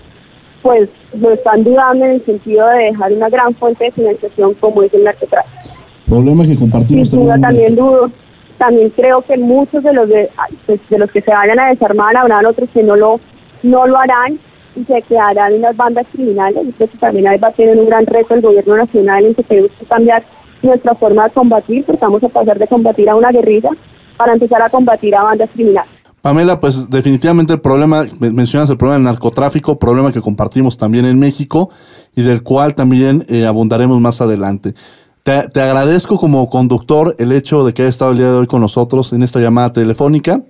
pues 0.65 0.89
lo 1.19 1.31
están 1.31 1.63
dudando 1.63 2.05
en 2.05 2.11
el 2.13 2.25
sentido 2.25 2.67
de 2.69 2.85
dejar 2.85 3.13
una 3.13 3.29
gran 3.29 3.53
fuente 3.53 3.83
de 3.83 3.91
financiación 3.91 4.55
como 4.55 4.81
es 4.81 4.91
el 4.95 5.03
narcotráfico. 5.03 5.69
Problema 6.07 6.43
que 6.43 6.55
compartimos 6.55 7.11
también. 7.11 7.41
también 7.41 7.75
dudo, 7.75 8.11
también 8.57 8.89
creo 8.91 9.21
que 9.21 9.37
muchos 9.37 9.83
de 9.83 9.93
los 9.93 10.07
de, 10.07 10.29
pues, 10.65 10.79
de 10.89 10.97
los 10.97 11.11
que 11.11 11.21
se 11.21 11.31
vayan 11.31 11.59
a 11.59 11.69
desarmar 11.69 12.15
habrán 12.15 12.45
otros 12.45 12.69
que 12.73 12.83
no 12.83 12.95
lo 12.95 13.19
no 13.63 13.87
lo 13.87 13.97
harán 13.97 14.39
y 14.75 14.83
se 14.83 15.01
quedarán 15.01 15.53
en 15.53 15.61
las 15.61 15.75
bandas 15.75 16.05
criminales. 16.11 16.65
Y 16.67 16.71
creo 16.73 16.89
también 16.99 17.27
ahí 17.27 17.37
va 17.37 17.47
a 17.49 17.51
tener 17.51 17.77
un 17.77 17.87
gran 17.87 18.05
reto 18.05 18.33
el 18.33 18.41
gobierno 18.41 18.77
nacional 18.77 19.25
en 19.25 19.35
que 19.35 19.43
tenemos 19.43 19.71
que 19.79 19.85
cambiar 19.85 20.23
nuestra 20.61 20.95
forma 20.95 21.25
de 21.25 21.31
combatir, 21.31 21.85
porque 21.85 22.01
vamos 22.01 22.23
a 22.23 22.29
pasar 22.29 22.59
de 22.59 22.67
combatir 22.67 23.09
a 23.09 23.15
una 23.15 23.31
guerrilla 23.31 23.69
para 24.17 24.33
empezar 24.33 24.61
a 24.61 24.69
combatir 24.69 25.15
a 25.15 25.23
bandas 25.23 25.49
criminales. 25.53 25.91
Pamela, 26.21 26.59
pues 26.59 26.89
definitivamente 26.89 27.53
el 27.53 27.61
problema, 27.61 28.01
mencionas 28.19 28.67
el 28.71 28.77
problema 28.77 28.95
del 28.95 29.03
narcotráfico, 29.03 29.77
problema 29.77 30.11
que 30.11 30.21
compartimos 30.21 30.75
también 30.75 31.05
en 31.05 31.19
México 31.19 31.69
y 32.15 32.23
del 32.23 32.41
cual 32.41 32.73
también 32.73 33.23
eh, 33.27 33.45
abundaremos 33.45 34.01
más 34.01 34.21
adelante. 34.21 34.73
Te, 35.25 35.59
agradezco 35.59 36.19
como 36.19 36.47
conductor 36.51 37.15
el 37.17 37.31
hecho 37.31 37.65
de 37.65 37.73
que 37.73 37.81
hayas 37.81 37.95
estado 37.95 38.11
el 38.11 38.19
día 38.19 38.27
de 38.29 38.37
hoy 38.37 38.45
con 38.45 38.61
nosotros 38.61 39.11
en 39.11 39.23
esta 39.23 39.39
llamada 39.39 39.73
telefónica 39.73 40.41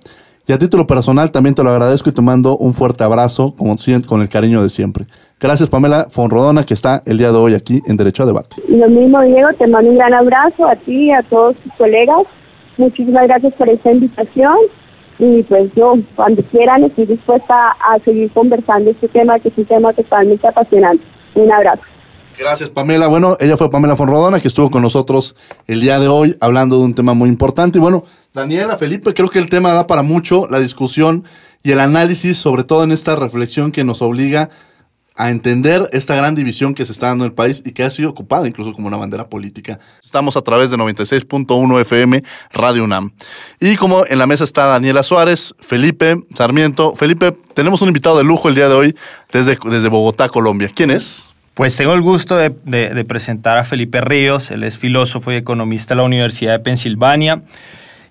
y 0.46 0.52
a 0.52 0.58
título 0.58 0.86
personal 0.86 1.32
también 1.32 1.56
te 1.56 1.64
lo 1.64 1.70
agradezco 1.70 2.10
y 2.10 2.12
te 2.12 2.22
mando 2.22 2.58
un 2.58 2.74
fuerte 2.74 3.06
abrazo 3.06 3.56
como, 3.56 3.76
con 4.06 4.22
el 4.22 4.28
cariño 4.28 4.62
de 4.62 4.68
siempre. 4.68 5.06
Gracias 5.40 5.70
Pamela 5.70 6.08
Fonrodona 6.10 6.66
que 6.66 6.74
está 6.74 7.02
el 7.06 7.18
día 7.18 7.32
de 7.32 7.38
hoy 7.38 7.54
aquí 7.54 7.82
en 7.88 7.96
Derecho 7.96 8.24
a 8.24 8.26
Debate. 8.26 8.58
Y 8.68 8.76
lo 8.76 8.90
mismo 8.90 9.22
Diego, 9.22 9.48
te 9.58 9.66
mando 9.66 9.92
un 9.92 9.96
gran 9.96 10.14
abrazo 10.14 10.68
a 10.68 10.76
ti 10.76 11.06
y 11.06 11.12
a 11.12 11.24
todos 11.24 11.56
tus 11.56 11.72
colegas. 11.76 12.24
Muchísimas 12.76 13.28
gracias 13.28 13.54
por 13.54 13.70
esta 13.70 13.94
invitación 13.94 14.58
y 15.20 15.42
pues 15.44 15.72
yo 15.78 15.94
cuando 16.18 16.44
quieran 16.52 16.84
estoy 16.84 17.06
dispuesta 17.06 17.78
a 17.80 17.98
seguir 18.04 18.30
conversando 18.34 18.92
este 18.92 19.08
tema 19.08 19.40
que 19.40 19.48
es 19.48 19.58
un 19.58 19.64
tema 19.68 19.94
totalmente 19.94 20.46
apasionante. 20.46 21.06
Un 21.36 21.50
abrazo. 21.50 21.95
Gracias, 22.38 22.70
Pamela. 22.70 23.08
Bueno, 23.08 23.38
ella 23.40 23.56
fue 23.58 23.70
Pamela 23.70 23.96
Fonrodona, 23.96 24.40
que 24.40 24.48
estuvo 24.48 24.70
con 24.70 24.82
nosotros 24.82 25.36
el 25.68 25.82
día 25.82 26.00
de 26.00 26.08
hoy 26.08 26.36
hablando 26.42 26.78
de 26.80 26.86
un 26.86 26.94
tema 26.94 27.14
muy 27.14 27.30
importante. 27.30 27.78
Y 27.78 27.82
bueno, 27.82 28.04
Daniela, 28.34 28.78
Felipe, 28.78 29.14
creo 29.14 29.30
que 29.30 29.40
el 29.40 29.50
tema 29.50 29.74
da 29.74 29.88
para 29.88 30.02
mucho 30.02 30.48
la 30.50 30.60
discusión 30.60 31.24
y 31.64 31.72
el 31.72 31.80
análisis, 31.80 32.38
sobre 32.38 32.64
todo 32.64 32.84
en 32.84 32.92
esta 32.92 33.16
reflexión 33.16 33.72
que 33.72 33.84
nos 33.84 34.02
obliga 34.02 34.50
a 35.18 35.32
entender 35.32 35.90
esta 35.94 36.14
gran 36.16 36.36
división 36.36 36.74
que 36.74 36.86
se 36.86 36.92
está 36.92 37.08
dando 37.08 37.24
en 37.24 37.32
el 37.32 37.36
país 37.36 37.64
y 37.66 37.72
que 37.72 37.84
ha 37.84 37.90
sido 37.90 38.10
ocupada 38.10 38.48
incluso 38.48 38.74
como 38.74 38.88
una 38.88 38.98
bandera 38.98 39.30
política. 39.30 39.80
Estamos 40.04 40.36
a 40.36 40.42
través 40.42 40.70
de 40.70 40.78
96.1 40.78 41.82
FM 41.82 42.22
Radio 42.52 42.84
UNAM. 42.84 43.14
Y 43.62 43.78
como 43.78 44.06
en 44.06 44.18
la 44.18 44.28
mesa 44.28 44.44
está 44.44 44.66
Daniela 44.66 45.04
Suárez, 45.04 45.56
Felipe 45.60 46.22
Sarmiento. 46.36 46.96
Felipe, 46.98 47.32
tenemos 47.54 47.82
un 47.82 47.88
invitado 47.88 48.18
de 48.18 48.26
lujo 48.26 48.50
el 48.50 48.56
día 48.56 48.68
de 48.68 48.76
hoy 48.76 48.96
desde, 49.32 49.58
desde 49.64 49.88
Bogotá, 49.88 50.28
Colombia. 50.28 50.70
¿Quién 50.76 50.92
es? 50.92 51.30
Pues 51.56 51.78
tengo 51.78 51.94
el 51.94 52.02
gusto 52.02 52.36
de, 52.36 52.52
presentar 53.08 53.58
a 53.58 53.64
Felipe 53.64 54.02
Ríos, 54.02 54.52
él 54.52 54.66
es 54.66 54.78
filósofo 54.78 55.32
y 55.32 55.36
economista 55.36 55.94
de 55.94 56.00
la 56.00 56.04
Universidad 56.04 56.52
de 56.52 56.60
Pensilvania 56.60 57.44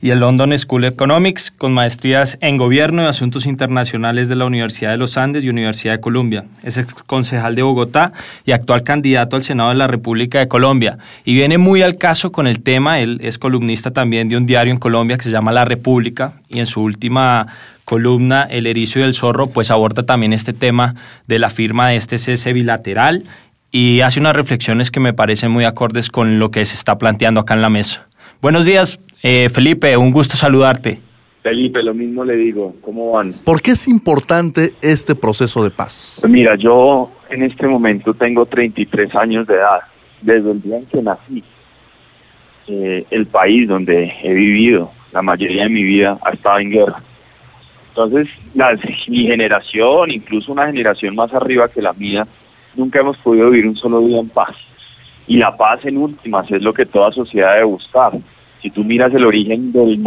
y 0.05 0.11
el 0.11 0.21
London 0.21 0.53
School 0.59 0.85
of 0.85 0.93
Economics, 0.93 1.51
con 1.51 1.73
maestrías 1.73 2.37
en 2.43 2.59
Gobierno 2.59 3.03
y 3.03 3.07
Asuntos 3.07 3.47
Internacionales 3.47 4.29
de 4.29 4.37
la 4.37 4.45
Universidad 4.45 4.90
de 4.90 4.99
los 4.99 5.17
Andes 5.17 5.45
y 5.45 5.49
Universidad 5.49 5.95
de 5.95 6.01
Columbia. 6.03 6.45
Es 6.62 6.77
ex 6.77 6.93
concejal 6.93 7.55
de 7.55 7.62
Bogotá 7.62 8.12
y 8.45 8.53
actual 8.53 8.83
candidato 8.83 9.35
al 9.35 9.43
Senado 9.43 9.71
de 9.71 9.77
la 9.77 9.87
República 9.87 10.40
de 10.40 10.47
Colombia. 10.47 10.99
Y 11.25 11.33
viene 11.33 11.57
muy 11.57 11.81
al 11.81 11.97
caso 11.97 12.33
con 12.33 12.47
el 12.47 12.62
tema, 12.62 13.01
él 13.01 13.19
es 13.23 13.38
columnista 13.38 13.93
también 13.93 14.29
de 14.29 14.37
un 14.37 14.45
diario 14.45 14.75
en 14.75 14.79
Colombia 14.79 15.17
que 15.17 15.23
se 15.23 15.31
llama 15.31 15.53
La 15.53 15.64
República 15.64 16.35
y 16.51 16.59
en 16.59 16.67
su 16.67 16.83
última 16.83 17.47
columna 17.87 18.43
El 18.43 18.67
erizo 18.67 18.99
y 18.99 19.03
el 19.05 19.14
zorro, 19.14 19.47
pues 19.47 19.71
aborda 19.71 20.03
también 20.03 20.35
este 20.35 20.53
tema 20.53 20.97
de 21.27 21.38
la 21.38 21.49
firma 21.49 21.88
de 21.88 21.97
este 21.97 22.19
cese 22.19 22.53
bilateral 22.53 23.25
y 23.71 24.03
hace 24.03 24.21
unas 24.21 24.37
reflexiones 24.37 24.90
que 24.90 25.01
me 25.01 25.14
parecen 25.14 25.51
muy 25.51 25.64
acordes 25.64 26.11
con 26.11 26.38
lo 26.38 26.51
que 26.51 26.67
se 26.67 26.75
está 26.75 26.99
planteando 26.99 27.40
acá 27.40 27.55
en 27.55 27.62
la 27.62 27.71
mesa. 27.71 28.07
Buenos 28.44 28.66
días, 28.66 29.00
eh, 29.22 29.48
Felipe, 29.48 29.96
un 29.96 30.11
gusto 30.11 30.37
saludarte. 30.37 31.00
Felipe, 31.42 31.83
lo 31.83 31.94
mismo 31.94 32.26
le 32.26 32.37
digo, 32.37 32.76
¿cómo 32.83 33.12
van? 33.12 33.33
¿Por 33.33 33.62
qué 33.62 33.70
es 33.70 33.88
importante 33.88 34.74
este 34.83 35.14
proceso 35.14 35.64
de 35.64 35.70
paz? 35.70 36.18
Pues 36.20 36.30
mira, 36.30 36.54
yo 36.54 37.11
en 37.30 37.42
este 37.42 37.66
momento 37.66 38.12
tengo 38.12 38.44
33 38.44 39.14
años 39.14 39.46
de 39.46 39.54
edad, 39.54 39.80
desde 40.20 40.50
el 40.50 40.61
día 40.61 40.76
en 40.76 40.85
que 40.85 41.00
nací. 41.00 41.42
Eh, 42.66 43.07
el 43.11 43.26
país 43.28 43.66
donde 43.66 44.12
he 44.22 44.35
vivido 44.35 44.92
la 45.11 45.22
mayoría 45.22 45.62
de 45.62 45.70
mi 45.70 45.83
vida 45.83 46.18
ha 46.22 46.33
estado 46.33 46.59
en 46.59 46.70
guerra 46.70 47.02
entonces, 47.88 48.28
mi 49.09 49.26
generación, 49.26 50.11
incluso 50.11 50.52
una 50.52 50.66
generación 50.66 51.14
más 51.14 51.33
arriba 51.33 51.68
que 51.68 51.80
la 51.80 51.94
mía, 51.94 52.26
nunca 52.74 52.98
hemos 52.98 53.16
podido 53.18 53.48
vivir 53.48 53.68
un 53.68 53.76
solo 53.76 54.00
día 54.00 54.18
en 54.18 54.28
paz. 54.28 54.54
Y 55.28 55.37
la 55.38 55.57
paz 55.57 55.78
en 55.85 55.96
últimas 55.96 56.50
es 56.50 56.61
lo 56.61 56.74
que 56.74 56.85
toda 56.85 57.12
sociedad 57.12 57.54
debe 57.54 57.64
buscar. 57.64 58.12
Si 58.64 58.70
tú 58.70 58.83
miras 58.83 59.12
el 59.12 59.27
origen 59.27 59.72
del, 59.72 60.00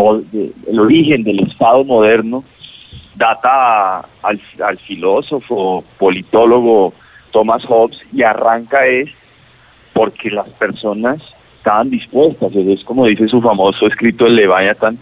el 0.68 0.80
origen 0.80 1.24
del 1.24 1.42
Estado 1.42 1.84
moderno, 1.84 2.44
data 3.14 4.00
al, 4.24 4.80
filósofo, 4.88 5.84
politólogo 6.00 6.92
Thomas 7.30 7.64
Hobbes 7.66 8.00
y 8.12 8.24
arranca 8.24 8.88
es 8.88 9.12
porque 9.94 10.32
las 10.32 10.50
personas 10.54 11.22
estaban 11.60 11.92
dispuestas, 11.92 12.52
es 12.56 12.84
como 12.84 13.06
dice 13.06 13.28
su 13.28 13.44
famoso 13.44 13.86
escrito 13.86 14.26
el 14.26 14.38
Leviathan, 14.38 14.98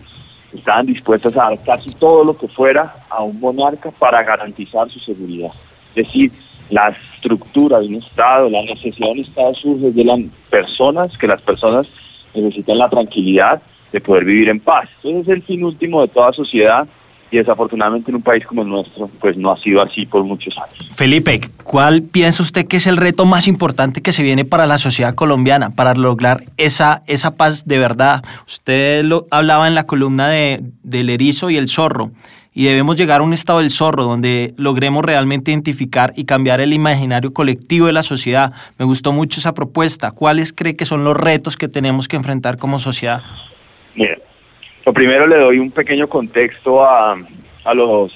estaban 0.54 0.88
dispuestas 0.88 1.38
a 1.38 1.52
dar 1.52 1.63
casi 1.65 1.96
todo 1.96 2.26
lo 2.26 2.38
que 2.38 2.50
fuera 2.50 3.06
a 3.10 3.24
un 3.24 3.39
monarca 3.39 3.89
para 3.91 4.22
garantizar 4.22 4.89
su 4.89 5.00
seguridad. 5.00 5.52
Es 5.91 5.96
decir, 5.96 6.30
la 6.70 6.89
estructura 6.89 7.80
de 7.80 7.88
un 7.88 7.96
Estado, 7.96 8.50
la 8.50 8.63
necesidad 8.63 9.08
de 9.08 9.13
un 9.13 9.20
Estado 9.20 9.54
surge 9.54 9.91
de 9.91 10.04
las 10.04 10.20
personas, 10.50 11.18
que 11.18 11.28
las 11.28 11.41
personas 11.41 12.05
necesitan 12.41 12.78
la 12.78 12.89
tranquilidad 12.89 13.62
de 13.91 14.02
poder 14.02 14.26
vivir 14.26 14.50
en 14.50 14.60
paz. 14.60 14.89
Entonces 14.98 15.28
es 15.28 15.36
el 15.36 15.43
fin 15.43 15.63
último 15.63 16.02
de 16.02 16.08
toda 16.10 16.34
sociedad 16.34 16.88
y 17.32 17.38
desafortunadamente 17.38 18.12
en 18.12 18.15
un 18.15 18.21
país 18.21 18.45
como 18.45 18.62
el 18.62 18.69
nuestro, 18.69 19.10
pues 19.19 19.36
no 19.36 19.52
ha 19.52 19.60
sido 19.60 19.82
así 19.82 20.06
por 20.06 20.24
muchos 20.24 20.56
años. 20.58 20.91
Felipe, 20.95 21.41
¿cuál 21.63 22.04
piensa 22.04 22.43
usted 22.43 22.67
que 22.67 22.78
es 22.78 22.88
el 22.88 22.98
reto 22.98 23.26
más 23.26 23.48
importante 23.48 24.02
que 24.02 24.13
se 24.13 24.24
viene 24.24 24.45
para 24.45 24.67
la 24.67 24.78
sociedad 24.78 25.13
colombiana 25.15 25.71
para 25.71 25.93
lograr 25.95 26.41
esa, 26.58 27.04
esa 27.08 27.36
paz 27.36 27.65
de 27.65 27.80
verdad? 27.80 28.24
Usted 28.48 29.04
lo 29.04 29.26
hablaba 29.32 29.67
en 29.67 29.76
la 29.76 29.86
columna 29.86 30.30
de, 30.30 30.62
del 30.84 31.10
erizo 31.10 31.50
y 31.50 31.58
el 31.58 31.67
zorro. 31.67 32.12
Y 32.58 32.63
debemos 32.63 32.96
llegar 32.96 33.20
a 33.20 33.24
un 33.26 33.34
estado 33.34 33.60
del 33.60 33.70
zorro 33.70 34.04
donde 34.04 34.54
logremos 34.56 35.04
realmente 35.04 35.52
identificar 35.52 36.13
y 36.15 36.24
cambiar 36.24 36.62
el 36.62 36.72
imaginario 36.72 37.34
colectivo 37.34 37.88
de 37.88 37.91
la 37.91 38.02
sociedad. 38.02 38.54
Me 38.80 38.86
gustó 38.86 39.12
mucho 39.12 39.41
esa 39.41 39.54
propuesta. 39.54 40.12
¿Cuáles 40.12 40.54
cree 40.54 40.78
que 40.78 40.86
son 40.86 41.04
los 41.04 41.18
retos 41.18 41.58
que 41.58 41.68
tenemos 41.68 42.08
que 42.08 42.15
enfrentar 42.15 42.58
como 42.58 42.80
sociedad? 42.80 43.22
Bien, 43.94 44.18
lo 44.86 44.94
primero 44.94 45.28
le 45.28 45.38
doy 45.38 45.60
un 45.60 45.70
pequeño 45.70 46.08
contexto 46.08 46.82
a, 46.86 47.18
los 47.74 48.13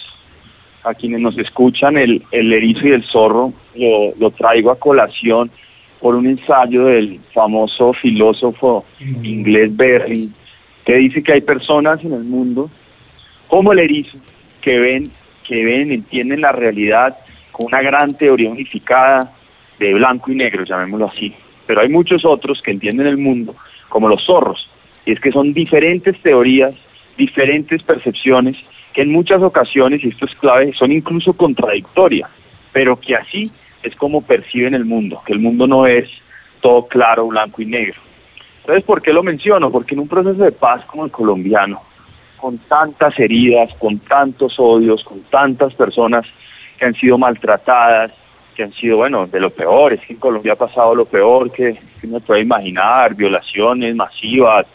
a 0.86 0.94
quienes 0.94 1.20
nos 1.20 1.38
escuchan, 1.38 1.98
el, 1.98 2.24
el 2.32 2.54
erizo 2.54 2.88
y 2.88 2.92
el 2.92 3.04
zorro, 3.04 3.52
lo, 3.76 4.32
traigo 4.32 4.72
a 4.72 4.80
colación 4.80 5.52
por 6.00 6.16
un 6.16 6.26
ensayo 6.28 6.86
del 6.86 7.20
famoso 7.34 7.92
filósofo 7.92 8.86
inglés 9.22 9.76
Berry, 9.76 10.30
que 10.86 10.96
dice 10.96 11.22
que 11.22 11.34
hay 11.34 11.42
personas 11.42 12.02
en 12.06 12.14
el 12.14 12.24
mundo, 12.24 12.70
como 13.50 13.74
el 13.74 13.80
erizo, 13.80 14.18
que 14.62 14.80
ven, 14.80 15.04
que 15.44 15.66
ven, 15.66 15.92
entienden 15.92 16.42
la 16.42 16.54
realidad 16.54 17.18
con 17.52 17.66
una 17.66 17.82
gran 17.82 18.14
teoría 18.14 18.50
unificada 18.50 19.34
de 19.80 19.94
blanco 19.96 20.32
y 20.32 20.36
negro, 20.36 20.64
llamémoslo 20.64 21.08
así. 21.08 21.34
Pero 21.66 21.82
hay 21.82 21.90
muchos 21.90 22.24
otros 22.24 22.62
que 22.62 22.72
entienden 22.72 23.08
el 23.08 23.18
mundo 23.18 23.56
como 23.90 24.08
los 24.08 24.24
zorros, 24.24 24.70
y 25.06 25.12
es 25.12 25.20
que 25.20 25.32
son 25.32 25.52
diferentes 25.52 26.22
teorías, 26.22 26.76
diferentes 27.18 27.82
percepciones, 27.84 28.56
que 28.94 29.02
en 29.02 29.12
muchas 29.12 29.42
ocasiones, 29.42 30.04
y 30.04 30.10
esto 30.10 30.26
es 30.26 30.36
clave, 30.36 30.72
son 30.74 30.92
incluso 30.92 31.34
contradictorias, 31.34 32.30
pero 32.72 33.00
que 33.00 33.16
así 33.16 33.52
es 33.82 33.96
como 33.96 34.22
perciben 34.22 34.76
el 34.76 34.86
mundo, 34.86 35.22
que 35.26 35.34
el 35.34 35.40
mundo 35.40 35.66
no 35.66 35.88
es 35.88 36.08
todo 36.62 36.88
claro, 36.88 37.28
blanco 37.28 37.62
y 37.64 37.66
negro. 37.66 38.00
Entonces, 38.62 38.84
¿por 38.84 39.02
qué 39.02 39.12
lo 39.12 39.24
menciono? 39.24 39.72
Porque 39.72 39.96
en 39.96 40.02
un 40.02 40.08
proceso 40.08 40.44
de 40.44 40.52
paz 40.52 40.86
como 40.86 41.06
el 41.06 41.12
colombiano, 41.12 41.82
con 42.40 42.58
tantas 42.60 43.18
heridas, 43.20 43.70
con 43.80 44.00
tantos 44.00 44.56
odios, 44.60 45.04
con 45.04 45.22
tantas 45.24 45.74
personas 45.74 46.26
que 46.78 46.86
han 46.86 46.96
sido 46.96 47.18
maltratadas, 47.18 48.12
que 48.56 48.64
han 48.64 48.74
sido, 48.74 48.98
bueno, 48.98 49.28
de 49.28 49.40
lo 49.40 49.50
peor, 49.50 49.94
es 49.94 50.02
que 50.02 50.14
en 50.14 50.20
Colombia 50.20 50.54
ha 50.54 50.58
pasado 50.58 50.96
lo 50.96 51.06
peor 51.06 51.52
que, 51.52 51.78
uno 52.04 52.20
puede 52.20 52.42
imaginar, 52.42 53.14
violaciones 53.14 53.96
masivas, 53.96 54.66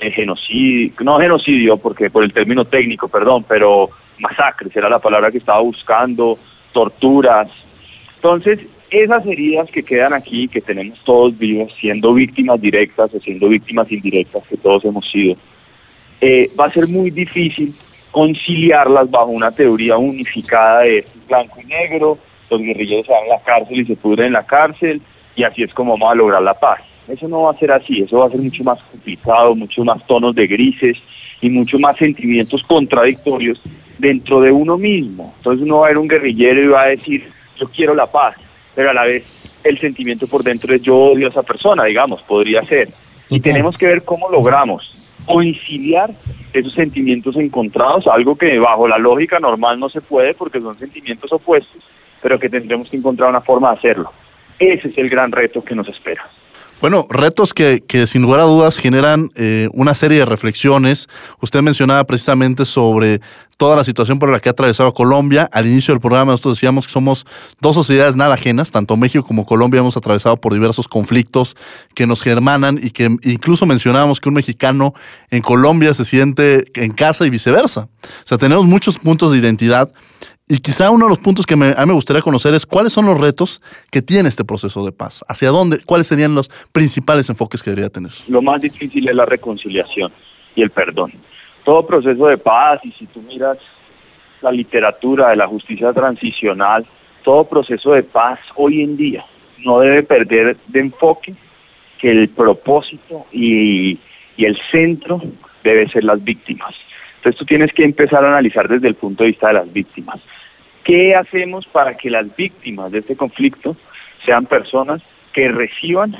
genocidio, 0.00 0.92
no 1.00 1.18
genocidio 1.18 1.76
porque 1.76 2.08
por 2.08 2.22
el 2.22 2.32
término 2.32 2.64
técnico, 2.64 3.08
perdón, 3.08 3.44
pero 3.48 3.90
masacres 4.18 4.74
era 4.76 4.88
la 4.88 5.00
palabra 5.00 5.30
que 5.30 5.38
estaba 5.38 5.60
buscando, 5.60 6.38
torturas. 6.72 7.48
Entonces, 8.14 8.60
esas 8.90 9.26
heridas 9.26 9.68
que 9.70 9.82
quedan 9.82 10.12
aquí, 10.12 10.48
que 10.48 10.60
tenemos 10.60 11.00
todos 11.00 11.36
vivos, 11.36 11.72
siendo 11.76 12.14
víctimas 12.14 12.60
directas 12.60 13.14
o 13.14 13.20
siendo 13.20 13.48
víctimas 13.48 13.90
indirectas, 13.90 14.42
que 14.48 14.56
todos 14.56 14.84
hemos 14.84 15.06
sido, 15.08 15.36
eh, 16.20 16.50
va 16.58 16.66
a 16.66 16.70
ser 16.70 16.88
muy 16.88 17.10
difícil 17.10 17.72
conciliarlas 18.10 19.10
bajo 19.10 19.28
una 19.28 19.50
teoría 19.50 19.96
unificada 19.96 20.80
de 20.80 21.04
blanco 21.28 21.60
y 21.60 21.66
negro, 21.66 22.18
los 22.50 22.60
guerrilleros 22.60 23.06
se 23.06 23.12
van 23.12 23.24
a 23.24 23.36
la 23.36 23.42
cárcel 23.42 23.80
y 23.80 23.86
se 23.86 23.96
pudren 23.96 24.28
en 24.28 24.32
la 24.32 24.46
cárcel, 24.46 25.02
y 25.36 25.44
así 25.44 25.62
es 25.62 25.72
como 25.74 25.92
vamos 25.92 26.12
a 26.12 26.14
lograr 26.16 26.42
la 26.42 26.58
paz. 26.58 26.80
Eso 27.06 27.28
no 27.28 27.42
va 27.42 27.52
a 27.52 27.58
ser 27.58 27.72
así, 27.72 28.00
eso 28.02 28.18
va 28.18 28.26
a 28.26 28.30
ser 28.30 28.40
mucho 28.40 28.64
más 28.64 28.82
complicado, 28.82 29.54
mucho 29.54 29.84
más 29.84 30.04
tonos 30.06 30.34
de 30.34 30.46
grises 30.46 30.96
y 31.40 31.48
mucho 31.48 31.78
más 31.78 31.96
sentimientos 31.96 32.62
contradictorios 32.64 33.60
dentro 33.98 34.40
de 34.40 34.50
uno 34.50 34.76
mismo. 34.76 35.32
Entonces 35.38 35.64
uno 35.64 35.78
va 35.78 35.86
a 35.86 35.88
ver 35.90 35.98
un 35.98 36.08
guerrillero 36.08 36.62
y 36.62 36.66
va 36.66 36.82
a 36.82 36.88
decir, 36.88 37.30
yo 37.58 37.68
quiero 37.70 37.94
la 37.94 38.06
paz, 38.06 38.36
pero 38.74 38.90
a 38.90 38.94
la 38.94 39.04
vez 39.04 39.52
el 39.64 39.78
sentimiento 39.80 40.26
por 40.26 40.42
dentro 40.42 40.74
es 40.74 40.82
yo 40.82 40.96
odio 40.96 41.28
a 41.28 41.30
esa 41.30 41.42
persona, 41.42 41.84
digamos, 41.84 42.22
podría 42.22 42.62
ser. 42.62 42.88
Y 43.30 43.40
tenemos 43.40 43.76
que 43.76 43.86
ver 43.86 44.02
cómo 44.02 44.28
logramos 44.30 44.97
conciliar 45.28 46.10
esos 46.52 46.72
sentimientos 46.72 47.36
encontrados, 47.36 48.06
algo 48.06 48.36
que 48.36 48.58
bajo 48.58 48.88
la 48.88 48.98
lógica 48.98 49.38
normal 49.38 49.78
no 49.78 49.88
se 49.88 50.00
puede 50.00 50.34
porque 50.34 50.60
son 50.60 50.78
sentimientos 50.78 51.30
opuestos, 51.32 51.82
pero 52.22 52.38
que 52.38 52.48
tendremos 52.48 52.88
que 52.88 52.96
encontrar 52.96 53.28
una 53.28 53.42
forma 53.42 53.70
de 53.70 53.78
hacerlo. 53.78 54.10
Ese 54.58 54.88
es 54.88 54.98
el 54.98 55.08
gran 55.08 55.30
reto 55.30 55.62
que 55.62 55.74
nos 55.74 55.88
espera. 55.88 56.28
Bueno, 56.80 57.06
retos 57.10 57.54
que, 57.54 57.82
que, 57.86 58.06
sin 58.06 58.22
lugar 58.22 58.38
a 58.40 58.44
dudas 58.44 58.78
generan 58.78 59.30
eh, 59.34 59.68
una 59.72 59.94
serie 59.94 60.20
de 60.20 60.24
reflexiones. 60.24 61.08
Usted 61.40 61.60
mencionaba 61.60 62.04
precisamente 62.04 62.64
sobre 62.64 63.20
toda 63.58 63.76
la 63.76 63.84
situación 63.84 64.18
por 64.18 64.30
la 64.30 64.40
que 64.40 64.48
ha 64.48 64.52
atravesado 64.52 64.94
Colombia. 64.94 65.48
Al 65.52 65.66
inicio 65.66 65.92
del 65.92 66.00
programa 66.00 66.32
nosotros 66.32 66.56
decíamos 66.56 66.86
que 66.86 66.92
somos 66.92 67.26
dos 67.60 67.74
sociedades 67.74 68.16
nada 68.16 68.34
ajenas, 68.34 68.70
tanto 68.70 68.96
México 68.96 69.24
como 69.26 69.44
Colombia 69.44 69.80
hemos 69.80 69.96
atravesado 69.96 70.36
por 70.36 70.54
diversos 70.54 70.88
conflictos 70.88 71.56
que 71.94 72.06
nos 72.06 72.22
germanan 72.22 72.78
y 72.82 72.90
que 72.90 73.04
incluso 73.24 73.66
mencionábamos 73.66 74.20
que 74.20 74.28
un 74.28 74.36
mexicano 74.36 74.94
en 75.30 75.42
Colombia 75.42 75.92
se 75.92 76.04
siente 76.04 76.64
en 76.74 76.92
casa 76.92 77.26
y 77.26 77.30
viceversa. 77.30 77.88
O 78.02 78.26
sea, 78.26 78.38
tenemos 78.38 78.64
muchos 78.64 78.98
puntos 78.98 79.32
de 79.32 79.38
identidad 79.38 79.92
y 80.48 80.58
quizá 80.58 80.90
uno 80.90 81.06
de 81.06 81.10
los 81.10 81.18
puntos 81.18 81.44
que 81.44 81.56
me, 81.56 81.74
a 81.76 81.80
mí 81.80 81.86
me 81.88 81.94
gustaría 81.94 82.22
conocer 82.22 82.54
es 82.54 82.64
cuáles 82.64 82.92
son 82.92 83.06
los 83.06 83.20
retos 83.20 83.60
que 83.90 84.02
tiene 84.02 84.28
este 84.28 84.44
proceso 84.44 84.84
de 84.84 84.92
paz. 84.92 85.24
¿Hacia 85.28 85.50
dónde? 85.50 85.80
¿Cuáles 85.84 86.06
serían 86.06 86.36
los 86.36 86.48
principales 86.72 87.28
enfoques 87.28 87.62
que 87.62 87.70
debería 87.70 87.90
tener? 87.90 88.12
Lo 88.28 88.40
más 88.40 88.62
difícil 88.62 89.08
es 89.08 89.16
la 89.16 89.26
reconciliación 89.26 90.12
y 90.54 90.62
el 90.62 90.70
perdón. 90.70 91.12
Todo 91.68 91.86
proceso 91.86 92.28
de 92.28 92.38
paz, 92.38 92.80
y 92.82 92.92
si 92.92 93.04
tú 93.08 93.20
miras 93.20 93.58
la 94.40 94.50
literatura 94.50 95.28
de 95.28 95.36
la 95.36 95.46
justicia 95.46 95.92
transicional, 95.92 96.86
todo 97.22 97.44
proceso 97.44 97.92
de 97.92 98.04
paz 98.04 98.40
hoy 98.54 98.80
en 98.80 98.96
día 98.96 99.26
no 99.58 99.80
debe 99.80 100.02
perder 100.02 100.56
de 100.66 100.80
enfoque 100.80 101.34
que 102.00 102.10
el 102.10 102.30
propósito 102.30 103.26
y, 103.32 103.98
el 104.38 104.58
centro 104.70 105.20
debe 105.62 105.90
ser 105.90 106.04
las 106.04 106.24
víctimas. 106.24 106.74
Entonces 107.16 107.38
tú 107.38 107.44
tienes 107.44 107.70
que 107.74 107.84
empezar 107.84 108.24
a 108.24 108.28
analizar 108.28 108.66
desde 108.66 108.88
el 108.88 108.94
punto 108.94 109.24
de 109.24 109.32
vista 109.32 109.48
de 109.48 109.54
las 109.54 109.70
víctimas. 109.70 110.20
¿Qué 110.84 111.14
hacemos 111.14 111.66
para 111.66 111.98
que 111.98 112.08
las 112.08 112.34
víctimas 112.34 112.92
de 112.92 113.00
este 113.00 113.14
conflicto 113.14 113.76
sean 114.24 114.46
personas 114.46 115.02
que 115.34 115.48
reciban 115.48 116.16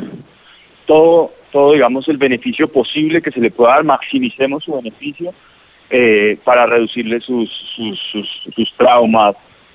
todo, 0.84 1.32
todo 1.52 1.72
digamos, 1.72 2.08
el 2.08 2.18
beneficio 2.18 2.68
posible 2.68 3.22
que 3.22 3.30
se 3.30 3.40
le 3.40 3.50
pueda 3.50 3.74
dar, 3.74 3.84
maximicemos 3.84 4.64
su 4.64 4.74
beneficio 4.74 5.32
eh, 5.90 6.38
para 6.44 6.66
reducirle 6.66 7.20
sus, 7.20 7.50
sus, 7.76 8.74
traumas, 8.76 9.34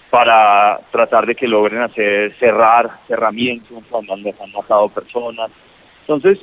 para 0.10 0.80
tratar 0.92 1.26
de 1.26 1.36
que 1.36 1.48
logren 1.48 1.82
hacer 1.82 2.36
cerrar 2.38 3.00
cerramientos 3.08 3.84
cuando 3.90 4.14
han, 4.14 4.24
han 4.28 4.52
matado 4.52 4.90
personas. 4.90 5.50
Entonces, 6.02 6.40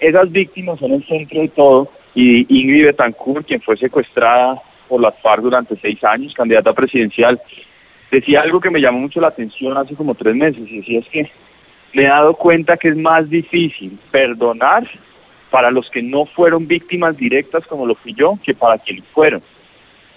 esas 0.00 0.30
víctimas 0.30 0.78
son 0.78 0.92
el 0.92 1.06
centro 1.06 1.40
de 1.40 1.48
todo 1.48 1.90
y 2.14 2.46
Ingrid 2.48 2.86
Betancourt, 2.86 3.46
quien 3.46 3.60
fue 3.60 3.76
secuestrada 3.76 4.60
por 4.88 5.00
las 5.00 5.18
FARC 5.20 5.42
durante 5.42 5.76
seis 5.76 6.02
años, 6.04 6.34
candidata 6.34 6.72
presidencial, 6.72 7.40
decía 8.10 8.40
algo 8.40 8.60
que 8.60 8.70
me 8.70 8.80
llamó 8.80 9.00
mucho 9.00 9.20
la 9.20 9.28
atención 9.28 9.76
hace 9.76 9.94
como 9.94 10.14
tres 10.14 10.34
meses, 10.34 10.62
y 10.66 10.78
decía 10.78 11.00
es 11.00 11.08
que 11.08 11.30
me 11.96 12.02
he 12.02 12.08
dado 12.08 12.34
cuenta 12.34 12.76
que 12.76 12.88
es 12.88 12.96
más 12.96 13.30
difícil 13.30 13.98
perdonar 14.10 14.86
para 15.50 15.70
los 15.70 15.88
que 15.88 16.02
no 16.02 16.26
fueron 16.26 16.66
víctimas 16.66 17.16
directas 17.16 17.66
como 17.66 17.86
lo 17.86 17.94
fui 17.94 18.12
yo 18.12 18.38
que 18.44 18.54
para 18.54 18.76
quienes 18.76 19.04
fueron. 19.14 19.42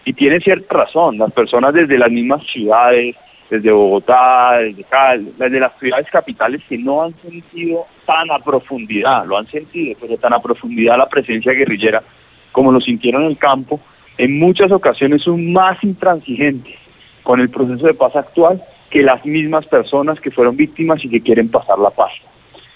Y 0.03 0.11
tiene 0.11 0.41
cierta 0.41 0.75
razón, 0.75 1.17
las 1.17 1.31
personas 1.31 1.73
desde 1.73 1.97
las 1.97 2.11
mismas 2.11 2.45
ciudades, 2.47 3.15
desde 3.49 3.71
Bogotá, 3.71 4.57
desde 4.59 4.83
Cali, 4.83 5.33
desde 5.37 5.57
las 5.57 5.71
ciudades 5.79 6.07
capitales 6.11 6.61
que 6.67 6.77
no 6.77 7.01
han 7.01 7.15
sentido 7.21 7.87
tan 8.05 8.29
a 8.29 8.39
profundidad, 8.39 9.25
lo 9.25 9.37
han 9.37 9.47
sentido, 9.47 9.95
pero 10.01 10.17
tan 10.17 10.33
a 10.33 10.41
profundidad 10.41 10.97
la 10.97 11.07
presencia 11.07 11.53
guerrillera 11.53 12.03
como 12.51 12.73
lo 12.73 12.81
sintieron 12.81 13.23
en 13.23 13.29
el 13.29 13.37
campo, 13.37 13.79
en 14.17 14.37
muchas 14.37 14.69
ocasiones 14.73 15.21
son 15.21 15.53
más 15.53 15.81
intransigentes 15.81 16.75
con 17.23 17.39
el 17.39 17.49
proceso 17.49 17.87
de 17.87 17.93
paz 17.93 18.17
actual 18.17 18.61
que 18.89 19.03
las 19.03 19.25
mismas 19.25 19.65
personas 19.67 20.19
que 20.19 20.31
fueron 20.31 20.55
víctimas 20.55 21.03
y 21.03 21.09
que 21.09 21.21
quieren 21.21 21.49
pasar 21.49 21.77
la 21.79 21.91
paz. 21.91 22.11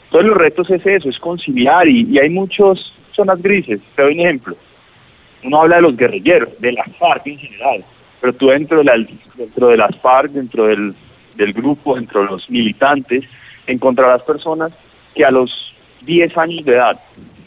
Entonces 0.05 0.29
los 0.29 0.37
retos 0.37 0.69
es 0.69 0.85
eso, 0.85 1.09
es 1.09 1.17
conciliar 1.19 1.87
y, 1.87 2.17
hay 2.19 2.29
muchas 2.29 2.77
zonas 3.15 3.41
grises. 3.41 3.79
Te 3.95 4.03
doy 4.03 4.13
un 4.13 4.19
ejemplo. 4.19 4.55
Uno 5.43 5.61
habla 5.61 5.77
de 5.77 5.81
los 5.81 5.97
guerrilleros, 5.97 6.49
de 6.59 6.71
las 6.71 6.87
FARC 6.97 7.27
en 7.27 7.39
general, 7.39 7.83
pero 8.21 8.33
tú 8.33 8.47
dentro 8.47 8.77
de, 8.77 8.83
la, 8.83 8.93
dentro 9.35 9.67
de 9.69 9.77
las 9.77 9.95
FARC, 9.97 10.31
dentro 10.31 10.67
del, 10.67 10.95
del 11.35 11.53
grupo, 11.53 11.95
dentro 11.95 12.21
de 12.21 12.27
los 12.27 12.49
militantes, 12.49 13.25
encontrarás 13.67 14.21
personas 14.23 14.71
que 15.15 15.25
a 15.25 15.31
los 15.31 15.51
10 16.01 16.37
años 16.37 16.65
de 16.65 16.73
edad, 16.73 16.99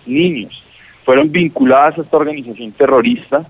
niños, 0.04 0.62
fueron 1.04 1.30
vinculadas 1.30 1.98
a 1.98 2.02
esta 2.02 2.16
organización 2.16 2.72
terrorista 2.72 3.46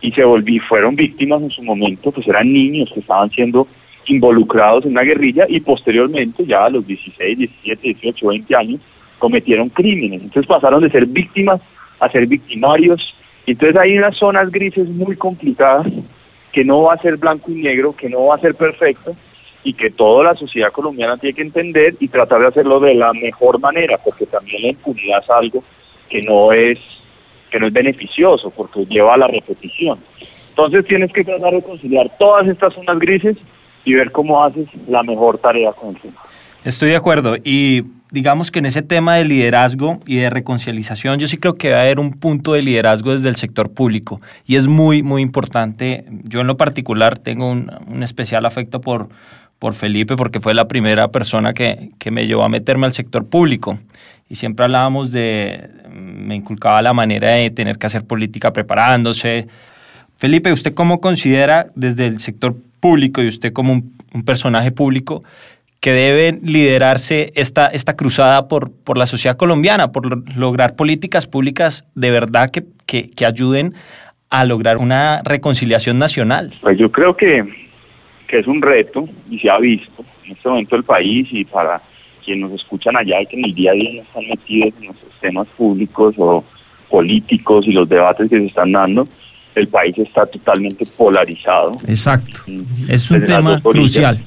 y 0.00 0.12
se 0.12 0.24
volví, 0.24 0.58
fueron 0.60 0.96
víctimas 0.96 1.42
en 1.42 1.50
su 1.50 1.62
momento, 1.62 2.10
pues 2.10 2.26
eran 2.26 2.52
niños 2.52 2.90
que 2.92 3.00
estaban 3.00 3.30
siendo 3.30 3.68
involucrados 4.06 4.84
en 4.84 4.92
una 4.92 5.02
guerrilla 5.02 5.46
y 5.48 5.60
posteriormente, 5.60 6.44
ya 6.46 6.64
a 6.64 6.70
los 6.70 6.86
16, 6.86 7.38
17, 7.38 7.82
18, 7.82 8.26
20 8.28 8.56
años, 8.56 8.80
cometieron 9.18 9.68
crímenes. 9.68 10.22
Entonces 10.22 10.46
pasaron 10.46 10.82
de 10.82 10.90
ser 10.90 11.06
víctimas 11.06 11.60
a 11.98 12.10
ser 12.10 12.26
victimarios. 12.26 13.14
Entonces 13.46 13.76
hay 13.76 13.96
unas 13.98 14.16
zonas 14.16 14.50
grises 14.50 14.88
muy 14.88 15.16
complicadas 15.16 15.86
que 16.52 16.64
no 16.64 16.82
va 16.82 16.94
a 16.94 17.02
ser 17.02 17.16
blanco 17.16 17.50
y 17.50 17.56
negro, 17.56 17.94
que 17.94 18.08
no 18.08 18.26
va 18.26 18.36
a 18.36 18.40
ser 18.40 18.54
perfecto 18.54 19.16
y 19.62 19.72
que 19.72 19.90
toda 19.90 20.24
la 20.24 20.34
sociedad 20.34 20.70
colombiana 20.72 21.16
tiene 21.16 21.34
que 21.34 21.42
entender 21.42 21.96
y 21.98 22.08
tratar 22.08 22.40
de 22.40 22.46
hacerlo 22.48 22.78
de 22.80 22.94
la 22.94 23.12
mejor 23.12 23.58
manera, 23.58 23.98
porque 23.98 24.26
también 24.26 24.62
la 24.62 24.68
impunidad 24.68 25.22
es 25.22 25.30
algo 25.30 25.64
que 26.08 26.22
no 26.22 26.52
es 26.52 26.78
que 27.50 27.60
no 27.60 27.66
es 27.66 27.72
beneficioso 27.72 28.50
porque 28.50 28.84
lleva 28.86 29.14
a 29.14 29.18
la 29.18 29.28
repetición. 29.28 29.98
Entonces 30.50 30.86
tienes 30.86 31.12
que 31.12 31.24
tratar 31.24 31.52
de 31.52 31.62
conciliar 31.62 32.10
todas 32.18 32.46
estas 32.48 32.74
zonas 32.74 32.98
grises 32.98 33.36
y 33.86 33.94
ver 33.94 34.12
cómo 34.12 34.44
haces 34.44 34.68
la 34.86 35.02
mejor 35.02 35.38
tarea 35.38 35.72
con. 35.72 35.96
Estoy 36.64 36.90
de 36.90 36.96
acuerdo 36.96 37.36
y 37.42 37.84
digamos 38.10 38.50
que 38.50 38.58
en 38.58 38.66
ese 38.66 38.82
tema 38.82 39.14
de 39.14 39.24
liderazgo 39.24 40.00
y 40.06 40.16
de 40.16 40.28
reconciliación 40.28 41.20
yo 41.20 41.28
sí 41.28 41.38
creo 41.38 41.54
que 41.54 41.70
va 41.70 41.78
a 41.78 41.82
haber 41.82 42.00
un 42.00 42.10
punto 42.10 42.52
de 42.54 42.62
liderazgo 42.62 43.12
desde 43.12 43.28
el 43.28 43.36
sector 43.36 43.72
público 43.72 44.20
y 44.44 44.56
es 44.56 44.66
muy, 44.66 45.04
muy 45.04 45.22
importante. 45.22 46.04
Yo 46.24 46.40
en 46.40 46.48
lo 46.48 46.56
particular 46.56 47.16
tengo 47.16 47.48
un, 47.48 47.70
un 47.86 48.02
especial 48.02 48.44
afecto 48.44 48.80
por, 48.80 49.08
por 49.60 49.74
Felipe 49.74 50.16
porque 50.16 50.40
fue 50.40 50.52
la 50.52 50.66
primera 50.66 51.06
persona 51.08 51.54
que, 51.54 51.90
que 52.00 52.10
me 52.10 52.26
llevó 52.26 52.42
a 52.42 52.48
meterme 52.48 52.86
al 52.86 52.92
sector 52.92 53.26
público 53.26 53.78
y 54.28 54.34
siempre 54.34 54.64
hablábamos 54.64 55.12
de, 55.12 55.70
me 55.88 56.34
inculcaba 56.34 56.82
la 56.82 56.92
manera 56.92 57.28
de 57.28 57.50
tener 57.50 57.78
que 57.78 57.86
hacer 57.86 58.04
política 58.04 58.52
preparándose. 58.52 59.46
Felipe, 60.16 60.52
¿usted 60.52 60.74
cómo 60.74 61.00
considera 61.00 61.68
desde 61.76 62.06
el 62.06 62.18
sector 62.18 62.56
público 62.80 63.22
y 63.22 63.28
usted 63.28 63.52
como 63.52 63.72
un, 63.72 63.96
personaje 64.24 64.72
público 64.72 65.20
que 65.80 65.92
debe 65.92 66.38
liderarse 66.42 67.32
esta, 67.34 67.66
esta 67.66 67.94
cruzada 67.94 68.48
por, 68.48 68.72
por 68.72 68.96
la 68.96 69.04
sociedad 69.04 69.36
colombiana, 69.36 69.92
por 69.92 70.36
lograr 70.36 70.74
políticas 70.74 71.26
públicas 71.26 71.86
de 71.94 72.10
verdad 72.10 72.50
que, 72.50 72.64
que, 72.86 73.26
ayuden 73.26 73.74
a 74.30 74.46
lograr 74.46 74.78
una 74.78 75.20
reconciliación 75.22 75.98
nacional? 75.98 76.54
Pues 76.62 76.78
yo 76.78 76.90
creo 76.90 77.14
que, 77.14 77.44
que 78.26 78.38
es 78.38 78.46
un 78.46 78.62
reto 78.62 79.06
y 79.30 79.38
se 79.38 79.50
ha 79.50 79.58
visto 79.58 80.04
en 80.24 80.32
este 80.32 80.48
momento 80.48 80.76
el 80.76 80.84
país 80.84 81.28
y 81.30 81.44
para 81.44 81.82
quienes 82.24 82.50
nos 82.50 82.60
escuchan 82.60 82.96
allá 82.96 83.20
y 83.20 83.26
que 83.26 83.36
en 83.36 83.44
el 83.44 83.54
día 83.54 83.72
a 83.72 83.74
día 83.74 83.90
no 83.92 84.02
están 84.02 84.28
metidos 84.28 84.74
en 84.80 84.86
los 84.88 84.96
temas 85.20 85.46
públicos 85.56 86.14
o 86.18 86.42
políticos 86.88 87.66
y 87.66 87.72
los 87.72 87.88
debates 87.88 88.30
que 88.30 88.38
se 88.38 88.46
están 88.46 88.72
dando, 88.72 89.06
el 89.60 89.68
país 89.68 89.96
está 89.98 90.26
totalmente 90.26 90.84
polarizado. 90.96 91.72
Exacto. 91.86 92.40
Es 92.88 93.10
un 93.10 93.24
tema 93.24 93.60
crucial. 93.60 94.18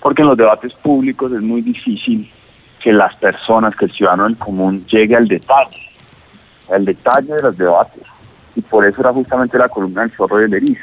Porque 0.00 0.22
en 0.22 0.28
los 0.28 0.36
debates 0.36 0.72
públicos 0.74 1.32
es 1.32 1.40
muy 1.40 1.62
difícil 1.62 2.28
que 2.82 2.92
las 2.92 3.14
personas, 3.16 3.76
que 3.76 3.84
el 3.84 3.92
ciudadano 3.92 4.24
del 4.24 4.36
común 4.36 4.84
llegue 4.86 5.14
al 5.14 5.28
detalle, 5.28 5.88
al 6.70 6.84
detalle 6.84 7.34
de 7.34 7.42
los 7.42 7.56
debates. 7.56 8.02
Y 8.56 8.60
por 8.62 8.84
eso 8.84 9.00
era 9.00 9.12
justamente 9.12 9.56
la 9.56 9.68
columna 9.68 10.02
del 10.02 10.10
zorro 10.10 10.38
del 10.38 10.54
erizo. 10.54 10.82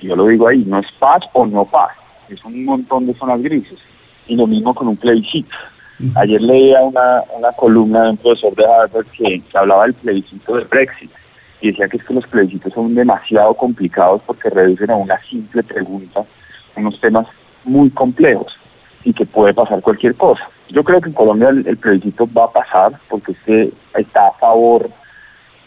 Yo 0.00 0.16
lo 0.16 0.26
digo 0.26 0.48
ahí, 0.48 0.64
no 0.66 0.78
es 0.78 0.86
paz 0.98 1.20
o 1.34 1.46
no 1.46 1.64
paz, 1.66 1.92
es 2.28 2.42
un 2.44 2.64
montón 2.64 3.06
de 3.06 3.14
zonas 3.14 3.42
grises. 3.42 3.78
Y 4.26 4.36
lo 4.36 4.46
mismo 4.46 4.74
con 4.74 4.88
un 4.88 4.96
plebiscito. 4.96 5.54
Ayer 6.14 6.40
leía 6.40 6.80
una, 6.80 7.22
una 7.36 7.52
columna 7.52 8.04
de 8.04 8.10
un 8.10 8.16
profesor 8.16 8.54
de 8.54 8.64
Harvard 8.64 9.06
que 9.16 9.42
hablaba 9.54 9.84
del 9.84 9.94
plebiscito 9.94 10.56
del 10.56 10.64
Brexit 10.66 11.10
y 11.60 11.70
decía 11.70 11.88
que 11.88 11.96
es 11.96 12.04
que 12.04 12.14
los 12.14 12.26
plebiscitos 12.26 12.72
son 12.72 12.94
demasiado 12.94 13.54
complicados 13.54 14.20
porque 14.26 14.50
reducen 14.50 14.90
a 14.90 14.96
una 14.96 15.18
simple 15.22 15.62
pregunta 15.62 16.24
unos 16.76 17.00
temas 17.00 17.26
muy 17.64 17.90
complejos 17.90 18.52
y 19.04 19.12
que 19.12 19.26
puede 19.26 19.54
pasar 19.54 19.80
cualquier 19.80 20.14
cosa. 20.14 20.48
Yo 20.68 20.84
creo 20.84 21.00
que 21.00 21.08
en 21.08 21.14
Colombia 21.14 21.48
el, 21.48 21.76
plebiscito 21.76 22.28
va 22.36 22.44
a 22.44 22.50
pasar 22.50 22.92
porque 23.08 23.32
usted 23.32 23.72
está 23.94 24.28
a 24.28 24.32
favor 24.32 24.90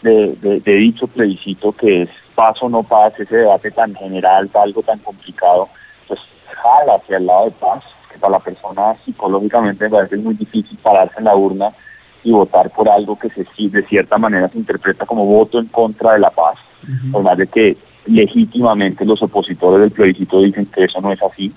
de, 0.02 0.60
dicho 0.64 1.06
plebiscito 1.06 1.72
que 1.72 2.02
es 2.02 2.10
paso 2.34 2.66
o 2.66 2.68
no 2.68 2.82
paz, 2.82 3.12
ese 3.18 3.36
debate 3.36 3.70
tan 3.70 3.94
general, 3.94 4.48
algo 4.54 4.82
tan 4.82 4.98
complicado, 5.00 5.68
pues 6.06 6.20
jala 6.62 6.94
hacia 6.94 7.18
el 7.18 7.26
lado 7.26 7.46
de 7.46 7.50
paz, 7.52 7.82
que 8.10 8.18
para 8.18 8.32
la 8.32 8.40
persona 8.40 8.96
psicológicamente 9.04 9.84
me 9.84 9.90
parece 9.90 10.16
muy 10.16 10.34
difícil 10.34 10.78
pararse 10.78 11.18
en 11.18 11.24
la 11.24 11.36
urna 11.36 11.72
y 12.22 12.32
votar 12.32 12.70
por 12.70 12.88
algo 12.88 13.18
que 13.18 13.30
se 13.30 13.46
de 13.68 13.82
cierta 13.86 14.18
manera 14.18 14.48
se 14.48 14.58
interpreta 14.58 15.06
como 15.06 15.24
voto 15.24 15.58
en 15.58 15.66
contra 15.66 16.14
de 16.14 16.18
la 16.18 16.30
paz, 16.30 16.58
por 17.12 17.22
más 17.22 17.36
de 17.36 17.46
que 17.46 17.76
legítimamente 18.06 19.04
los 19.04 19.22
opositores 19.22 19.80
del 19.80 19.90
plebiscito 19.90 20.40
dicen 20.40 20.66
que 20.66 20.84
eso 20.84 21.00
no 21.00 21.12
es 21.12 21.22
así. 21.22 21.52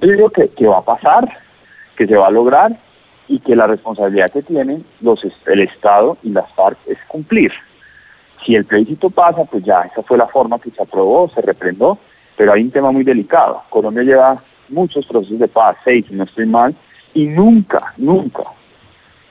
Yo 0.00 0.08
digo 0.08 0.30
que, 0.30 0.48
que 0.48 0.66
va 0.66 0.78
a 0.78 0.84
pasar, 0.84 1.28
que 1.96 2.06
se 2.06 2.16
va 2.16 2.28
a 2.28 2.30
lograr 2.30 2.78
y 3.28 3.38
que 3.40 3.56
la 3.56 3.66
responsabilidad 3.66 4.30
que 4.30 4.42
tienen 4.42 4.84
los, 5.00 5.20
el 5.46 5.60
Estado 5.60 6.16
y 6.22 6.30
las 6.30 6.50
FARC 6.54 6.78
es 6.86 6.98
cumplir. 7.08 7.52
Si 8.44 8.54
el 8.54 8.64
plebiscito 8.64 9.10
pasa, 9.10 9.44
pues 9.44 9.64
ya, 9.64 9.82
esa 9.82 10.02
fue 10.02 10.16
la 10.16 10.26
forma 10.26 10.58
que 10.58 10.70
se 10.70 10.82
aprobó, 10.82 11.30
se 11.34 11.42
reprendó, 11.42 11.98
pero 12.36 12.52
hay 12.52 12.62
un 12.62 12.70
tema 12.70 12.90
muy 12.90 13.04
delicado. 13.04 13.62
Colombia 13.68 14.02
lleva 14.02 14.42
muchos 14.68 15.04
procesos 15.06 15.38
de 15.38 15.48
paz, 15.48 15.76
seis, 15.84 16.06
si 16.08 16.14
no 16.14 16.24
estoy 16.24 16.46
mal, 16.46 16.74
y 17.12 17.26
nunca, 17.26 17.92
nunca 17.98 18.42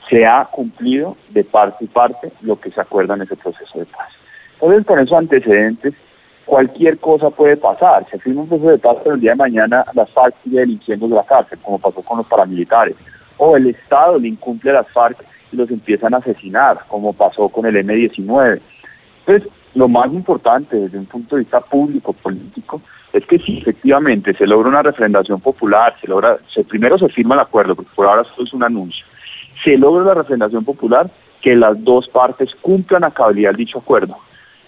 se 0.09 0.25
ha 0.25 0.45
cumplido 0.45 1.15
de 1.29 1.43
parte 1.43 1.85
y 1.85 1.87
parte 1.87 2.31
lo 2.41 2.59
que 2.59 2.71
se 2.71 2.81
acuerda 2.81 3.13
en 3.13 3.21
ese 3.21 3.35
proceso 3.35 3.79
de 3.79 3.85
paz. 3.85 4.09
Entonces, 4.53 4.85
con 4.85 4.99
esos 4.99 5.17
antecedentes, 5.17 5.93
cualquier 6.45 6.97
cosa 6.97 7.29
puede 7.29 7.55
pasar. 7.57 8.05
Se 8.09 8.19
firma 8.19 8.41
un 8.41 8.49
proceso 8.49 8.71
de 8.71 8.79
paz, 8.79 8.97
pero 9.03 9.15
el 9.15 9.21
día 9.21 9.31
de 9.31 9.37
mañana 9.37 9.85
las 9.93 10.09
FARC 10.11 10.35
sigue 10.43 10.59
delinquiendo 10.59 11.07
de 11.07 11.15
la 11.15 11.23
cárcel, 11.23 11.59
como 11.59 11.79
pasó 11.79 12.01
con 12.01 12.17
los 12.17 12.27
paramilitares. 12.27 12.95
O 13.37 13.55
el 13.55 13.67
Estado 13.67 14.17
le 14.17 14.29
incumple 14.29 14.71
a 14.71 14.75
las 14.75 14.91
FARC 14.91 15.23
y 15.51 15.55
los 15.55 15.69
empiezan 15.69 16.13
a 16.13 16.17
asesinar, 16.17 16.79
como 16.87 17.13
pasó 17.13 17.47
con 17.49 17.65
el 17.65 17.77
M-19. 17.77 18.59
Entonces, 19.19 19.49
lo 19.75 19.87
más 19.87 20.11
importante 20.11 20.75
desde 20.75 20.97
un 20.97 21.05
punto 21.05 21.35
de 21.35 21.43
vista 21.43 21.61
público, 21.61 22.13
político, 22.13 22.81
es 23.13 23.25
que 23.25 23.39
si 23.39 23.59
efectivamente 23.59 24.33
se 24.33 24.45
logra 24.45 24.69
una 24.69 24.83
refrendación 24.83 25.39
popular, 25.39 25.95
se 26.01 26.07
logra, 26.07 26.37
primero 26.67 26.97
se 26.97 27.09
firma 27.09 27.35
el 27.35 27.41
acuerdo, 27.41 27.75
porque 27.75 27.91
por 27.95 28.07
ahora 28.07 28.23
solo 28.23 28.47
es 28.47 28.53
un 28.53 28.63
anuncio, 28.63 29.05
se 29.63 29.77
logra 29.77 30.03
la 30.03 30.13
refrendación 30.13 30.63
popular, 30.63 31.11
que 31.41 31.55
las 31.55 31.81
dos 31.83 32.07
partes 32.09 32.49
cumplan 32.61 33.03
a 33.03 33.11
cabalidad 33.11 33.53
dicho 33.53 33.79
acuerdo. 33.79 34.17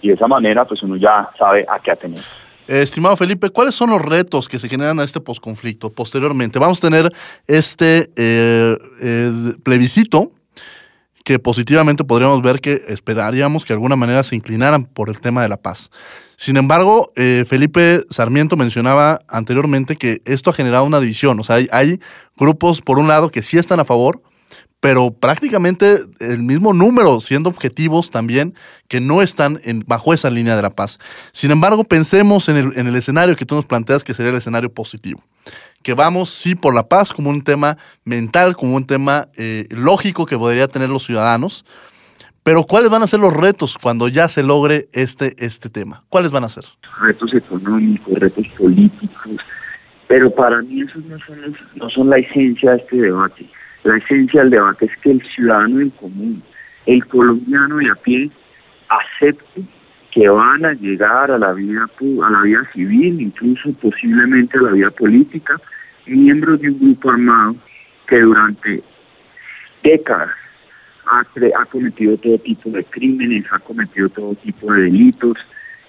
Y 0.00 0.08
de 0.08 0.14
esa 0.14 0.26
manera, 0.26 0.64
pues 0.64 0.82
uno 0.82 0.96
ya 0.96 1.28
sabe 1.38 1.64
a 1.68 1.78
qué 1.78 1.92
atener. 1.92 2.20
estimado 2.66 3.16
Felipe, 3.16 3.50
¿cuáles 3.50 3.74
son 3.74 3.90
los 3.90 4.02
retos 4.02 4.48
que 4.48 4.58
se 4.58 4.68
generan 4.68 4.98
a 4.98 5.04
este 5.04 5.20
posconflicto 5.20 5.90
posteriormente? 5.90 6.58
Vamos 6.58 6.78
a 6.78 6.88
tener 6.88 7.12
este 7.46 8.10
eh, 8.16 8.76
eh, 9.02 9.32
plebiscito 9.62 10.30
que 11.24 11.38
positivamente 11.38 12.04
podríamos 12.04 12.42
ver 12.42 12.60
que 12.60 12.82
esperaríamos 12.88 13.64
que 13.64 13.72
de 13.72 13.76
alguna 13.76 13.96
manera 13.96 14.22
se 14.22 14.34
inclinaran 14.34 14.84
por 14.84 15.08
el 15.08 15.20
tema 15.20 15.42
de 15.42 15.48
la 15.48 15.56
paz. 15.56 15.90
Sin 16.36 16.56
embargo, 16.56 17.12
eh, 17.14 17.44
Felipe 17.46 18.04
Sarmiento 18.10 18.56
mencionaba 18.56 19.20
anteriormente 19.28 19.96
que 19.96 20.20
esto 20.24 20.50
ha 20.50 20.52
generado 20.52 20.84
una 20.84 20.98
división. 20.98 21.38
O 21.38 21.44
sea, 21.44 21.60
hay, 21.70 22.00
grupos, 22.36 22.80
por 22.80 22.98
un 22.98 23.06
lado, 23.06 23.28
que 23.28 23.42
sí 23.42 23.58
están 23.58 23.78
a 23.78 23.84
favor, 23.84 24.22
pero 24.82 25.12
prácticamente 25.12 26.00
el 26.18 26.42
mismo 26.42 26.74
número, 26.74 27.20
siendo 27.20 27.48
objetivos 27.48 28.10
también, 28.10 28.52
que 28.88 29.00
no 29.00 29.22
están 29.22 29.60
bajo 29.86 30.12
esa 30.12 30.28
línea 30.28 30.56
de 30.56 30.62
la 30.62 30.70
paz. 30.70 30.98
Sin 31.30 31.52
embargo, 31.52 31.84
pensemos 31.84 32.48
en 32.48 32.56
el, 32.56 32.76
en 32.76 32.88
el 32.88 32.96
escenario 32.96 33.36
que 33.36 33.46
tú 33.46 33.54
nos 33.54 33.64
planteas, 33.64 34.02
que 34.02 34.12
sería 34.12 34.32
el 34.32 34.38
escenario 34.38 34.74
positivo. 34.74 35.22
Que 35.84 35.94
vamos, 35.94 36.30
sí, 36.30 36.56
por 36.56 36.74
la 36.74 36.88
paz 36.88 37.12
como 37.12 37.30
un 37.30 37.42
tema 37.44 37.78
mental, 38.04 38.56
como 38.56 38.74
un 38.74 38.84
tema 38.84 39.28
eh, 39.36 39.68
lógico 39.70 40.26
que 40.26 40.36
podría 40.36 40.66
tener 40.66 40.90
los 40.90 41.04
ciudadanos, 41.04 41.64
pero 42.42 42.64
¿cuáles 42.64 42.90
van 42.90 43.04
a 43.04 43.06
ser 43.06 43.20
los 43.20 43.32
retos 43.32 43.78
cuando 43.80 44.08
ya 44.08 44.28
se 44.28 44.42
logre 44.42 44.88
este, 44.92 45.36
este 45.38 45.70
tema? 45.70 46.02
¿Cuáles 46.08 46.32
van 46.32 46.42
a 46.42 46.48
ser? 46.48 46.64
Retos 47.00 47.32
económicos, 47.34 48.18
retos 48.18 48.48
políticos, 48.58 49.36
pero 50.08 50.28
para 50.34 50.60
mí 50.62 50.82
esos 50.82 51.04
no 51.76 51.88
son 51.88 52.10
la 52.10 52.18
esencia 52.18 52.72
de 52.72 52.78
este 52.78 52.96
debate. 52.96 53.48
La 53.84 53.96
esencia 53.96 54.42
del 54.42 54.50
debate 54.50 54.86
es 54.86 54.96
que 55.02 55.10
el 55.10 55.22
ciudadano 55.34 55.80
en 55.80 55.90
común, 55.90 56.42
el 56.86 57.04
colombiano 57.06 57.76
de 57.76 57.90
a 57.90 57.94
pie, 57.96 58.30
acepte 58.88 59.62
que 60.12 60.28
van 60.28 60.64
a 60.64 60.74
llegar 60.74 61.30
a 61.30 61.38
la 61.38 61.52
vida 61.52 61.88
a 62.22 62.30
la 62.30 62.42
vida 62.42 62.68
civil, 62.72 63.20
incluso 63.20 63.72
posiblemente 63.72 64.58
a 64.58 64.62
la 64.62 64.72
vida 64.72 64.90
política, 64.90 65.60
miembros 66.06 66.60
de 66.60 66.68
un 66.68 66.78
grupo 66.78 67.10
armado 67.10 67.56
que 68.06 68.20
durante 68.20 68.82
décadas 69.82 70.30
ha, 71.10 71.64
cometido 71.64 72.16
todo 72.18 72.38
tipo 72.38 72.70
de 72.70 72.84
crímenes, 72.84 73.44
ha 73.50 73.58
cometido 73.58 74.08
todo 74.10 74.34
tipo 74.36 74.72
de 74.72 74.82
delitos 74.82 75.38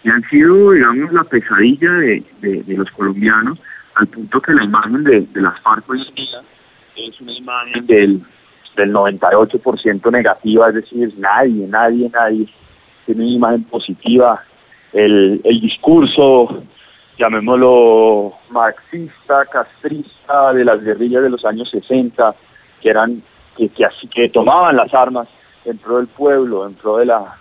y 0.03 0.09
han 0.09 0.23
sido, 0.29 0.71
digamos, 0.71 1.13
la 1.13 1.23
pesadilla 1.25 1.91
de, 1.91 2.23
los 2.67 2.89
colombianos 2.91 3.59
al 3.95 4.07
punto 4.07 4.41
que 4.41 4.53
la 4.53 4.63
imagen 4.63 5.03
de, 5.03 5.27
las 5.35 5.59
FARC 5.61 5.89
hoy 5.89 6.01
en 6.07 6.15
día 6.15 6.41
es 6.95 7.19
una 7.21 7.31
imagen 7.33 7.85
del, 7.85 8.21
del 8.75 8.93
98% 8.93 10.11
negativa, 10.11 10.69
es 10.69 10.75
decir, 10.75 11.13
nadie, 11.17 11.67
nadie, 11.67 12.09
nadie 12.09 12.47
tiene 13.05 13.23
una 13.23 13.31
imagen 13.31 13.63
positiva. 13.65 14.43
El, 14.91 15.41
el 15.43 15.61
discurso, 15.61 16.63
llamémoslo 17.17 18.33
marxista, 18.49 19.45
castrista 19.45 20.53
de 20.53 20.65
las 20.65 20.81
guerrillas 20.83 21.23
de 21.23 21.29
los 21.29 21.43
años 21.45 21.69
60, 21.71 22.35
que 22.81 22.89
eran 22.89 23.21
que, 23.57 23.69
que, 23.69 23.85
así, 23.85 24.07
que 24.07 24.29
tomaban 24.29 24.75
las 24.75 24.93
armas 24.93 25.27
en 25.65 25.77
del 25.77 26.07
pueblo, 26.07 26.67
en 26.67 26.75
de 26.75 27.05
la, 27.05 27.37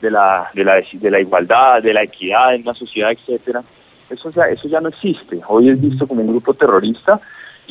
de 0.00 0.10
la, 0.10 0.50
de 0.52 0.64
la, 0.64 0.82
de 0.92 1.10
la 1.10 1.20
igualdad, 1.20 1.82
de 1.82 1.94
la 1.94 2.02
equidad 2.02 2.54
en 2.54 2.64
la 2.64 2.74
sociedad, 2.74 3.12
etcétera, 3.12 3.62
eso 4.10 4.30
ya, 4.30 4.44
eso 4.44 4.68
ya 4.68 4.80
no 4.80 4.88
existe. 4.88 5.40
Hoy 5.48 5.70
es 5.70 5.80
visto 5.80 6.06
como 6.06 6.22
un 6.22 6.28
grupo 6.28 6.54
terrorista 6.54 7.20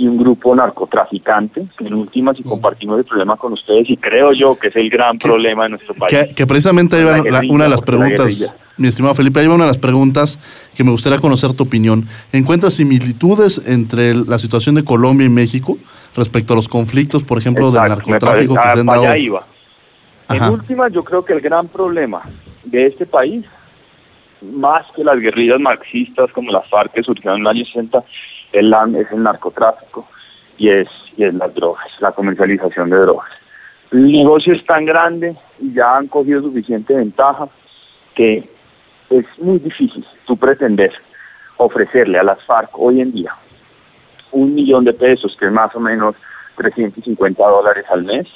y 0.02 0.08
un 0.08 0.18
grupo 0.18 0.56
narcotraficante, 0.56 1.68
en 1.80 1.94
últimas 1.94 2.40
y 2.40 2.42
compartimos 2.42 2.98
el 2.98 3.06
problema 3.06 3.38
con 3.38 3.54
ustedes 3.54 3.88
y 3.88 3.98
creo 3.98 4.34
yo 4.34 4.58
que 4.58 4.70
es 4.70 4.76
el 4.76 4.90
gran 4.90 5.20
problema 5.20 5.66
de 5.66 5.70
nuestro 5.70 5.94
país. 5.94 6.28
Que, 6.36 6.48
precisamente 6.48 6.96
ahí 6.96 7.04
va 7.04 7.42
una 7.48 7.66
de 7.66 7.70
las 7.70 7.84
preguntas, 7.84 8.56
mi 8.78 8.88
estimado 8.88 9.14
Felipe, 9.14 9.40
ahí 9.40 9.46
va 9.46 9.54
una 9.54 9.66
de 9.66 9.70
las 9.70 9.78
preguntas 9.78 10.40
que 10.76 10.84
me 10.84 10.90
gustaría 10.90 11.20
conocer 11.20 11.54
tu 11.56 11.62
opinión. 11.62 12.08
¿Encuentras 12.32 12.74
similitudes 12.74 13.68
entre 13.68 14.16
la 14.16 14.40
situación 14.40 14.74
de 14.74 14.84
Colombia 14.84 15.28
y 15.28 15.30
México 15.30 15.78
respecto 16.16 16.54
a 16.54 16.56
los 16.56 16.68
conflictos, 16.68 17.24
por 17.24 17.38
ejemplo, 17.38 17.70
del 17.70 17.84
narcotráfico 17.84 18.56
que 18.56 18.74
se 18.74 18.80
han 18.80 18.86
dado? 18.88 19.16
Iba. 19.16 19.46
En 20.30 20.44
últimas, 20.46 20.92
yo 20.92 21.04
creo 21.04 21.24
que 21.24 21.34
el 21.34 21.42
gran 21.42 21.68
problema 21.68 22.24
de 22.64 22.88
este 22.88 23.06
país, 23.06 23.46
más 24.42 24.84
que 24.96 25.04
las 25.04 25.20
guerrillas 25.20 25.62
marxistas 25.62 26.32
como 26.32 26.52
las 26.52 26.68
FARC 26.70 26.92
que 26.92 27.04
surgieron 27.04 27.38
en 27.38 27.44
los 27.44 27.52
años 27.52 27.68
60, 27.68 28.04
el, 28.52 28.74
es 28.96 29.12
el 29.12 29.24
narcotráfico 29.24 30.08
y 30.58 30.70
es, 30.70 30.88
y 31.18 31.24
es 31.24 31.34
las 31.34 31.54
drogas, 31.54 31.88
la 32.00 32.12
comercialización 32.12 32.90
de 32.90 32.98
drogas. 32.98 33.30
El 33.92 34.12
negocio 34.12 34.54
es 34.54 34.66
tan 34.66 34.86
grande 34.86 35.36
y 35.60 35.74
ya 35.74 35.98
han 35.98 36.08
cogido 36.08 36.42
suficiente 36.42 36.96
ventaja 36.96 37.50
que 38.16 38.50
es 39.10 39.26
muy 39.38 39.60
difícil 39.60 40.06
tú 40.26 40.38
pretender 40.38 40.94
ofrecerle 41.58 42.20
a 42.20 42.24
las 42.24 42.44
FARC 42.46 42.70
hoy 42.80 43.02
en 43.02 43.12
día 43.12 43.34
un 44.32 44.56
millón 44.56 44.86
de 44.86 44.94
pesos, 44.94 45.36
que 45.38 45.46
es 45.46 45.52
más 45.52 45.76
o 45.76 45.80
menos 45.80 46.16
350 46.58 47.44
dólares 47.44 47.86
al 47.90 48.04
mes, 48.04 48.28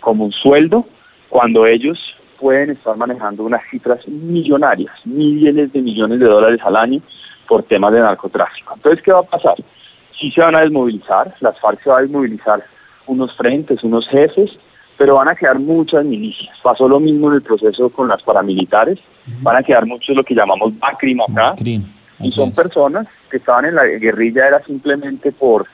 como 0.00 0.24
un 0.24 0.32
sueldo, 0.32 0.86
cuando 1.28 1.66
ellos 1.66 1.98
pueden 2.38 2.70
estar 2.70 2.96
manejando 2.96 3.44
unas 3.44 3.62
cifras 3.70 4.06
millonarias, 4.08 4.94
millones 5.04 5.72
de 5.72 5.82
millones 5.82 6.18
de 6.20 6.26
dólares 6.26 6.60
al 6.64 6.76
año, 6.76 7.00
por 7.48 7.62
temas 7.64 7.92
de 7.92 8.00
narcotráfico. 8.00 8.74
Entonces, 8.74 9.02
¿qué 9.02 9.12
va 9.12 9.20
a 9.20 9.24
pasar? 9.24 9.54
Sí 10.18 10.30
se 10.30 10.40
van 10.40 10.54
a 10.54 10.60
desmovilizar, 10.60 11.34
las 11.40 11.58
FARC 11.60 11.82
se 11.82 11.90
va 11.90 11.98
a 11.98 12.02
desmovilizar 12.02 12.64
unos 13.06 13.36
frentes, 13.36 13.82
unos 13.82 14.08
jefes, 14.08 14.50
pero 14.96 15.16
van 15.16 15.28
a 15.28 15.34
quedar 15.34 15.58
muchas 15.58 16.04
milicias. 16.04 16.56
Pasó 16.62 16.88
lo 16.88 17.00
mismo 17.00 17.28
en 17.28 17.34
el 17.36 17.42
proceso 17.42 17.90
con 17.90 18.08
las 18.08 18.22
paramilitares, 18.22 18.98
van 19.40 19.56
a 19.56 19.62
quedar 19.62 19.86
muchos 19.86 20.14
lo 20.14 20.22
que 20.22 20.34
llamamos 20.34 20.78
BACRIM 20.78 21.20
acá, 21.22 21.54
y 22.20 22.30
son 22.30 22.52
personas 22.52 23.06
que 23.30 23.38
estaban 23.38 23.64
en 23.64 23.74
la 23.74 23.84
guerrilla 23.84 24.46
era 24.46 24.62
simplemente 24.62 25.32
por, 25.32 25.66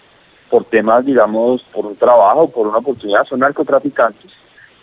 por 0.49 0.65
temas, 0.65 1.05
digamos, 1.05 1.63
por 1.73 1.85
un 1.85 1.97
trabajo, 1.97 2.49
por 2.49 2.67
una 2.67 2.79
oportunidad, 2.79 3.25
son 3.25 3.41
narcotraficantes 3.41 4.33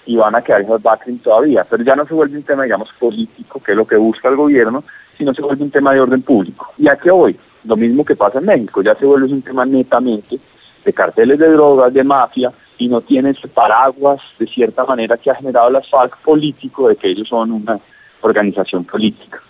y 0.05 0.15
van 0.15 0.35
a 0.35 0.41
quedar 0.41 0.61
esos 0.61 0.81
BACRIM 0.81 1.19
todavía, 1.19 1.65
pero 1.69 1.83
ya 1.83 1.95
no 1.95 2.05
se 2.05 2.13
vuelve 2.13 2.37
un 2.37 2.43
tema, 2.43 2.63
digamos, 2.63 2.89
político, 2.99 3.61
que 3.61 3.71
es 3.71 3.77
lo 3.77 3.87
que 3.87 3.95
busca 3.95 4.29
el 4.29 4.35
gobierno, 4.35 4.83
sino 5.17 5.33
se 5.33 5.41
vuelve 5.41 5.63
un 5.63 5.71
tema 5.71 5.93
de 5.93 6.01
orden 6.01 6.21
público. 6.21 6.71
¿Y 6.77 6.87
a 6.87 6.95
qué 6.95 7.09
hoy? 7.09 7.37
Lo 7.63 7.75
mismo 7.75 8.05
que 8.05 8.15
pasa 8.15 8.39
en 8.39 8.45
México, 8.45 8.81
ya 8.81 8.95
se 8.95 9.05
vuelve 9.05 9.31
un 9.31 9.41
tema 9.41 9.65
netamente 9.65 10.37
de 10.83 10.93
carteles 10.93 11.39
de 11.39 11.49
drogas, 11.49 11.93
de 11.93 12.03
mafia, 12.03 12.51
y 12.77 12.87
no 12.87 13.01
tiene 13.01 13.31
ese 13.31 13.47
paraguas 13.47 14.21
de 14.37 14.45
cierta 14.47 14.85
manera 14.85 15.17
que 15.17 15.31
ha 15.31 15.35
generado 15.35 15.69
las 15.69 15.89
FARC 15.89 16.17
político 16.17 16.89
de 16.89 16.95
que 16.97 17.09
ellos 17.09 17.27
son 17.27 17.51
una 17.51 17.79
organización 18.21 18.83
política. 18.83 19.41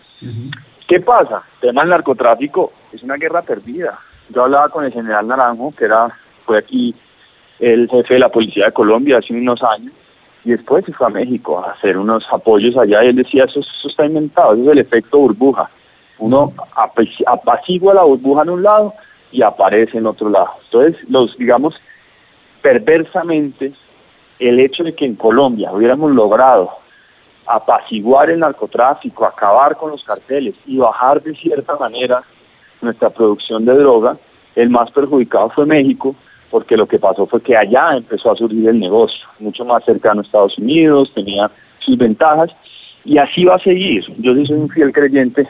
¿Qué 0.87 0.99
pasa? 0.99 1.43
El 1.55 1.69
tema 1.69 1.81
del 1.81 1.89
narcotráfico 1.89 2.71
es 2.91 3.01
una 3.03 3.15
guerra 3.15 3.41
perdida. 3.41 3.99
Yo 4.29 4.43
hablaba 4.43 4.69
con 4.69 4.85
el 4.85 4.93
general 4.93 5.27
Naranjo, 5.27 5.73
que 5.75 5.85
era 5.85 6.15
fue 6.45 6.59
aquí 6.59 6.95
el 7.59 7.89
jefe 7.89 8.15
de 8.15 8.19
la 8.19 8.29
policía 8.29 8.65
de 8.65 8.71
Colombia 8.71 9.17
hace 9.17 9.33
unos 9.33 9.61
años, 9.63 9.93
y 10.45 10.51
después 10.51 10.85
se 10.85 10.93
fue 10.93 11.07
a 11.07 11.09
México 11.09 11.59
a 11.59 11.71
hacer 11.71 11.97
unos 11.97 12.23
apoyos 12.31 12.77
allá 12.77 13.03
y 13.03 13.07
él 13.07 13.15
decía, 13.15 13.45
eso, 13.45 13.61
está 13.83 14.05
inventado, 14.05 14.53
eso 14.53 14.63
es 14.63 14.69
el 14.69 14.77
efecto 14.77 15.17
burbuja. 15.17 15.69
Uno 16.19 16.53
apacigua 17.25 17.95
la 17.95 18.03
burbuja 18.03 18.43
en 18.43 18.49
un 18.51 18.63
lado 18.63 18.93
y 19.31 19.41
aparece 19.41 19.97
en 19.97 20.05
otro 20.05 20.29
lado. 20.29 20.51
Entonces, 20.65 20.97
los, 21.09 21.35
digamos, 21.37 21.75
perversamente, 22.61 23.73
el 24.37 24.59
hecho 24.59 24.83
de 24.83 24.93
que 24.93 25.05
en 25.05 25.15
Colombia 25.15 25.71
hubiéramos 25.73 26.11
logrado 26.11 26.69
apaciguar 27.47 28.29
el 28.29 28.39
narcotráfico, 28.39 29.25
acabar 29.25 29.75
con 29.75 29.91
los 29.91 30.03
carteles 30.03 30.55
y 30.67 30.77
bajar 30.77 31.23
de 31.23 31.35
cierta 31.35 31.75
manera 31.77 32.23
nuestra 32.81 33.09
producción 33.09 33.65
de 33.65 33.73
droga, 33.73 34.17
el 34.55 34.69
más 34.69 34.91
perjudicado 34.91 35.49
fue 35.49 35.65
México, 35.65 36.15
porque 36.49 36.77
lo 36.77 36.87
que 36.87 36.99
pasó 36.99 37.25
fue 37.27 37.41
que 37.41 37.55
allá 37.55 37.97
empezó 37.97 38.31
a 38.31 38.35
surgir 38.35 38.69
el 38.69 38.79
negocio, 38.79 39.27
mucho 39.39 39.65
más 39.65 39.83
cercano 39.85 40.21
a 40.21 40.23
Estados 40.23 40.57
Unidos, 40.57 41.11
tenía 41.13 41.49
sus 41.79 41.97
ventajas, 41.97 42.49
y 43.03 43.17
así 43.17 43.43
va 43.45 43.55
a 43.55 43.59
seguir. 43.59 44.03
Yo 44.17 44.33
sí 44.35 44.45
soy 44.45 44.57
un 44.57 44.69
fiel 44.69 44.91
creyente 44.91 45.47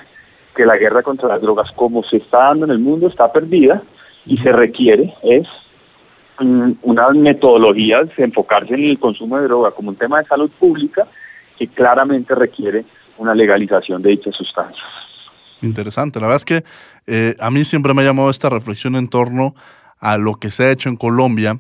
que 0.56 0.66
la 0.66 0.78
guerra 0.78 1.04
contra 1.04 1.28
las 1.28 1.42
drogas, 1.42 1.72
como 1.72 2.04
se 2.04 2.18
está 2.18 2.40
dando 2.40 2.66
en 2.66 2.72
el 2.72 2.80
mundo, 2.80 3.08
está 3.08 3.32
perdida, 3.32 3.82
y 4.26 4.38
se 4.38 4.52
requiere 4.52 5.14
es 5.24 5.48
mm, 6.40 6.72
una 6.82 7.10
metodología 7.12 8.04
de 8.04 8.24
enfocarse 8.24 8.74
en 8.74 8.84
el 8.84 9.00
consumo 9.00 9.38
de 9.38 9.44
droga 9.44 9.72
como 9.72 9.90
un 9.90 9.96
tema 9.96 10.20
de 10.20 10.28
salud 10.28 10.50
pública 10.60 11.08
que 11.58 11.68
claramente 11.68 12.34
requiere 12.36 12.86
una 13.18 13.34
legalización 13.34 14.02
de 14.02 14.10
dichas 14.10 14.36
sustancias. 14.36 14.84
Interesante, 15.62 16.20
la 16.20 16.28
verdad 16.28 16.38
es 16.38 16.46
que 16.46 16.64
eh, 17.08 17.36
a 17.40 17.50
mí 17.50 17.64
siempre 17.64 17.94
me 17.94 18.02
ha 18.02 18.06
llamado 18.06 18.30
esta 18.30 18.50
reflexión 18.50 18.96
en 18.96 19.08
torno 19.08 19.56
a 20.00 20.18
lo 20.18 20.36
que 20.36 20.52
se 20.52 20.64
ha 20.64 20.72
hecho 20.72 20.90
en 20.90 20.96
Colombia 20.96 21.60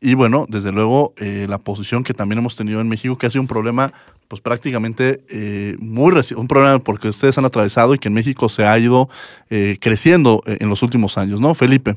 y 0.00 0.14
bueno, 0.14 0.46
desde 0.48 0.72
luego 0.72 1.14
eh, 1.16 1.46
la 1.48 1.58
posición 1.58 2.04
que 2.04 2.14
también 2.14 2.38
hemos 2.38 2.54
tenido 2.54 2.80
en 2.80 2.88
México, 2.88 3.16
que 3.16 3.26
ha 3.26 3.30
sido 3.30 3.42
un 3.42 3.48
problema 3.48 3.92
pues 4.28 4.40
prácticamente 4.40 5.24
eh, 5.30 5.76
muy 5.78 6.12
un 6.36 6.48
problema 6.48 6.78
porque 6.80 7.08
ustedes 7.08 7.38
han 7.38 7.44
atravesado 7.44 7.94
y 7.94 7.98
que 7.98 8.08
en 8.08 8.14
México 8.14 8.48
se 8.48 8.66
ha 8.66 8.78
ido 8.78 9.08
eh, 9.50 9.78
creciendo 9.80 10.42
en 10.46 10.68
los 10.68 10.82
últimos 10.82 11.16
años, 11.16 11.40
¿no, 11.40 11.54
Felipe? 11.54 11.96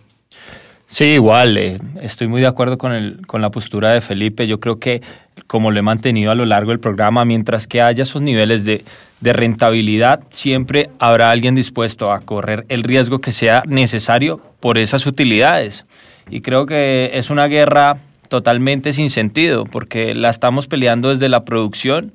Sí, 0.91 1.05
igual, 1.05 1.55
estoy 2.01 2.27
muy 2.27 2.41
de 2.41 2.47
acuerdo 2.47 2.79
con, 2.79 2.93
el, 2.93 3.25
con 3.27 3.43
la 3.43 3.51
postura 3.51 3.91
de 3.91 4.01
Felipe. 4.01 4.47
Yo 4.47 4.59
creo 4.59 4.79
que 4.79 5.03
como 5.45 5.69
lo 5.69 5.77
he 5.77 5.83
mantenido 5.83 6.31
a 6.31 6.35
lo 6.35 6.45
largo 6.45 6.71
del 6.71 6.79
programa, 6.79 7.25
mientras 7.25 7.67
que 7.67 7.79
haya 7.79 8.01
esos 8.01 8.23
niveles 8.23 8.65
de, 8.65 8.83
de 9.21 9.33
rentabilidad, 9.33 10.21
siempre 10.29 10.89
habrá 10.97 11.29
alguien 11.29 11.53
dispuesto 11.53 12.11
a 12.11 12.19
correr 12.21 12.65
el 12.69 12.81
riesgo 12.81 13.19
que 13.19 13.31
sea 13.31 13.61
necesario 13.67 14.41
por 14.59 14.79
esas 14.79 15.05
utilidades. 15.05 15.85
Y 16.27 16.41
creo 16.41 16.65
que 16.65 17.11
es 17.13 17.29
una 17.29 17.45
guerra 17.45 17.97
totalmente 18.27 18.91
sin 18.91 19.11
sentido, 19.11 19.65
porque 19.65 20.15
la 20.15 20.31
estamos 20.31 20.65
peleando 20.65 21.09
desde 21.09 21.29
la 21.29 21.45
producción 21.45 22.13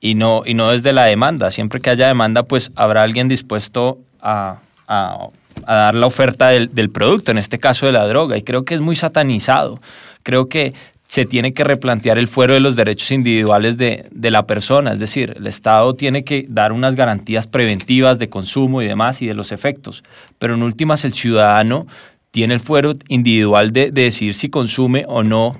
y 0.00 0.14
no, 0.14 0.42
y 0.46 0.54
no 0.54 0.70
desde 0.70 0.92
la 0.92 1.04
demanda. 1.04 1.50
Siempre 1.50 1.80
que 1.80 1.90
haya 1.90 2.06
demanda, 2.06 2.44
pues 2.44 2.70
habrá 2.76 3.02
alguien 3.02 3.26
dispuesto 3.26 3.98
a, 4.22 4.58
a, 4.86 5.26
dar 5.66 5.94
la 5.94 6.06
oferta 6.06 6.48
del, 6.48 6.74
del, 6.74 6.90
producto, 6.90 7.30
en 7.30 7.38
este 7.38 7.58
caso 7.58 7.86
de 7.86 7.92
la 7.92 8.06
droga. 8.06 8.36
Y 8.36 8.42
creo 8.42 8.64
que 8.64 8.74
es 8.74 8.80
muy 8.80 8.96
satanizado. 8.96 9.80
Creo 10.22 10.48
que 10.48 10.74
se 11.08 11.24
tiene 11.24 11.54
que 11.54 11.64
replantear 11.64 12.18
el 12.18 12.28
fuero 12.28 12.52
de 12.52 12.60
los 12.60 12.76
derechos 12.76 13.10
individuales 13.12 13.78
de, 13.78 14.04
de, 14.10 14.30
la 14.30 14.46
persona, 14.46 14.92
es 14.92 14.98
decir, 14.98 15.34
el 15.38 15.46
Estado 15.46 15.94
tiene 15.94 16.22
que 16.22 16.44
dar 16.48 16.70
unas 16.70 16.96
garantías 16.96 17.46
preventivas 17.46 18.18
de 18.18 18.28
consumo 18.28 18.82
y 18.82 18.86
demás 18.86 19.22
y 19.22 19.26
de 19.26 19.32
los 19.32 19.50
efectos, 19.50 20.04
pero 20.38 20.52
en 20.52 20.62
últimas 20.62 21.06
el 21.06 21.14
ciudadano 21.14 21.86
tiene 22.30 22.52
el 22.52 22.60
fuero 22.60 22.92
individual 23.08 23.72
de, 23.72 23.90
de 23.90 24.02
decidir 24.02 24.34
si 24.34 24.50
consume 24.50 25.06
o 25.08 25.22
no 25.22 25.54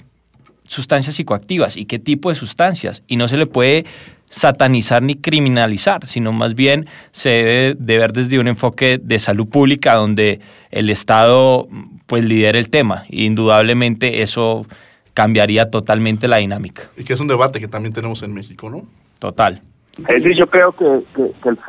sustancias 0.66 1.14
psicoactivas 1.14 1.78
y 1.78 1.86
qué 1.86 1.98
tipo 1.98 2.28
de 2.28 2.34
sustancias, 2.34 3.02
y 3.06 3.16
no 3.16 3.26
se 3.26 3.38
le 3.38 3.46
puede 3.46 3.86
satanizar 4.28 5.02
ni 5.02 5.16
criminalizar, 5.16 6.06
sino 6.06 6.32
más 6.32 6.54
bien 6.54 6.86
se 7.10 7.30
debe 7.30 7.76
de 7.78 7.98
ver 7.98 8.12
desde 8.12 8.38
un 8.38 8.48
enfoque 8.48 8.98
de 9.02 9.18
salud 9.18 9.48
pública 9.48 9.94
donde 9.94 10.40
el 10.70 10.90
Estado 10.90 11.68
pues 12.06 12.24
lidera 12.24 12.58
el 12.58 12.70
tema. 12.70 13.04
indudablemente 13.08 14.22
eso 14.22 14.66
cambiaría 15.14 15.70
totalmente 15.70 16.28
la 16.28 16.36
dinámica. 16.36 16.82
Y 16.96 17.04
que 17.04 17.14
es 17.14 17.20
un 17.20 17.28
debate 17.28 17.58
que 17.58 17.68
también 17.68 17.92
tenemos 17.92 18.22
en 18.22 18.32
México, 18.32 18.70
¿no? 18.70 18.82
Total. 19.18 19.60
Es 19.96 20.22
decir, 20.22 20.36
yo 20.36 20.46
creo 20.46 20.72
que, 20.72 21.02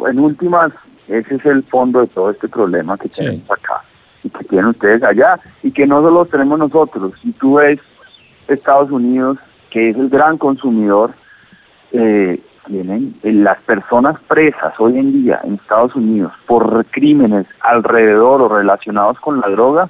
en 0.07 0.19
últimas 0.19 0.71
ese 1.07 1.35
es 1.35 1.45
el 1.45 1.63
fondo 1.63 2.01
de 2.01 2.07
todo 2.07 2.29
este 2.29 2.47
problema 2.47 2.95
que 2.97 3.09
tenemos 3.09 3.49
acá 3.49 3.83
y 4.23 4.29
que 4.29 4.43
tienen 4.43 4.67
ustedes 4.67 5.01
allá 5.01 5.39
y 5.63 5.71
que 5.71 5.87
no 5.87 6.01
solo 6.01 6.25
tenemos 6.25 6.59
nosotros. 6.59 7.13
Si 7.23 7.31
tú 7.31 7.55
ves 7.55 7.79
Estados 8.47 8.91
Unidos, 8.91 9.39
que 9.71 9.89
es 9.89 9.97
el 9.97 10.09
gran 10.09 10.37
consumidor, 10.37 11.15
eh, 11.91 12.39
tienen 12.69 13.15
eh, 13.23 13.33
las 13.33 13.57
personas 13.63 14.19
presas 14.27 14.73
hoy 14.79 14.97
en 14.97 15.11
día 15.11 15.41
en 15.43 15.55
Estados 15.55 15.95
Unidos 15.95 16.31
por 16.45 16.85
crímenes 16.85 17.47
alrededor 17.61 18.41
o 18.41 18.47
relacionados 18.47 19.19
con 19.19 19.41
la 19.41 19.49
droga, 19.49 19.89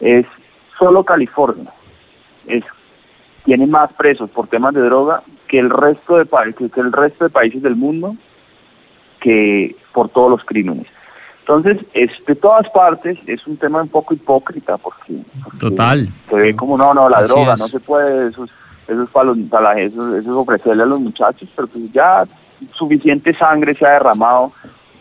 es 0.00 0.26
solo 0.78 1.02
California. 1.02 1.72
Es 2.46 2.62
tiene 3.44 3.66
más 3.66 3.92
presos 3.94 4.28
por 4.30 4.48
temas 4.48 4.74
de 4.74 4.82
droga 4.82 5.22
que 5.48 5.58
el 5.58 5.70
resto 5.70 6.18
de 6.18 6.26
países 7.30 7.62
del 7.62 7.74
mundo 7.74 8.14
que 9.20 9.74
por 9.92 10.10
todos 10.10 10.30
los 10.30 10.44
crímenes. 10.44 10.86
Entonces, 11.50 11.84
es, 11.94 12.10
de 12.28 12.36
todas 12.36 12.68
partes 12.70 13.18
es 13.26 13.44
un 13.48 13.56
tema 13.56 13.82
un 13.82 13.88
poco 13.88 14.14
hipócrita 14.14 14.78
porque, 14.78 15.20
total 15.58 16.06
se 16.28 16.36
ve 16.36 16.54
como 16.54 16.78
no, 16.78 16.94
no, 16.94 17.08
la 17.08 17.22
droga 17.22 17.56
no 17.56 17.66
se 17.66 17.80
puede 17.80 18.28
esos 18.28 18.48
esos 18.86 19.10
para, 19.10 19.26
los, 19.26 19.38
esos, 19.38 20.26
ofrecerle 20.28 20.84
a 20.84 20.86
los 20.86 21.00
muchachos, 21.00 21.48
pero 21.56 21.66
pues 21.66 21.90
ya 21.92 22.22
suficiente 22.72 23.36
sangre 23.36 23.74
se 23.74 23.84
ha 23.84 23.94
derramado 23.94 24.52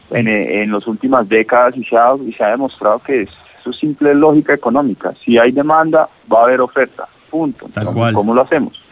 en, 0.10 0.28
en 0.28 0.72
las 0.72 0.88
últimas 0.88 1.30
décadas 1.30 1.78
y 1.78 1.84
se 1.84 1.96
ha, 1.96 2.16
y 2.24 2.34
se 2.34 2.44
ha 2.44 2.50
demostrado 2.50 2.98
que 3.00 3.24
es, 3.24 3.30
eso 3.60 3.70
es 3.70 3.78
simple 3.78 4.16
lógica 4.16 4.54
económica. 4.54 5.14
Si 5.14 5.38
hay 5.38 5.52
demanda, 5.52 6.10
va 6.32 6.42
a 6.42 6.44
haber 6.46 6.62
oferta. 6.62 7.08
Punto. 7.30 7.68
¿Cómo 8.14 8.34
lo 8.34 8.42
hacemos? 8.42 8.84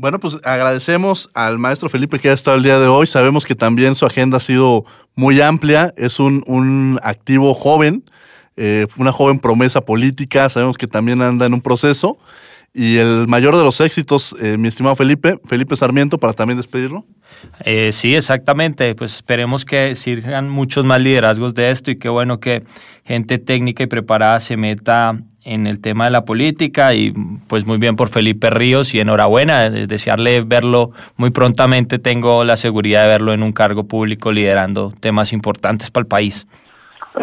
Bueno, 0.00 0.18
pues 0.18 0.38
agradecemos 0.44 1.28
al 1.34 1.58
maestro 1.58 1.90
Felipe 1.90 2.18
que 2.18 2.30
ha 2.30 2.32
estado 2.32 2.56
el 2.56 2.62
día 2.62 2.78
de 2.78 2.86
hoy. 2.86 3.06
Sabemos 3.06 3.44
que 3.44 3.54
también 3.54 3.94
su 3.94 4.06
agenda 4.06 4.38
ha 4.38 4.40
sido 4.40 4.86
muy 5.14 5.42
amplia. 5.42 5.92
Es 5.98 6.18
un, 6.18 6.98
activo 7.02 7.52
joven, 7.52 8.02
eh, 8.56 8.86
una 8.96 9.12
joven 9.12 9.38
promesa 9.38 9.82
política. 9.82 10.48
Sabemos 10.48 10.78
que 10.78 10.86
también 10.86 11.20
anda 11.20 11.44
en 11.44 11.52
un 11.52 11.60
proceso. 11.60 12.16
Y 12.72 12.98
el 12.98 13.26
mayor 13.26 13.56
de 13.56 13.64
los 13.64 13.80
éxitos, 13.80 14.34
eh, 14.40 14.56
mi 14.56 14.68
estimado 14.68 14.94
Felipe, 14.94 15.38
Felipe 15.44 15.74
Sarmiento, 15.74 16.18
para 16.18 16.32
también 16.34 16.56
despedirlo. 16.56 17.04
Eh, 17.64 17.90
sí, 17.92 18.14
exactamente. 18.14 18.94
Pues 18.94 19.16
esperemos 19.16 19.64
que 19.64 19.96
sirvan 19.96 20.48
muchos 20.48 20.84
más 20.84 21.00
liderazgos 21.00 21.54
de 21.54 21.70
esto 21.70 21.90
y 21.90 21.98
qué 21.98 22.08
bueno 22.08 22.38
que 22.38 22.62
gente 23.04 23.38
técnica 23.38 23.82
y 23.82 23.86
preparada 23.86 24.38
se 24.38 24.56
meta 24.56 25.16
en 25.44 25.66
el 25.66 25.80
tema 25.80 26.04
de 26.04 26.10
la 26.10 26.24
política 26.24 26.94
y 26.94 27.12
pues 27.48 27.66
muy 27.66 27.78
bien 27.78 27.96
por 27.96 28.08
Felipe 28.08 28.50
Ríos 28.50 28.94
y 28.94 29.00
enhorabuena, 29.00 29.70
desearle 29.70 30.42
verlo 30.42 30.90
muy 31.16 31.30
prontamente, 31.30 31.98
tengo 31.98 32.44
la 32.44 32.56
seguridad 32.56 33.04
de 33.04 33.08
verlo 33.08 33.32
en 33.32 33.42
un 33.42 33.52
cargo 33.52 33.84
público 33.84 34.30
liderando 34.30 34.92
temas 35.00 35.32
importantes 35.32 35.90
para 35.90 36.02
el 36.02 36.08
país. 36.08 36.46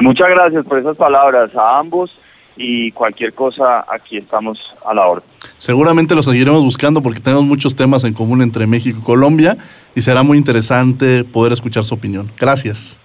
Muchas 0.01 0.29
gracias 0.29 0.65
por 0.65 0.79
esas 0.79 0.97
palabras 0.97 1.55
a 1.55 1.79
ambos 1.79 2.11
y 2.57 2.91
cualquier 2.91 3.33
cosa 3.33 3.85
aquí 3.87 4.17
estamos 4.17 4.59
a 4.85 4.93
la 4.93 5.05
orden. 5.07 5.29
Seguramente 5.57 6.15
lo 6.15 6.23
seguiremos 6.23 6.63
buscando 6.63 7.01
porque 7.01 7.19
tenemos 7.19 7.45
muchos 7.45 7.75
temas 7.75 8.03
en 8.03 8.13
común 8.13 8.41
entre 8.41 8.67
México 8.67 8.99
y 9.01 9.03
Colombia 9.03 9.57
y 9.95 10.01
será 10.01 10.23
muy 10.23 10.37
interesante 10.37 11.23
poder 11.23 11.53
escuchar 11.53 11.85
su 11.85 11.95
opinión. 11.95 12.31
Gracias. 12.37 12.99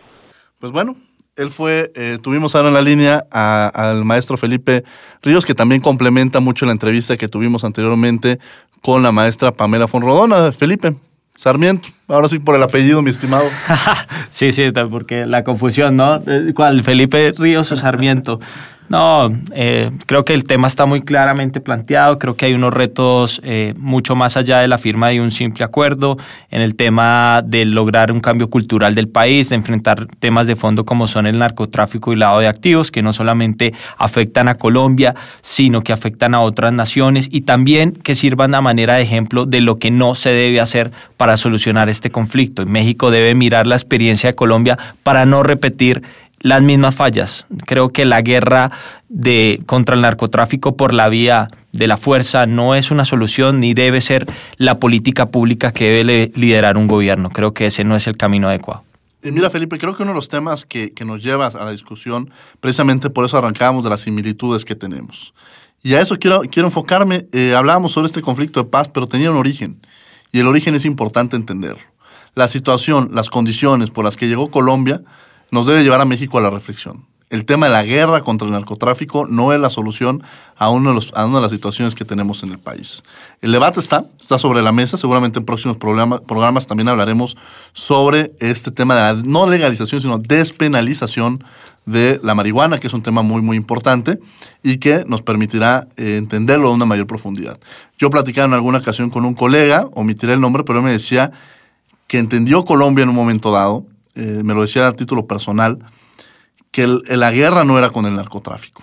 Pues 0.59 0.73
bueno, 0.73 0.97
él 1.37 1.51
fue, 1.51 1.93
eh, 1.95 2.19
tuvimos 2.23 2.55
ahora 2.55 2.69
en 2.69 2.75
la 2.75 2.83
línea 2.83 3.25
al 3.31 4.05
maestro 4.05 4.37
Felipe 4.37 4.85
Ríos, 5.23 5.47
que 5.47 5.55
también 5.55 5.81
complementa 5.81 6.41
mucho 6.41 6.67
la 6.67 6.73
entrevista 6.73 7.17
que 7.17 7.29
tuvimos 7.29 7.65
anteriormente 7.65 8.39
con 8.81 9.03
la 9.03 9.13
maestra 9.13 9.53
Pamela 9.53 9.89
Fonrodona. 9.89 10.53
Felipe, 10.53 10.95
Sarmiento, 11.37 11.89
ahora 12.07 12.29
sí 12.29 12.39
por 12.39 12.55
el 12.55 12.63
apellido, 12.63 13.01
mi 13.01 13.11
estimado. 13.11 13.45
sí, 14.31 14.53
sí, 14.53 14.71
porque 14.91 15.25
la 15.25 15.43
confusión, 15.43 15.97
¿no? 15.97 16.23
¿Cuál? 16.55 16.83
Felipe 16.83 17.33
Ríos 17.37 17.73
o 17.73 17.77
Sarmiento. 17.77 18.39
No, 18.89 19.33
eh, 19.55 19.91
creo 20.05 20.25
que 20.25 20.35
el 20.35 20.45
tema 20.45 20.67
está 20.67 20.85
muy 20.85 21.01
claramente 21.01 21.61
planteado, 21.61 22.19
creo 22.19 22.37
que 22.37 22.47
hay 22.47 22.53
unos 22.53 22.75
retos 22.75 23.41
eh, 23.43 23.73
mucho 23.79 24.15
más 24.15 24.37
allá 24.37 24.59
de 24.59 24.69
la 24.69 24.77
firma 24.77 25.09
de 25.09 25.21
un 25.21 25.31
simple 25.31 25.65
acuerdo, 25.65 26.19
en 26.51 26.61
el 26.61 26.75
tema 26.75 27.43
de 27.43 27.65
lograr 27.65 28.13
un 28.13 28.21
cambio 28.21 28.51
cultural 28.51 28.95
del 28.95 29.09
país, 29.09 29.49
de 29.49 29.55
enfrentar 29.55 30.07
temas 30.19 30.47
de 30.47 30.57
fondo 30.57 30.85
como 30.85 31.09
son 31.09 31.27
el 31.27 31.39
narcotráfico 31.39 32.13
y 32.13 32.17
lavado 32.17 32.41
de 32.41 32.49
activos, 32.49 32.91
que 32.91 33.03
no 33.03 33.15
solamente 33.15 33.73
afectan 33.97 34.49
a 34.49 34.57
Colombia, 34.57 35.15
sino 35.41 35.81
que 35.81 35.95
afectan 35.95 36.35
a 36.35 36.41
otras 36.41 36.73
naciones 36.75 37.29
y 37.31 37.43
también 37.43 37.93
que 37.93 38.15
sirvan 38.15 38.55
a 38.55 38.61
manera 38.61 38.97
de 38.97 39.03
ejemplo 39.03 39.47
de 39.47 39.63
lo 39.63 39.79
que 39.79 39.91
no 39.91 40.15
se 40.15 40.31
debe 40.31 40.61
hacer 40.61 40.91
para 41.17 41.39
solucionar 41.39 41.89
este 41.89 42.11
conflicto. 42.11 42.67
México 42.67 43.11
debe 43.11 43.35
mirar 43.35 43.67
la 43.67 43.75
experiencia 43.77 44.29
de 44.29 44.35
Colombia 44.35 44.79
para 45.03 45.25
no 45.25 45.43
repetir 45.43 46.03
las 46.43 46.61
mismas 46.61 46.95
fallas. 46.95 47.47
Creo 47.67 47.91
que 47.91 48.05
la 48.05 48.21
guerra 48.21 48.71
de, 49.09 49.63
contra 49.67 49.95
el 49.95 50.03
narcotráfico 50.03 50.77
por 50.77 50.93
la 50.93 51.09
vía 51.09 51.49
de 51.73 51.87
la 51.87 51.97
fuerza 51.97 52.47
no 52.47 52.75
es 52.75 52.91
una 52.91 53.05
solución 53.05 53.61
ni 53.61 53.75
debe 53.75 54.01
ser 54.01 54.27
la 54.59 54.79
política 54.79 55.27
pública 55.27 55.73
que 55.73 55.89
debe 55.89 56.33
liderar 56.35 56.77
un 56.77 56.89
gobierno. 56.89 57.31
Creo 57.31 57.55
que 57.55 57.67
ese 57.67 57.85
no 57.85 57.97
es 57.97 58.07
el 58.07 58.17
camino 58.17 58.49
adecuado. 58.49 58.83
Y 59.23 59.31
mira, 59.31 59.51
Felipe, 59.51 59.79
creo 59.79 59.97
que 59.97 60.03
uno 60.03 60.11
de 60.11 60.17
los 60.17 60.29
temas 60.29 60.67
que, 60.67 60.93
nos 61.07 61.23
lleva 61.23 61.47
a 61.47 61.65
la 61.65 61.71
discusión, 61.71 62.31
precisamente 62.61 63.09
por 63.09 63.25
eso 63.25 63.39
arrancamos 63.39 63.85
de 63.85 63.91
las 63.91 64.01
similitudes 64.01 64.65
que 64.65 64.75
tenemos. 64.75 65.33
Y 65.85 65.95
a 65.95 66.01
eso 66.01 66.19
quiero, 66.19 66.43
quiero 66.51 66.69
enfocarme. 66.69 67.27
Eh, 67.33 67.55
hablábamos 67.57 67.93
sobre 67.93 68.07
este 68.07 68.21
conflicto 68.21 68.65
de 68.65 68.69
paz, 68.69 68.89
pero 68.89 69.07
tenía 69.07 69.31
un 69.31 69.37
origen. 69.37 69.81
Y 70.33 70.41
el 70.41 70.49
origen 70.49 70.75
es 70.75 70.85
importante 70.85 71.37
entenderlo. 71.37 71.83
La 72.35 72.49
situación, 72.49 73.11
las 73.13 73.31
condiciones 73.31 73.91
por 73.91 74.05
las 74.05 74.17
que 74.17 74.27
llegó 74.27 74.51
Colombia, 74.51 75.03
nos 75.53 75.67
debe 75.67 75.85
llevar 75.85 76.01
a 76.01 76.05
México 76.05 76.39
a 76.39 76.41
la 76.41 76.51
reflexión. 76.51 77.05
el 77.31 77.47
tema 77.47 77.65
de 77.65 77.73
la 77.73 77.83
guerra 77.83 78.21
contra 78.21 78.47
el 78.47 78.53
narcotráfico 78.53 79.25
no 79.27 79.55
es 79.55 79.61
la 79.61 79.71
solución 79.71 80.23
a, 80.59 80.69
de 80.69 80.81
los, 80.81 81.15
a 81.15 81.25
una 81.25 81.37
de 81.37 81.43
las 81.43 81.51
situaciones 81.51 81.95
que 81.95 82.05
tenemos 82.05 82.43
en 82.43 82.51
el 82.51 82.59
país. 82.59 83.03
El 83.41 83.53
debate 83.53 83.81
está, 83.81 84.05
está 84.21 84.39
sobre 84.39 84.61
la 84.61 84.71
mesa, 84.71 84.99
seguramente 84.99 85.39
en 85.39 85.47
próximos 85.47 85.79
programas 85.79 86.67
también 86.67 86.89
hablaremos 86.89 87.39
sobre 87.73 88.33
este 88.39 88.71
tema 88.71 88.95
de 88.95 89.01
la 89.01 89.23
no 89.23 89.49
legalización, 89.49 90.03
sino 90.03 90.19
despenalización 90.19 91.43
de 91.87 92.21
la 92.23 92.35
marihuana, 92.35 92.79
que 92.79 92.89
es 92.89 92.93
un 92.93 93.03
tema 93.03 93.23
muy, 93.23 93.41
muy 93.41 93.57
importante 93.57 94.19
y 94.63 94.77
que 94.77 95.05
nos 95.07 95.23
permitirá 95.23 95.89
eh, 95.97 96.17
entenderlo 96.17 96.69
de 96.69 96.75
una 96.75 96.87
mayor 96.87 97.07
profundidad. 97.07 97.59
Yo 97.97 98.11
platicaba 98.11 98.47
en 98.47 98.53
alguna 98.53 98.79
ocasión 98.79 99.09
con 99.09 99.25
un 99.25 99.35
colega, 99.35 99.87
omitiré 99.95 100.35
el 100.35 100.41
nombre, 100.41 100.65
pero 100.65 100.81
él 100.81 100.85
me 100.85 100.93
decía 100.93 101.33
que 102.07 102.19
entendió 102.19 102.67
Colombia 102.67 103.05
en 103.05 103.09
un 103.09 103.15
momento 103.15 103.53
dado, 103.53 103.87
eh, 104.15 104.43
me 104.45 104.55
lo 104.55 104.63
decía 104.63 104.89
a 104.89 104.93
título 104.93 105.27
personal, 105.27 105.79
que 106.71 106.87
la 106.87 107.31
guerra 107.31 107.65
no 107.65 107.79
era 107.79 107.91
con 107.91 108.07
el 108.07 108.15
narcotráfico, 108.15 108.83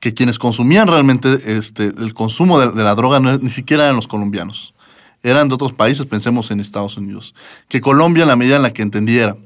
que 0.00 0.14
quienes 0.14 0.38
consumían 0.38 0.88
realmente 0.88 1.56
este, 1.56 1.86
el 1.86 2.14
consumo 2.14 2.60
de, 2.60 2.82
la 2.82 2.94
droga 2.94 3.20
ni 3.20 3.48
siquiera 3.48 3.84
eran 3.84 3.96
los 3.96 4.06
colombianos, 4.06 4.74
eran 5.22 5.48
de 5.48 5.54
otros 5.54 5.72
países, 5.72 6.06
pensemos 6.06 6.50
en 6.50 6.60
Estados 6.60 6.96
Unidos, 6.96 7.34
que 7.68 7.80
Colombia 7.80 8.22
en 8.22 8.28
la 8.28 8.36
medida 8.36 8.56
en 8.56 8.62
la 8.62 8.72
que 8.72 8.82
entendiera 8.82 9.36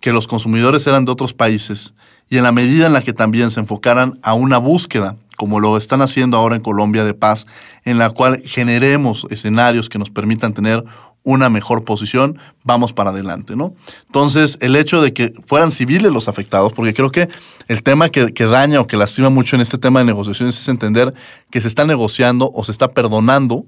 que 0.00 0.12
los 0.12 0.26
consumidores 0.26 0.86
eran 0.86 1.04
de 1.04 1.12
otros 1.12 1.34
países 1.34 1.94
y 2.28 2.36
en 2.36 2.42
la 2.42 2.52
medida 2.52 2.86
en 2.86 2.92
la 2.92 3.02
que 3.02 3.12
también 3.12 3.50
se 3.50 3.60
enfocaran 3.60 4.18
a 4.22 4.34
una 4.34 4.58
búsqueda, 4.58 5.16
como 5.36 5.60
lo 5.60 5.76
están 5.76 6.02
haciendo 6.02 6.36
ahora 6.36 6.56
en 6.56 6.62
Colombia 6.62 7.04
de 7.04 7.14
paz, 7.14 7.46
en 7.84 7.98
la 7.98 8.10
cual 8.10 8.40
generemos 8.44 9.26
escenarios 9.30 9.88
que 9.88 9.98
nos 9.98 10.10
permitan 10.10 10.54
tener 10.54 10.84
una 11.24 11.48
mejor 11.50 11.84
posición, 11.84 12.38
vamos 12.64 12.92
para 12.92 13.10
adelante, 13.10 13.54
¿no? 13.54 13.74
Entonces, 14.06 14.58
el 14.60 14.74
hecho 14.74 15.00
de 15.00 15.12
que 15.12 15.32
fueran 15.46 15.70
civiles 15.70 16.12
los 16.12 16.28
afectados, 16.28 16.72
porque 16.72 16.94
creo 16.94 17.10
que 17.10 17.28
el 17.68 17.82
tema 17.82 18.08
que, 18.08 18.30
daña 18.46 18.80
o 18.80 18.86
que 18.86 18.96
lastima 18.96 19.30
mucho 19.30 19.56
en 19.56 19.62
este 19.62 19.78
tema 19.78 20.00
de 20.00 20.06
negociaciones 20.06 20.58
es 20.58 20.68
entender 20.68 21.14
que 21.50 21.60
se 21.60 21.68
está 21.68 21.84
negociando 21.84 22.50
o 22.52 22.64
se 22.64 22.72
está 22.72 22.90
perdonando, 22.90 23.64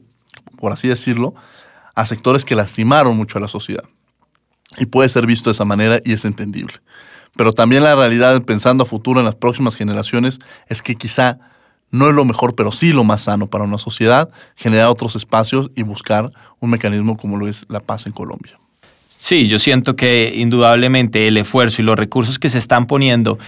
por 0.58 0.72
así 0.72 0.88
decirlo, 0.88 1.34
a 1.94 2.06
sectores 2.06 2.44
que 2.44 2.56
lastimaron 2.56 3.16
mucho 3.16 3.38
a 3.38 3.40
la 3.40 3.48
sociedad. 3.48 3.84
Y 4.78 4.86
puede 4.86 5.08
ser 5.08 5.26
visto 5.26 5.50
de 5.50 5.52
esa 5.52 5.64
manera 5.64 6.00
y 6.04 6.12
es 6.12 6.24
entendible. 6.24 6.74
Pero 7.36 7.52
también 7.52 7.84
la 7.84 7.94
realidad, 7.94 8.42
pensando 8.42 8.82
a 8.82 8.86
futuro 8.86 9.20
en 9.20 9.26
las 9.26 9.36
próximas 9.36 9.76
generaciones, 9.76 10.38
es 10.68 10.82
que 10.82 10.96
quizá 10.96 11.38
no 11.94 12.08
es 12.08 12.14
lo 12.14 12.24
mejor, 12.24 12.56
pero 12.56 12.72
sí 12.72 12.92
lo 12.92 13.04
más 13.04 13.22
sano 13.22 13.46
para 13.46 13.62
una 13.62 13.78
sociedad, 13.78 14.28
generar 14.56 14.88
otros 14.88 15.14
espacios 15.14 15.70
y 15.76 15.82
buscar 15.82 16.28
un 16.58 16.70
mecanismo 16.70 17.16
como 17.16 17.36
lo 17.36 17.46
es 17.46 17.64
la 17.68 17.78
paz 17.78 18.06
en 18.06 18.12
Colombia. 18.12 18.58
Sí, 19.08 19.46
yo 19.46 19.60
siento 19.60 19.94
que 19.94 20.32
indudablemente 20.34 21.28
el 21.28 21.36
esfuerzo 21.36 21.82
y 21.82 21.84
los 21.84 21.96
recursos 21.96 22.40
que 22.40 22.50
se 22.50 22.58
están 22.58 22.86
poniendo 22.86 23.38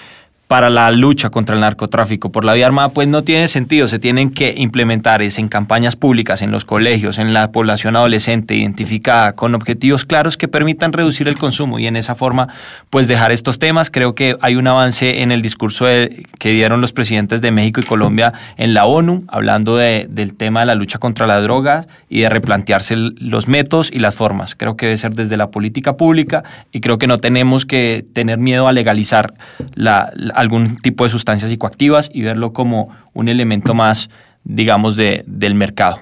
para 0.49 0.71
la 0.71 0.91
lucha 0.93 1.31
contra 1.31 1.57
el 1.57 1.61
narcotráfico 1.61 2.31
por 2.31 2.45
la 2.45 2.53
vía 2.55 2.67
armada, 2.67 2.91
pues 2.91 3.09
no 3.09 3.23
tiene 3.23 3.49
sentido. 3.49 3.89
Se 3.89 3.99
tienen 3.99 4.31
que 4.31 4.55
implementar 4.57 5.21
es 5.21 5.39
en 5.39 5.49
campañas 5.49 5.97
públicas, 5.97 6.41
en 6.41 6.53
los 6.53 6.65
colegios, 6.65 7.19
en 7.19 7.35
la 7.35 7.51
población 7.51 7.97
adolescente 7.97 8.55
identificada, 8.55 9.33
con 9.33 9.55
objetivos 9.55 10.05
claros 10.05 10.37
que 10.37 10.47
permitan 10.47 10.93
reducir 10.93 11.27
el 11.27 11.37
consumo 11.37 11.79
y 11.81 11.87
en 11.87 11.97
esa 11.97 12.15
forma, 12.15 12.49
pues 12.91 13.09
dejar 13.09 13.33
estos 13.33 13.59
temas. 13.59 13.91
Creo 13.91 14.15
que 14.15 14.37
hay 14.41 14.55
un 14.55 14.69
avance 14.69 15.23
en 15.23 15.33
el 15.33 15.43
discurso 15.43 15.87
que 15.87 16.51
dieron 16.51 16.81
los 16.81 16.93
presidentes 16.93 17.43
de 17.43 17.51
México 17.51 17.81
y 17.81 17.85
Colombia 17.85 18.33
en 18.57 18.73
la 18.73 18.87
ONU, 18.87 19.25
hablando 19.29 19.77
del 19.77 20.35
tema 20.35 20.61
de 20.61 20.67
la 20.67 20.75
lucha 20.77 20.99
contra 20.99 21.27
la 21.27 21.41
droga 21.41 21.87
y 22.09 22.21
de 22.21 22.29
replantearse 22.29 22.95
los 22.97 23.49
métodos 23.49 23.91
y 23.93 23.99
las 23.99 24.15
formas. 24.15 24.55
Creo 24.55 24.77
que 24.77 24.87
debe 24.87 24.99
ser 24.99 25.15
desde 25.15 25.37
la 25.37 25.51
política 25.51 25.97
pública 25.97 26.45
y 26.71 26.81
creo 26.81 26.99
que 26.99 27.09
no 27.09 27.19
tenemos 27.19 27.67
que 27.67 28.05
tener 28.13 28.39
miedo 28.39 28.69
a 28.69 28.73
legalizar 28.73 29.35
la 29.75 30.13
algún 30.37 30.77
tipo 30.77 31.05
de 31.05 31.11
sustancias 31.11 31.51
psicoactivas 31.51 32.11
y 32.13 32.23
verlo 32.23 32.53
como 32.53 32.91
un 33.15 33.29
elemento 33.29 33.75
más, 33.75 34.11
digamos, 34.45 34.95
de, 34.95 35.25
del 35.27 35.55
mercado. 35.55 36.01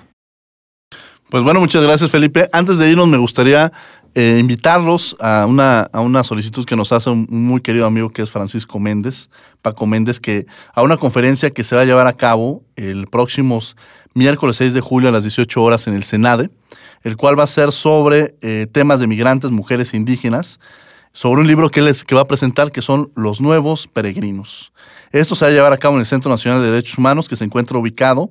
Pues 1.30 1.42
bueno, 1.42 1.60
muchas 1.60 1.84
gracias 1.84 2.10
Felipe. 2.10 2.48
Antes 2.52 2.78
de 2.78 2.90
irnos 2.90 3.08
me 3.08 3.16
gustaría 3.16 3.72
eh, 4.14 4.36
invitarlos 4.38 5.16
a 5.20 5.46
una, 5.48 5.82
a 5.92 6.00
una 6.00 6.22
solicitud 6.22 6.64
que 6.64 6.76
nos 6.76 6.92
hace 6.92 7.10
un 7.10 7.26
muy 7.30 7.60
querido 7.60 7.86
amigo 7.86 8.10
que 8.10 8.22
es 8.22 8.30
Francisco 8.30 8.78
Méndez, 8.78 9.30
Paco 9.62 9.86
Méndez, 9.86 10.20
que 10.20 10.46
a 10.74 10.82
una 10.82 10.96
conferencia 10.96 11.50
que 11.50 11.64
se 11.64 11.74
va 11.74 11.82
a 11.82 11.84
llevar 11.84 12.06
a 12.06 12.12
cabo 12.12 12.62
el 12.76 13.06
próximo 13.06 13.60
miércoles 14.14 14.56
6 14.56 14.74
de 14.74 14.80
julio 14.80 15.08
a 15.08 15.12
las 15.12 15.22
18 15.22 15.62
horas 15.62 15.86
en 15.86 15.94
el 15.94 16.02
Senade, 16.02 16.50
el 17.02 17.16
cual 17.16 17.38
va 17.38 17.44
a 17.44 17.48
ser 17.48 17.72
sobre 17.72 18.36
eh, 18.42 18.66
temas 18.70 19.00
de 19.00 19.06
migrantes, 19.06 19.50
mujeres 19.50 19.94
indígenas 19.94 20.60
sobre 21.14 21.40
un 21.40 21.46
libro 21.46 21.70
que 21.70 21.80
él 21.80 21.90
que 22.06 22.14
va 22.14 22.22
a 22.22 22.26
presentar 22.26 22.72
que 22.72 22.82
son 22.82 23.10
Los 23.14 23.40
Nuevos 23.40 23.86
Peregrinos. 23.86 24.72
Esto 25.12 25.36
se 25.36 25.44
va 25.44 25.50
a 25.50 25.54
llevar 25.54 25.72
a 25.72 25.78
cabo 25.78 25.94
en 25.94 26.00
el 26.00 26.06
Centro 26.06 26.28
Nacional 26.28 26.60
de 26.60 26.70
Derechos 26.70 26.98
Humanos 26.98 27.28
que 27.28 27.36
se 27.36 27.44
encuentra 27.44 27.78
ubicado 27.78 28.30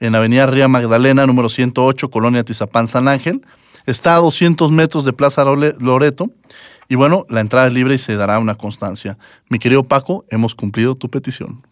en 0.00 0.14
Avenida 0.14 0.46
Ría 0.46 0.66
Magdalena, 0.66 1.26
número 1.26 1.50
108, 1.50 2.10
Colonia 2.10 2.42
Tizapán, 2.42 2.88
San 2.88 3.08
Ángel. 3.08 3.42
Está 3.86 4.16
a 4.16 4.18
200 4.18 4.72
metros 4.72 5.04
de 5.04 5.12
Plaza 5.12 5.44
Loreto. 5.44 6.30
Y 6.88 6.94
bueno, 6.94 7.26
la 7.28 7.40
entrada 7.42 7.66
es 7.66 7.74
libre 7.74 7.94
y 7.94 7.98
se 7.98 8.16
dará 8.16 8.38
una 8.38 8.54
constancia. 8.54 9.18
Mi 9.50 9.58
querido 9.58 9.84
Paco, 9.84 10.24
hemos 10.30 10.54
cumplido 10.54 10.94
tu 10.94 11.10
petición. 11.10 11.62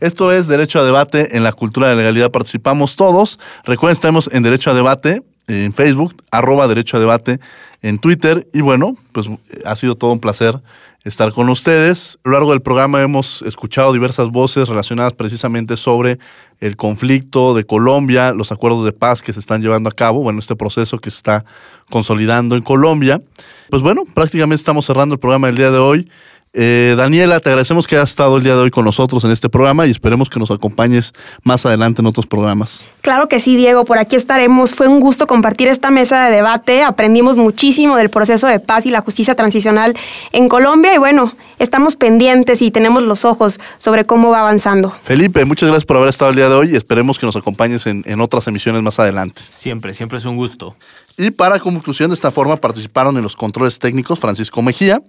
Esto 0.00 0.32
es 0.32 0.46
Derecho 0.46 0.80
a 0.80 0.84
Debate 0.84 1.36
en 1.36 1.42
la 1.42 1.52
Cultura 1.52 1.88
de 1.88 1.96
Legalidad. 1.96 2.30
Participamos 2.30 2.96
todos. 2.96 3.38
Recuerden, 3.64 3.92
estamos 3.92 4.30
en 4.32 4.42
Derecho 4.42 4.70
a 4.70 4.74
Debate 4.74 5.22
en 5.48 5.72
Facebook, 5.72 6.14
arroba 6.30 6.68
Derecho 6.68 6.96
a 6.96 7.00
Debate 7.00 7.40
en 7.82 7.98
Twitter. 7.98 8.46
Y 8.52 8.60
bueno, 8.60 8.96
pues 9.12 9.28
ha 9.64 9.74
sido 9.76 9.96
todo 9.96 10.12
un 10.12 10.20
placer 10.20 10.60
estar 11.04 11.32
con 11.32 11.48
ustedes. 11.48 12.18
A 12.24 12.28
lo 12.28 12.32
largo 12.34 12.50
del 12.50 12.60
programa 12.60 13.00
hemos 13.00 13.42
escuchado 13.42 13.92
diversas 13.92 14.28
voces 14.28 14.68
relacionadas 14.68 15.14
precisamente 15.14 15.76
sobre 15.76 16.18
el 16.60 16.76
conflicto 16.76 17.54
de 17.54 17.64
Colombia, 17.64 18.32
los 18.32 18.52
acuerdos 18.52 18.84
de 18.84 18.92
paz 18.92 19.22
que 19.22 19.32
se 19.32 19.40
están 19.40 19.62
llevando 19.62 19.88
a 19.88 19.92
cabo, 19.92 20.22
bueno, 20.22 20.38
este 20.38 20.56
proceso 20.56 20.98
que 20.98 21.10
se 21.10 21.16
está 21.16 21.44
consolidando 21.90 22.56
en 22.56 22.62
Colombia. 22.62 23.22
Pues 23.70 23.82
bueno, 23.82 24.02
prácticamente 24.14 24.60
estamos 24.60 24.86
cerrando 24.86 25.14
el 25.14 25.20
programa 25.20 25.46
del 25.48 25.56
día 25.56 25.70
de 25.70 25.78
hoy. 25.78 26.10
Eh, 26.54 26.94
Daniela, 26.96 27.40
te 27.40 27.50
agradecemos 27.50 27.86
que 27.86 27.96
hayas 27.96 28.10
estado 28.10 28.36
el 28.38 28.42
día 28.42 28.54
de 28.54 28.60
hoy 28.60 28.70
con 28.70 28.84
nosotros 28.84 29.22
en 29.24 29.30
este 29.30 29.48
programa 29.48 29.86
y 29.86 29.90
esperemos 29.90 30.30
que 30.30 30.40
nos 30.40 30.50
acompañes 30.50 31.12
más 31.42 31.66
adelante 31.66 32.00
en 32.00 32.06
otros 32.06 32.26
programas. 32.26 32.86
Claro 33.02 33.28
que 33.28 33.38
sí, 33.38 33.56
Diego, 33.56 33.84
por 33.84 33.98
aquí 33.98 34.16
estaremos. 34.16 34.74
Fue 34.74 34.88
un 34.88 35.00
gusto 35.00 35.26
compartir 35.26 35.68
esta 35.68 35.90
mesa 35.90 36.24
de 36.24 36.34
debate. 36.34 36.82
Aprendimos 36.82 37.36
muchísimo 37.36 37.96
del 37.96 38.10
proceso 38.10 38.46
de 38.46 38.60
paz 38.60 38.86
y 38.86 38.90
la 38.90 39.02
justicia 39.02 39.34
transicional 39.34 39.96
en 40.32 40.48
Colombia 40.48 40.94
y 40.94 40.98
bueno, 40.98 41.32
estamos 41.58 41.96
pendientes 41.96 42.62
y 42.62 42.70
tenemos 42.70 43.02
los 43.02 43.24
ojos 43.24 43.58
sobre 43.78 44.04
cómo 44.04 44.30
va 44.30 44.40
avanzando. 44.40 44.90
Felipe, 45.02 45.44
muchas 45.44 45.68
gracias 45.68 45.84
por 45.84 45.96
haber 45.96 46.08
estado 46.10 46.30
el 46.30 46.36
día 46.36 46.48
de 46.48 46.54
hoy 46.54 46.72
y 46.72 46.76
esperemos 46.76 47.18
que 47.18 47.26
nos 47.26 47.36
acompañes 47.36 47.86
en, 47.86 48.02
en 48.06 48.20
otras 48.20 48.46
emisiones 48.46 48.82
más 48.82 48.98
adelante. 48.98 49.42
Siempre, 49.50 49.94
siempre 49.94 50.18
es 50.18 50.24
un 50.24 50.36
gusto. 50.36 50.76
Y 51.20 51.32
para 51.32 51.58
conclusión, 51.58 52.10
de 52.10 52.14
esta 52.14 52.30
forma 52.30 52.56
participaron 52.56 53.16
en 53.16 53.24
los 53.24 53.34
controles 53.34 53.80
técnicos 53.80 54.20
Francisco 54.20 54.62
Mejía, 54.62 55.02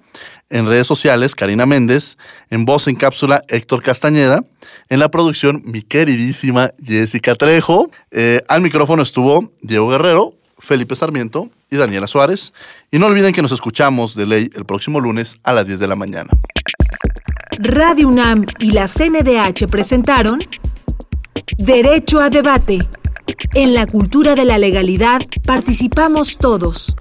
en 0.50 0.66
redes 0.66 0.88
sociales 0.88 1.36
Karina 1.36 1.68
Méndez, 1.68 2.18
en 2.50 2.66
voz 2.66 2.88
en 2.88 2.96
cápsula 2.96 3.44
Héctor 3.48 3.84
Castañeda, 3.84 4.44
en 4.90 5.00
la 5.00 5.12
producción 5.12 5.62
mi 5.66 5.84
queridísima 5.84 6.72
Jessica 6.84 7.36
Trejo, 7.36 7.92
eh, 8.10 8.42
al 8.48 8.62
micrófono 8.62 9.04
estuvo 9.04 9.52
Diego 9.62 9.90
Guerrero, 9.90 10.34
Felipe 10.60 10.96
Sarmiento 10.96 11.50
y 11.70 11.78
Daniela 11.78 12.08
Suárez. 12.08 12.54
Y 12.92 13.00
no 13.00 13.08
olviden 13.08 13.34
que 13.34 13.42
nos 13.42 13.52
escuchamos 13.52 14.16
de 14.16 14.26
ley 14.26 14.50
el 14.56 14.66
próximo 14.66 15.00
lunes 15.00 15.40
a 15.44 15.54
las 15.54 15.68
10 15.68 15.80
de 15.80 15.88
la 15.88 15.96
mañana. 15.96 16.30
Radio 17.60 18.08
UNAM 18.08 18.46
y 18.60 18.72
la 18.72 18.88
CNDH 18.88 19.68
presentaron 19.70 20.40
Derecho 21.58 22.20
a 22.20 22.30
debate. 22.30 22.80
En 23.54 23.74
la 23.74 23.86
cultura 23.86 24.36
de 24.36 24.46
la 24.46 24.58
legalidad 24.58 25.22
participamos 25.46 26.38
todos. 26.38 26.96